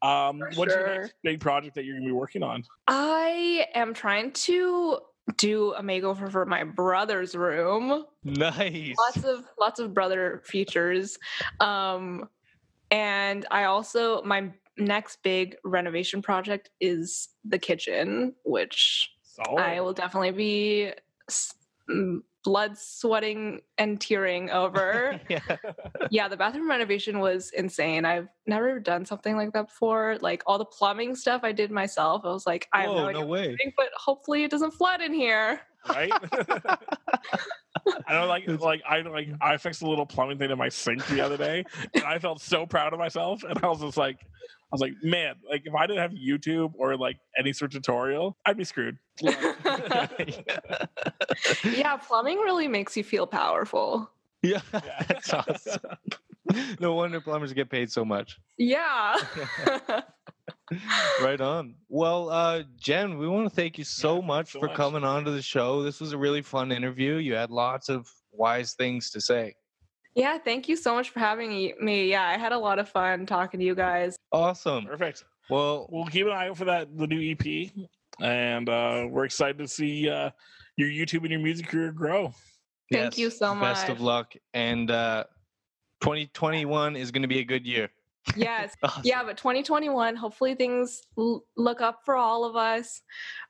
um 0.02 0.40
For 0.40 0.60
what's 0.60 0.74
your 0.74 0.88
next 1.02 1.14
big 1.24 1.42
project 1.42 1.76
that 1.76 1.84
you're 1.84 1.96
gonna 1.98 2.06
be 2.06 2.12
working 2.14 2.44
on 2.44 2.64
I 2.88 3.66
am 3.76 3.94
trying 3.94 4.32
to 4.48 5.00
do 5.38 5.74
a 5.74 5.82
makeover 5.82 6.32
for 6.32 6.46
my 6.46 6.64
brother's 6.64 7.36
room. 7.36 8.06
Nice. 8.24 8.96
lots 8.98 9.24
of 9.24 9.46
lots 9.60 9.80
of 9.80 9.94
brother 9.94 10.42
features 10.46 11.18
um 11.60 12.30
and 12.92 13.46
i 13.52 13.66
also 13.66 14.22
my 14.24 14.52
next 14.78 15.22
big 15.24 15.56
renovation 15.64 16.22
project 16.22 16.70
is 16.80 17.30
the 17.46 17.60
kitchen 17.60 18.34
which 18.44 19.12
Solid. 19.24 19.62
i 19.62 19.82
will 19.82 19.94
definitely 19.94 20.32
be 20.32 20.92
mm, 21.90 22.20
blood 22.44 22.78
sweating 22.78 23.62
and 23.78 24.02
tearing 24.02 24.50
over 24.50 25.20
yeah. 25.30 25.40
yeah 26.12 26.28
the 26.28 26.38
bathroom 26.38 26.70
renovation 26.70 27.20
was 27.20 27.52
insane 27.52 28.06
i've 28.06 28.28
never 28.48 28.80
done 28.80 29.06
something 29.06 29.36
like 29.36 29.54
that 29.54 29.68
before 29.68 30.18
like 30.22 30.44
all 30.46 30.58
the 30.58 30.66
plumbing 30.66 31.16
stuff 31.16 31.42
i 31.44 31.52
did 31.52 31.72
myself 31.72 32.24
i 32.26 32.30
was 32.30 32.46
like 32.46 32.68
i 32.74 32.82
have 32.82 32.90
no 32.90 32.96
Whoa, 32.96 33.08
idea 33.08 33.22
no 33.22 33.28
way. 33.28 33.50
I'm 33.50 33.56
doing, 33.56 33.74
but 33.78 33.90
hopefully 33.96 34.44
it 34.44 34.52
doesn't 34.52 34.72
flood 34.72 35.02
in 35.02 35.14
here 35.14 35.62
right? 35.90 36.12
I 38.08 38.14
don't 38.14 38.28
like 38.28 38.48
like 38.62 38.82
I 38.88 39.02
like 39.02 39.28
mm. 39.28 39.38
I 39.42 39.58
fixed 39.58 39.82
a 39.82 39.88
little 39.88 40.06
plumbing 40.06 40.38
thing 40.38 40.52
in 40.52 40.58
my 40.58 40.70
sink 40.70 41.06
the 41.08 41.22
other 41.22 41.38
day, 41.38 41.66
and 41.94 42.04
I 42.04 42.20
felt 42.20 42.42
so 42.42 42.66
proud 42.66 42.94
of 42.94 43.00
myself. 43.00 43.44
And 43.44 43.60
I 43.64 43.68
was 43.68 43.82
just 43.82 43.98
like, 43.98 44.20
I 44.20 44.63
was 44.74 44.82
like, 44.82 44.94
man, 45.02 45.36
like 45.50 45.64
if 45.66 45.74
I 45.74 45.88
didn't 45.88 46.02
have 46.02 46.12
YouTube 46.12 46.74
or 46.78 46.98
like 46.98 47.18
any 47.38 47.54
sort 47.54 47.74
of 47.76 47.82
tutorial, 47.82 48.38
I'd 48.46 48.58
be 48.58 48.64
screwed. 48.64 48.98
yeah 51.64 51.98
plumbing 52.08 52.40
really 52.40 52.68
makes 52.68 52.98
you 52.98 53.04
feel 53.04 53.28
powerful 53.28 54.10
yeah. 54.44 54.60
Yeah. 54.74 55.04
That's 55.08 55.34
awesome. 55.34 55.80
No 56.80 56.94
wonder 56.94 57.20
plumbers 57.22 57.54
get 57.54 57.70
paid 57.70 57.90
so 57.90 58.06
much. 58.06 58.38
Yeah. 58.58 59.16
right 61.22 61.40
on. 61.40 61.76
Well, 61.88 62.30
uh, 62.30 62.64
Jen, 62.78 63.18
we 63.18 63.28
want 63.28 63.50
to 63.50 63.56
thank 63.56 63.78
you 63.78 63.84
so 63.86 64.16
thanks 64.16 64.28
much 64.28 64.52
so 64.52 64.60
for 64.60 64.68
much. 64.68 64.76
coming 64.76 65.04
on 65.04 65.24
to 65.26 65.32
the 65.32 65.42
show. 65.42 65.82
This 65.82 66.00
was 66.00 66.12
a 66.12 66.18
really 66.18 66.42
fun 66.42 66.72
interview. 66.72 67.16
You 67.16 67.34
had 67.36 67.50
lots 67.50 67.90
of 67.90 68.08
wise 68.32 68.74
things 68.74 69.10
to 69.12 69.22
say. 69.22 69.56
Yeah, 70.16 70.38
thank 70.38 70.70
you 70.70 70.76
so 70.76 70.94
much 70.94 71.10
for 71.10 71.20
having 71.20 71.50
me- 71.50 71.74
me. 71.80 72.10
Yeah, 72.10 72.28
I 72.28 72.38
had 72.38 72.52
a 72.52 72.58
lot 72.58 72.80
of 72.80 72.88
fun 72.90 73.26
talking 73.26 73.60
to 73.60 73.66
you 73.66 73.76
guys. 73.76 74.16
Awesome. 74.32 74.86
Perfect. 74.86 75.24
Well, 75.50 75.88
We'll 75.92 76.06
keep 76.06 76.26
an 76.28 76.32
eye 76.34 76.48
out 76.50 76.58
for 76.58 76.66
that 76.66 76.96
the 76.98 77.08
new 77.08 77.32
EP, 77.32 77.72
and 78.22 78.70
uh, 78.70 79.08
we're 79.10 79.26
excited 79.26 79.58
to 79.58 79.68
see 79.68 80.10
uh, 80.10 80.30
your 80.78 80.90
YouTube 80.90 81.22
and 81.22 81.32
your 81.32 81.40
music 81.40 81.68
career 81.68 81.92
grow. 81.92 82.34
Thank 82.92 83.18
you 83.18 83.30
so 83.32 83.56
much. 83.56 83.76
Best 83.76 83.90
of 83.90 84.02
luck. 84.02 84.36
And 84.54 84.92
uh, 84.92 85.24
2021 86.02 86.96
is 86.96 87.12
going 87.12 87.24
to 87.24 87.28
be 87.28 87.40
a 87.40 87.44
good 87.44 87.66
year. 87.66 87.90
Yes. 88.36 88.76
Awesome. 88.84 89.02
Yeah, 89.04 89.24
but 89.24 89.36
2021, 89.38 90.16
hopefully 90.16 90.54
things 90.56 91.02
l- 91.18 91.44
look 91.58 91.82
up 91.82 92.02
for 92.06 92.16
all 92.16 92.46
of 92.46 92.56
us. 92.56 93.02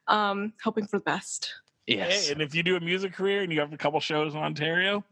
Um, 0.08 0.54
hoping 0.64 0.88
for 0.88 0.98
the 1.00 1.04
best. 1.04 1.54
Yes. 1.88 2.28
Hey, 2.28 2.32
and 2.32 2.42
if 2.42 2.56
you 2.56 2.64
do 2.64 2.78
a 2.78 2.80
music 2.80 3.14
career 3.14 3.42
and 3.42 3.52
you 3.52 3.60
have 3.60 3.74
a 3.74 3.78
couple 3.78 4.00
shows 4.00 4.34
in 4.36 4.40
Ontario, 4.40 5.04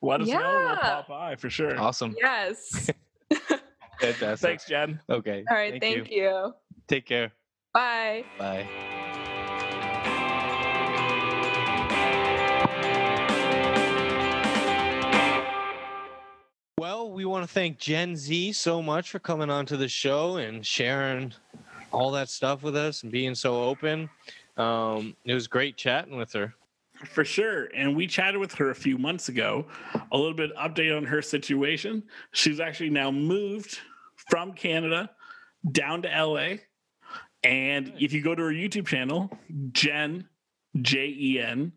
let 0.00 0.22
us 0.22 0.28
know. 0.28 0.38
We'll 0.38 0.76
pop 0.76 1.08
by 1.08 1.36
for 1.36 1.50
sure. 1.50 1.78
Awesome. 1.78 2.14
Yes. 2.18 2.90
Fantastic. 4.00 4.38
Thanks, 4.38 4.64
Jen. 4.64 5.00
Okay. 5.10 5.44
all 5.50 5.56
right. 5.56 5.80
Thank, 5.80 6.10
you. 6.10 6.54
Take 6.88 7.06
care. 7.06 7.30
Bye. 7.72 8.24
Bye. 8.38 8.66
Well, 16.78 17.12
we 17.12 17.24
want 17.24 17.46
to 17.46 17.52
thank 17.52 17.78
Gen 17.78 18.16
Z 18.16 18.52
so 18.54 18.82
much 18.82 19.10
for 19.10 19.18
coming 19.18 19.50
onto 19.50 19.76
the 19.76 19.88
show 19.88 20.36
and 20.36 20.64
sharing 20.64 21.32
all 21.92 22.10
that 22.12 22.28
stuff 22.28 22.62
with 22.62 22.76
us 22.76 23.02
and 23.02 23.12
being 23.12 23.34
so 23.34 23.62
open. 23.62 24.10
Um, 24.56 25.16
it 25.24 25.34
was 25.34 25.46
great 25.46 25.76
chatting 25.76 26.16
with 26.16 26.32
her. 26.32 26.54
For 27.06 27.24
sure. 27.24 27.68
And 27.74 27.96
we 27.96 28.06
chatted 28.06 28.40
with 28.40 28.54
her 28.54 28.70
a 28.70 28.74
few 28.74 28.98
months 28.98 29.28
ago. 29.28 29.66
A 30.12 30.16
little 30.16 30.34
bit 30.34 30.54
update 30.56 30.96
on 30.96 31.04
her 31.04 31.20
situation. 31.22 32.04
She's 32.32 32.60
actually 32.60 32.90
now 32.90 33.10
moved 33.10 33.78
from 34.30 34.52
Canada 34.52 35.10
down 35.72 36.02
to 36.02 36.08
LA. 36.08 36.56
And 37.42 37.92
if 37.98 38.12
you 38.12 38.22
go 38.22 38.34
to 38.34 38.42
her 38.42 38.52
YouTube 38.52 38.86
channel, 38.86 39.30
Jen, 39.72 40.28
J 40.80 41.14
E 41.18 41.40
N, 41.40 41.72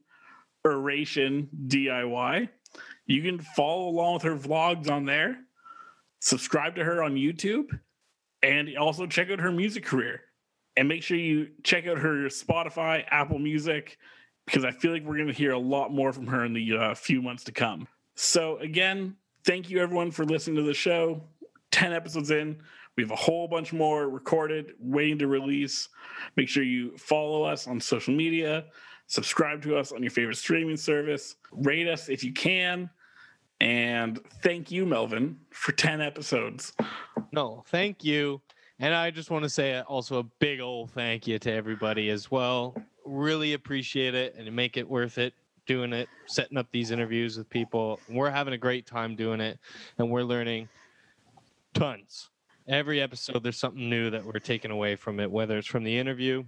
Oration 0.66 1.50
DIY, 1.68 2.50
you 3.06 3.22
can 3.22 3.40
follow 3.40 3.90
along 3.90 4.16
with 4.16 4.24
her 4.24 4.36
vlogs 4.36 4.90
on 4.90 5.06
there, 5.06 5.38
subscribe 6.20 6.76
to 6.76 6.84
her 6.84 7.04
on 7.04 7.16
YouTube, 7.16 7.68
and 8.44 8.78
also 8.78 9.08
check 9.08 9.30
out 9.30 9.40
her 9.40 9.52
music 9.52 9.84
career. 9.86 10.22
And 10.78 10.88
make 10.88 11.02
sure 11.02 11.18
you 11.18 11.50
check 11.64 11.88
out 11.88 11.98
her 11.98 12.28
Spotify, 12.28 13.04
Apple 13.10 13.40
Music, 13.40 13.98
because 14.46 14.64
I 14.64 14.72
feel 14.72 14.94
like 14.94 15.04
we're 15.04 15.16
going 15.16 15.28
to 15.28 15.34
hear 15.34 15.52
a 15.52 15.60
lot 15.60 15.92
more 15.92 16.14
from 16.14 16.28
her 16.28 16.46
in 16.46 16.54
the 16.54 16.78
uh, 16.78 16.96
few 16.96 17.22
months 17.22 17.44
to 17.46 17.52
come. 17.52 17.88
So, 18.14 18.58
again, 18.60 19.16
thank 19.44 19.70
you 19.70 19.80
everyone 19.80 20.12
for 20.12 20.24
listening 20.24 20.56
to 20.58 20.64
the 20.64 20.76
show. 20.76 21.22
10 21.72 21.94
episodes 21.94 22.32
in, 22.32 22.62
we 22.96 23.04
have 23.04 23.12
a 23.12 23.16
whole 23.16 23.48
bunch 23.48 23.74
more 23.74 24.08
recorded, 24.10 24.74
waiting 24.80 25.20
to 25.20 25.28
release. 25.28 25.90
Make 26.36 26.48
sure 26.48 26.64
you 26.64 26.96
follow 26.98 27.44
us 27.44 27.68
on 27.68 27.80
social 27.80 28.14
media, 28.14 28.66
subscribe 29.08 29.62
to 29.64 29.78
us 29.78 29.92
on 29.92 30.02
your 30.02 30.12
favorite 30.12 30.38
streaming 30.38 30.78
service, 30.78 31.36
rate 31.52 31.88
us 31.88 32.08
if 32.08 32.24
you 32.24 32.34
can. 32.34 32.90
And 33.60 34.20
thank 34.44 34.72
you, 34.72 34.86
Melvin, 34.86 35.40
for 35.50 35.72
10 35.72 36.02
episodes. 36.02 36.74
No, 37.32 37.64
thank 37.68 38.04
you. 38.04 38.42
And 38.80 38.94
I 38.94 39.10
just 39.10 39.32
want 39.32 39.44
to 39.44 39.50
say 39.50 39.80
also 39.82 40.20
a 40.20 40.24
big 40.24 40.60
old 40.60 40.92
thank 40.92 41.26
you 41.26 41.40
to 41.40 41.52
everybody 41.52 42.10
as 42.10 42.30
well. 42.30 42.76
Really 43.06 43.54
appreciate 43.54 44.14
it 44.14 44.36
and 44.38 44.52
make 44.56 44.78
it 44.78 44.88
worth 44.88 45.18
it 45.18 45.34
doing 45.66 45.94
it, 45.94 46.08
setting 46.28 46.58
up 46.58 46.68
these 46.72 46.92
interviews 46.92 47.38
with 47.38 47.50
people. 47.50 48.00
We're 48.08 48.30
having 48.30 48.54
a 48.54 48.58
great 48.58 48.86
time 48.86 49.16
doing 49.16 49.42
it 49.42 49.60
and 49.98 50.12
we're 50.12 50.24
learning 50.24 50.70
tons. 51.74 52.30
Every 52.68 53.02
episode 53.02 53.44
there's 53.44 53.58
something 53.58 53.90
new 53.90 54.10
that 54.12 54.24
we're 54.24 54.40
taking 54.40 54.72
away 54.72 54.96
from 54.96 55.20
it, 55.20 55.32
whether 55.32 55.58
it's 55.58 55.68
from 55.68 55.84
the 55.84 55.98
interview 55.98 56.44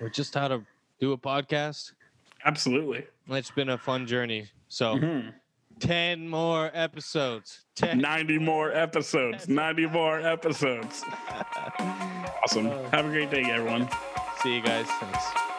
or 0.00 0.08
just 0.08 0.34
how 0.34 0.48
to 0.48 0.62
do 0.98 1.12
a 1.12 1.18
podcast. 1.18 1.92
Absolutely. 2.44 3.04
It's 3.28 3.50
been 3.50 3.68
a 3.68 3.78
fun 3.78 4.06
journey. 4.06 4.48
So 4.68 4.96
Mhm. 4.96 5.34
10 5.80 6.28
more 6.28 6.70
episodes. 6.74 7.64
10 7.76 7.98
90 7.98 8.38
more 8.38 8.72
episodes. 8.72 9.48
90 9.48 9.86
more 9.86 10.20
episodes. 10.20 11.04
Awesome. 12.44 12.66
Have 12.90 13.06
a 13.06 13.08
great 13.08 13.30
day, 13.30 13.42
everyone. 13.50 13.88
See 14.42 14.54
you 14.56 14.60
guys. 14.60 14.86
Thanks. 14.86 15.53